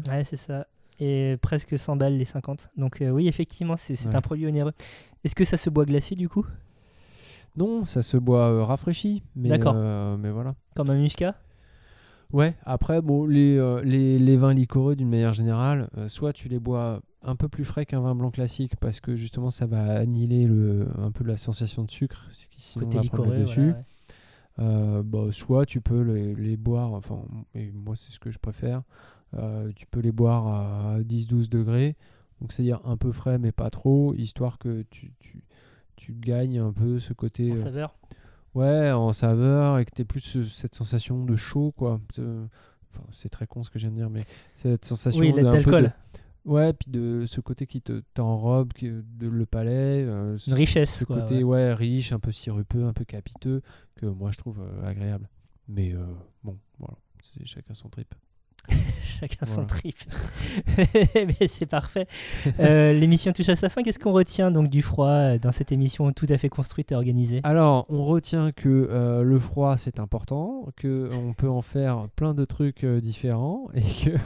Ouais, 0.10 0.24
c'est 0.24 0.38
ça. 0.38 0.68
Et 1.00 1.38
presque 1.42 1.78
100 1.78 1.96
balles 1.96 2.18
les 2.18 2.26
50. 2.26 2.70
Donc 2.78 3.02
euh, 3.02 3.10
oui, 3.10 3.28
effectivement, 3.28 3.76
c'est 3.76 3.94
Ouais. 4.08 4.16
un 4.16 4.22
produit 4.22 4.48
onéreux. 4.48 4.74
Est-ce 5.24 5.36
que 5.36 5.46
ça 5.46 5.58
se 5.58 5.70
boit 5.70 5.86
glacé 5.86 6.16
du 6.16 6.28
coup? 6.30 6.46
Non, 7.56 7.86
ça 7.86 8.02
se 8.02 8.18
boit 8.18 8.50
euh, 8.52 8.64
rafraîchi. 8.64 9.24
mais, 9.36 9.50
D'accord. 9.50 9.74
euh, 9.76 10.18
mais 10.18 10.32
voilà. 10.32 10.56
Comme 10.76 10.90
un 10.90 10.96
muscat? 11.00 11.36
Ouais, 12.32 12.56
après, 12.66 13.02
bon, 13.02 13.28
les, 13.28 13.58
euh, 13.58 13.82
les, 13.84 14.18
les 14.18 14.38
vins 14.38 14.56
liquoreux, 14.56 14.96
d'une 14.96 15.10
manière 15.10 15.34
générale, 15.34 15.88
soit 16.08 16.34
tu 16.34 16.48
les 16.50 16.58
bois 16.58 17.02
un 17.22 17.36
peu 17.36 17.48
plus 17.48 17.64
frais 17.64 17.86
qu'un 17.86 18.02
vin 18.02 18.16
blanc 18.16 18.32
classique, 18.32 18.76
parce 18.78 19.00
que 19.00 19.16
justement, 19.16 19.52
ça 19.52 19.68
va 19.68 19.84
annihiler 20.00 20.48
le, 20.48 20.88
un 20.98 21.12
peu 21.12 21.24
la 21.24 21.38
sensation 21.38 21.84
de 21.84 21.92
sucre, 21.92 22.26
ce 22.32 22.48
qui 22.48 22.60
sinon 22.62 22.86
Côté 22.86 22.98
va 22.98 23.04
prendre 23.04 23.26
le 23.26 23.30
liquoreux, 23.38 23.44
dessus. 23.46 23.62
voilà, 23.62 23.78
ouais. 23.78 23.86
Euh, 24.60 25.02
bah, 25.04 25.28
soit 25.32 25.66
tu 25.66 25.82
peux 25.82 26.02
les, 26.02 26.36
les 26.36 26.58
boire, 26.58 26.94
enfin, 26.94 27.20
et 27.56 27.72
moi 27.72 27.96
c'est 27.96 28.12
ce 28.12 28.20
que 28.20 28.30
je 28.30 28.38
préfère, 28.38 28.84
euh, 29.36 29.72
tu 29.76 29.88
peux 29.88 30.00
les 30.00 30.12
boire 30.12 30.48
à 30.48 31.00
10-12 31.02 31.50
degrés, 31.50 31.96
donc 32.40 32.52
c'est-à-dire 32.54 32.80
un 32.86 32.96
peu 32.96 33.12
frais 33.12 33.40
mais 33.40 33.52
pas 33.52 33.72
trop, 33.72 34.14
histoire 34.14 34.60
que 34.60 34.84
tu, 34.92 35.12
tu, 35.20 35.42
tu 35.96 36.14
gagnes 36.14 36.60
un 36.60 36.72
peu 36.72 37.00
ce 37.00 37.14
côté 37.14 37.50
En 37.52 37.56
euh, 37.56 37.58
saveur 37.58 37.96
ouais, 38.54 38.92
en 38.92 39.12
saveur 39.12 39.80
et 39.80 39.86
que 39.86 39.92
tu 39.96 40.06
plus 40.06 40.22
ce- 40.22 40.44
cette 40.44 40.76
sensation 40.76 41.26
de 41.26 41.36
chaud, 41.36 41.74
quoi. 41.76 42.00
Enfin, 42.12 43.04
c'est 43.12 43.30
très 43.30 43.48
con 43.48 43.64
ce 43.64 43.72
que 43.72 43.80
je 43.80 43.88
viens 43.88 43.92
de 43.92 43.96
dire, 43.98 44.10
mais 44.12 44.24
cette 44.54 44.86
sensation 44.86 45.20
Oui, 45.20 45.32
peu 45.32 45.38
de- 45.40 45.44
d'alcool. 45.50 45.94
Ouais, 46.46 46.74
puis 46.74 46.92
de 46.92 47.26
ce 47.26 47.40
côté 47.40 47.66
qui 47.68 47.82
te 47.82 48.02
t'enrobe, 48.14 48.74
de 48.82 49.28
le 49.28 49.46
palais. 49.46 50.04
euh, 50.04 50.38
Une 50.48 50.54
richesse. 50.54 51.00
ce 51.00 51.06
quoi, 51.06 51.22
côté 51.22 51.44
ouais. 51.44 51.44
ouais. 51.44 51.74
riche, 51.74 52.12
un 52.12 52.20
peu 52.20 52.32
sirupeux, 52.32 52.84
un 52.86 52.94
peu 52.94 53.06
capiteux, 53.06 53.62
que 53.96 54.06
moi 54.06 54.32
je 54.32 54.38
trouve 54.38 54.60
euh, 54.62 54.86
agréable. 54.86 55.30
Mais 55.70 55.94
euh, 55.94 56.06
bon, 56.44 56.58
voilà, 56.80 56.98
c'est 57.22 57.46
chacun 57.46 57.74
son 57.74 57.90
trip. 57.90 58.14
Chacun 59.20 59.46
son 59.46 59.66
trip. 59.66 59.96
Mais 61.16 61.48
c'est 61.48 61.66
parfait. 61.66 62.08
Euh, 62.60 62.94
L'émission 63.00 63.32
touche 63.32 63.50
à 63.50 63.56
sa 63.56 63.70
fin. 63.70 63.84
Qu'est-ce 63.84 64.00
qu'on 64.00 64.12
retient 64.12 64.52
donc 64.52 64.70
du 64.70 64.82
froid 64.82 65.08
euh, 65.08 65.38
dans 65.40 65.52
cette 65.52 65.72
émission 65.72 66.12
tout 66.12 66.26
à 66.30 66.38
fait 66.38 66.50
construite 66.50 66.92
et 66.92 66.96
organisée? 66.96 67.40
Alors, 67.44 67.86
on 67.90 68.04
retient 68.06 68.52
que 68.52 68.68
euh, 68.70 69.22
le 69.24 69.40
froid 69.40 69.78
c'est 69.78 70.00
important, 70.00 70.68
que 70.76 71.10
on 71.14 71.34
peut 71.34 71.50
en 71.50 71.62
faire 71.62 72.08
plein 72.16 72.34
de 72.34 72.44
trucs 72.46 72.84
euh, 72.84 73.00
différents 73.02 73.68
et 73.74 73.82
que 73.82 74.18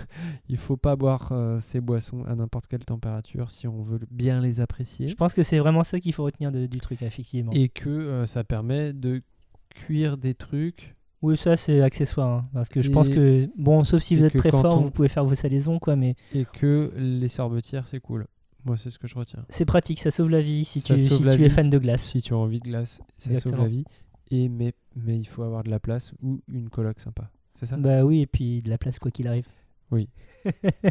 il 0.49 0.57
faut 0.57 0.77
pas 0.77 0.95
boire 0.95 1.31
ces 1.59 1.81
boissons 1.81 2.23
à 2.25 2.35
n'importe 2.35 2.67
quelle 2.67 2.85
température 2.85 3.49
si 3.49 3.67
on 3.67 3.83
veut 3.83 3.99
bien 4.11 4.41
les 4.41 4.61
apprécier 4.61 5.07
Je 5.09 5.15
pense 5.15 5.33
que 5.33 5.43
c'est 5.43 5.59
vraiment 5.59 5.83
ça 5.83 5.99
qu'il 5.99 6.13
faut 6.13 6.23
retenir 6.23 6.51
de- 6.51 6.65
du 6.65 6.79
truc, 6.79 7.01
effectivement. 7.01 7.51
et 7.53 7.69
que 7.69 8.23
ça 8.25 8.43
permet 8.43 8.93
de 8.93 9.21
cuire 9.69 10.17
des 10.17 10.33
trucs. 10.33 10.95
Oui, 11.21 11.35
ça 11.37 11.57
c'est 11.57 11.81
accessoire. 11.81 12.27
hein, 12.29 12.45
parce 12.53 12.69
que 12.69 12.81
je 12.81 12.91
pense 12.91 13.09
que, 13.09 13.49
bon, 13.57 13.83
sauf 13.83 14.03
si 14.03 14.15
vous 14.15 14.23
êtes 14.23 14.37
très 14.37 14.51
fort, 14.51 14.77
on- 14.77 14.81
vous 14.81 14.91
pouvez 14.91 15.07
faire 15.09 15.25
vos 15.25 15.35
salaisons, 15.35 15.79
quoi, 15.79 15.95
mais 15.95 16.15
et 16.33 16.45
que 16.45 16.93
les 16.95 17.27
sorbetières 17.27 17.87
c'est 17.87 17.99
cool. 17.99 18.27
Moi 18.65 18.77
c'est 18.77 18.89
ce 18.89 18.99
que 18.99 19.07
je 19.07 19.15
retiens. 19.15 19.39
c'est 19.49 19.65
pratique, 19.65 19.99
ça 19.99 20.11
sauve 20.11 20.29
la 20.29 20.41
vie 20.41 20.65
si 20.65 20.79
Ça 20.81 20.95
tu, 20.95 21.01
si 21.01 21.23
es 21.43 21.49
fan 21.49 21.69
de 21.69 21.77
glace. 21.79 22.03
Si 22.11 22.21
tu 22.21 22.33
as 22.33 22.37
envie 22.37 22.59
de 22.59 22.65
glace, 22.65 23.01
ça 23.17 23.29
Exactement. 23.31 23.55
sauve 23.57 23.63
la 23.65 23.69
vie. 23.69 23.85
Et 24.29 24.49
mais, 24.49 24.73
mais 24.95 25.17
il 25.17 25.25
faut 25.25 25.43
avoir 25.43 25.63
de 25.63 25.69
la 25.69 25.79
place 25.79 26.13
ou 26.21 26.41
une 26.51 26.69
coloc 26.69 26.99
sympa. 26.99 27.29
C'est 27.55 27.65
ça? 27.65 27.77
Bah 27.77 28.03
oui, 28.03 28.21
et 28.21 28.27
puis 28.27 28.61
de 28.61 28.69
la 28.69 28.77
place 28.77 28.99
quoi 28.99 29.09
qu'il 29.09 29.27
arrive. 29.27 29.47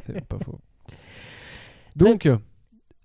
C'est 0.03 0.24
pas 0.27 0.39
faux. 0.45 0.59
Donc, 1.95 2.29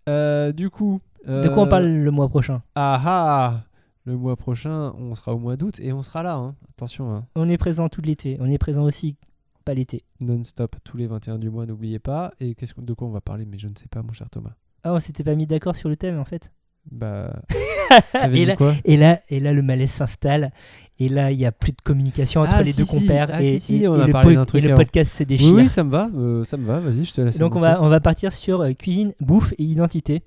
euh, 0.10 0.52
du 0.52 0.70
coup. 0.70 1.02
De 1.28 1.48
quoi 1.50 1.64
on 1.64 1.66
euh, 1.66 1.70
parle 1.70 1.86
le 1.86 2.12
mois 2.12 2.30
prochain? 2.30 2.64
Ah 2.76 3.02
ah 3.06 3.64
Le 4.06 4.18
mois 4.18 4.36
prochain, 4.36 4.94
on 4.98 5.14
sera 5.16 5.34
au 5.36 5.38
mois 5.40 5.56
d'août 5.58 5.80
et 5.80 5.94
on 5.94 6.02
sera 6.02 6.24
là. 6.24 6.36
hein. 6.36 6.56
Attention, 6.76 7.14
hein. 7.14 7.26
On 7.36 7.48
est 7.50 7.58
présent 7.58 7.88
tout 7.88 8.02
l'été. 8.02 8.38
On 8.40 8.50
est 8.50 8.58
présent 8.58 8.84
aussi 8.84 9.16
pas 9.64 9.76
l'été. 9.76 10.04
non-stop 10.20 10.76
tous 10.84 10.98
les 10.98 11.06
21 11.06 11.38
du 11.38 11.52
mois, 11.52 11.68
n'oubliez 11.68 12.00
pas. 12.00 12.34
Et 12.40 12.56
qu'est-ce 12.56 12.74
de 12.80 12.94
quoi 12.94 13.08
on 13.08 13.12
va 13.12 13.22
parler 13.22 13.46
Mais 13.46 13.60
je 13.60 13.68
ne 13.68 13.76
sais 13.76 13.88
pas, 13.88 14.02
mon 14.02 14.12
cher 14.12 14.28
Thomas. 14.32 14.54
Ah, 14.84 14.94
on 14.94 15.00
s'était 15.00 15.24
pas 15.24 15.36
mis 15.36 15.46
d'accord 15.46 15.76
sur 15.76 15.88
le 15.88 15.96
thème 15.98 16.18
en 16.20 16.26
fait. 16.26 16.52
Bah. 16.92 17.40
Et, 18.34 18.46
là, 18.46 18.56
quoi? 18.56 18.74
et, 18.86 18.96
là, 18.96 19.20
et 19.30 19.42
là, 19.42 19.52
le 19.54 19.62
malaise 19.62 19.92
s'installe. 19.92 20.54
Et 20.98 21.10
là, 21.10 21.30
il 21.32 21.40
y 21.40 21.46
a 21.46 21.52
plus 21.52 21.74
de 21.74 21.82
communication 21.84 22.40
entre 22.42 22.52
Ah, 22.56 22.64
les 22.64 22.72
si, 22.72 22.78
deux 22.80 22.86
si. 22.86 23.00
compères. 23.02 23.30
Ah, 23.32 23.44
et, 23.44 23.60
si, 23.60 23.84
et- 23.84 23.88
on 23.90 23.96
et 24.00 24.04
a 24.04 24.08
le, 24.08 24.14
parlé 24.14 24.36
truc 24.46 24.64
et 24.64 24.68
le 24.68 24.76
podcast 24.76 25.12
se 25.12 25.24
Oui, 25.24 25.28
déchire. 25.28 25.54
oui, 25.54 25.68
ça 25.70 25.84
me 25.84 25.92
va. 25.92 26.10
euh, 26.16 26.44
ça 26.46 26.56
me 26.56 26.66
va. 26.66 26.80
Vas-y, 26.80 27.04
je 27.04 27.14
te 27.14 27.20
laisse. 27.22 27.38
Donc 27.38 27.56
on 27.56 27.60
va, 27.60 27.84
on 27.84 27.90
va 27.90 28.00
partir 28.00 28.32
sur 28.32 28.62
euh, 28.62 28.72
cuisine, 28.72 29.14
bouffe 29.20 29.54
et 29.58 29.64
identité. 29.64 30.24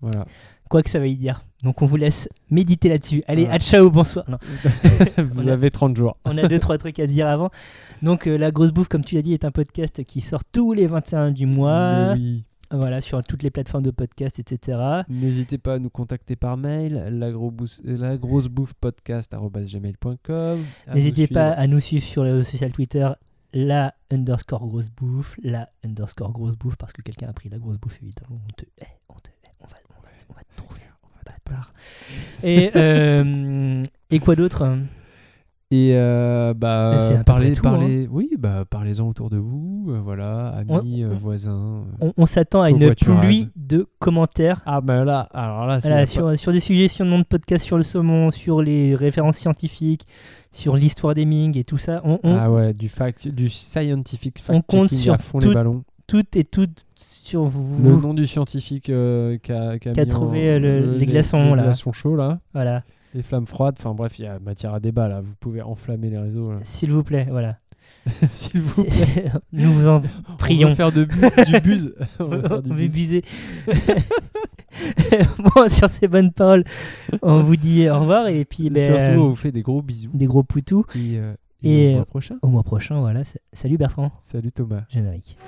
Voilà. 0.00 0.26
Quoi 0.68 0.82
que 0.82 0.90
ça 0.90 1.04
y 1.06 1.16
dire. 1.16 1.42
Donc 1.62 1.80
on 1.82 1.86
vous 1.86 1.96
laisse 1.96 2.28
méditer 2.50 2.88
là-dessus. 2.88 3.22
Allez, 3.28 3.42
Voilà. 3.42 3.56
à 3.56 3.60
ciao, 3.60 3.88
bonsoir. 3.90 4.28
Non, 4.28 4.38
Vous 5.34 5.48
a- 5.48 5.52
avez 5.52 5.70
30 5.70 5.96
jours. 5.96 6.16
on 6.24 6.36
a 6.38 6.48
deux, 6.48 6.58
trois 6.58 6.76
trucs 6.76 6.98
à 6.98 7.06
dire 7.06 7.28
avant. 7.28 7.50
Donc 8.02 8.26
euh, 8.26 8.36
La 8.36 8.50
Grosse 8.50 8.72
Bouffe, 8.72 8.88
comme 8.88 9.04
tu 9.04 9.14
l'as 9.14 9.22
dit, 9.22 9.32
est 9.32 9.44
un 9.44 9.52
podcast 9.52 10.02
qui 10.04 10.20
sort 10.20 10.44
tous 10.44 10.72
les 10.72 10.86
21 10.88 11.30
du 11.30 11.46
mois. 11.46 12.14
Oui. 12.16 12.44
Voilà, 12.72 13.00
sur 13.00 13.22
toutes 13.22 13.44
les 13.44 13.50
plateformes 13.52 13.84
de 13.84 13.92
podcast, 13.92 14.40
etc. 14.40 15.02
N'hésitez 15.08 15.56
pas 15.56 15.74
à 15.74 15.78
nous 15.78 15.88
contacter 15.88 16.34
par 16.34 16.56
mail, 16.56 16.94
la, 17.12 17.30
gros 17.30 17.52
bous- 17.52 17.80
la 17.84 18.16
grosse 18.16 18.48
bouffe 18.48 18.74
podcast.gmail.com. 18.74 20.58
N'hésitez 20.92 21.26
pas 21.28 21.50
à 21.50 21.66
nous 21.68 21.78
suivre 21.80 22.04
sur 22.04 22.24
les 22.24 22.32
réseaux 22.32 22.42
sociaux 22.42 22.68
Twitter, 22.70 23.08
la 23.52 23.94
underscore 24.10 24.66
grosse 24.66 24.90
bouffe, 24.90 25.36
la 25.42 25.68
underscore 25.84 26.32
grosse 26.32 26.56
bouffe, 26.56 26.76
parce 26.76 26.92
que 26.92 27.02
quelqu'un 27.02 27.28
a 27.28 27.32
pris 27.32 27.48
la 27.48 27.58
grosse 27.58 27.78
bouffe, 27.78 27.98
évidemment. 28.02 28.40
On 28.48 28.52
te 28.52 28.64
hait, 28.80 28.98
on 29.08 29.14
te 29.20 29.28
hait, 29.28 29.35
on 30.28 30.32
va, 30.34 30.40
on 30.40 30.62
va, 30.72 30.80
on 31.04 31.08
va 31.08 31.22
te 31.22 31.28
trouver, 31.28 31.42
bâtard. 31.44 31.72
Et, 32.42 32.70
euh, 32.76 33.84
et 34.10 34.18
quoi 34.18 34.36
d'autre? 34.36 34.66
Et 35.72 35.92
euh, 35.94 36.54
bah, 36.54 36.96
peu 37.16 37.24
parlez, 37.24 37.52
parlez, 37.60 38.08
oui, 38.08 38.30
bah, 38.38 38.64
parlez-en 38.70 39.08
autour 39.08 39.30
de 39.30 39.36
vous, 39.36 39.86
euh, 39.88 39.98
voilà, 40.00 40.50
amis, 40.50 41.04
On- 41.04 41.08
euh, 41.08 41.14
on- 41.14 41.18
voisins. 41.18 41.84
On, 42.00 42.12
on 42.16 42.26
s'attend 42.26 42.62
à 42.62 42.70
une 42.70 42.94
pluie 42.94 43.48
de 43.56 43.88
commentaires. 43.98 44.60
Ah 44.64 44.80
bah 44.80 45.04
là, 45.04 45.28
alors 45.34 45.66
là, 45.66 45.80
Voilà, 45.80 46.06
sur, 46.06 46.38
sur 46.38 46.52
des 46.52 46.60
suggestions 46.60 47.04
de 47.18 47.24
podcast 47.24 47.64
sur 47.64 47.78
le 47.78 47.82
saumon, 47.82 48.30
sur 48.30 48.62
les 48.62 48.94
références 48.94 49.38
scientifiques, 49.38 50.06
sur 50.52 50.76
l'histoire 50.76 51.14
des 51.16 51.24
Ming 51.24 51.58
et 51.58 51.64
tout 51.64 51.78
ça. 51.78 52.00
On, 52.04 52.20
on- 52.22 52.36
Ah 52.36 52.48
ouais, 52.52 52.72
du 52.72 52.88
fact, 52.88 53.26
du 53.26 53.48
scientific 53.48 54.36
On 54.48 54.52
fact 54.54 54.66
compte 54.68 54.88
checking 54.90 55.02
sur 55.02 55.14
à 55.14 55.18
fond 55.18 55.40
tout- 55.40 55.48
les 55.48 55.54
ballons. 55.54 55.82
Tout 56.06 56.24
et 56.38 56.44
tout 56.44 56.68
sur 56.94 57.44
vous. 57.44 57.82
Le 57.82 57.96
nom 57.96 58.14
du 58.14 58.26
scientifique 58.26 58.90
euh, 58.90 59.38
qui 59.38 59.52
a, 59.52 59.72
en- 59.74 60.06
trouvé, 60.06 60.50
euh, 60.50 60.58
le- 60.58 60.96
les 60.98 61.06
glaçons, 61.06 61.50
les 61.50 61.56
là. 61.56 61.62
glaçons 61.64 61.92
chauds 61.92 62.14
là, 62.16 62.38
Voilà, 62.54 62.84
les 63.14 63.22
flammes 63.22 63.46
froides. 63.46 63.74
Enfin 63.78 63.92
bref, 63.94 64.18
il 64.18 64.24
y 64.24 64.28
a 64.28 64.38
matière 64.38 64.72
à 64.74 64.80
débat 64.80 65.08
là. 65.08 65.20
Vous 65.20 65.34
pouvez 65.40 65.62
enflammer 65.62 66.08
les 66.10 66.18
réseaux 66.18 66.52
s'il 66.62 66.92
vous 66.92 67.02
plaît, 67.02 67.26
voilà. 67.30 67.56
S'il 68.30 68.60
vous 68.60 68.84
plaît. 68.84 69.30
Nous 69.52 69.72
vous 69.72 69.86
en 69.88 70.00
On 70.32 70.36
prions. 70.36 70.68
veut 70.68 70.74
faire 70.76 70.92
de 70.92 71.04
bu- 71.04 71.44
du 71.52 71.60
buzz. 71.60 71.94
On 72.20 72.24
veut 72.26 72.42
faire 72.42 72.62
du 72.62 72.70
On 72.70 72.74
buser. 72.74 73.22
bon, 75.38 75.68
sur 75.68 75.88
ces 75.88 76.08
bonnes 76.08 76.32
paroles, 76.32 76.64
on 77.22 77.42
vous 77.42 77.56
dit 77.56 77.88
au 77.88 77.98
revoir 78.00 78.28
et 78.28 78.44
puis 78.44 78.70
ben, 78.70 78.86
Surtout, 78.94 79.20
on 79.22 79.28
vous 79.30 79.36
fait 79.36 79.52
des 79.52 79.62
gros 79.62 79.82
bisous. 79.82 80.10
des 80.14 80.26
gros 80.26 80.42
poutous. 80.42 80.84
Et, 80.94 81.18
euh, 81.18 81.34
et, 81.62 81.88
au 81.88 81.90
euh, 81.90 81.94
mois 81.96 82.04
prochain. 82.04 82.38
Au 82.42 82.48
mois 82.48 82.62
prochain, 82.62 83.00
voilà. 83.00 83.22
Salut 83.52 83.78
Bertrand. 83.78 84.12
Salut 84.22 84.52
Thomas. 84.52 84.82
Générique. 84.88 85.38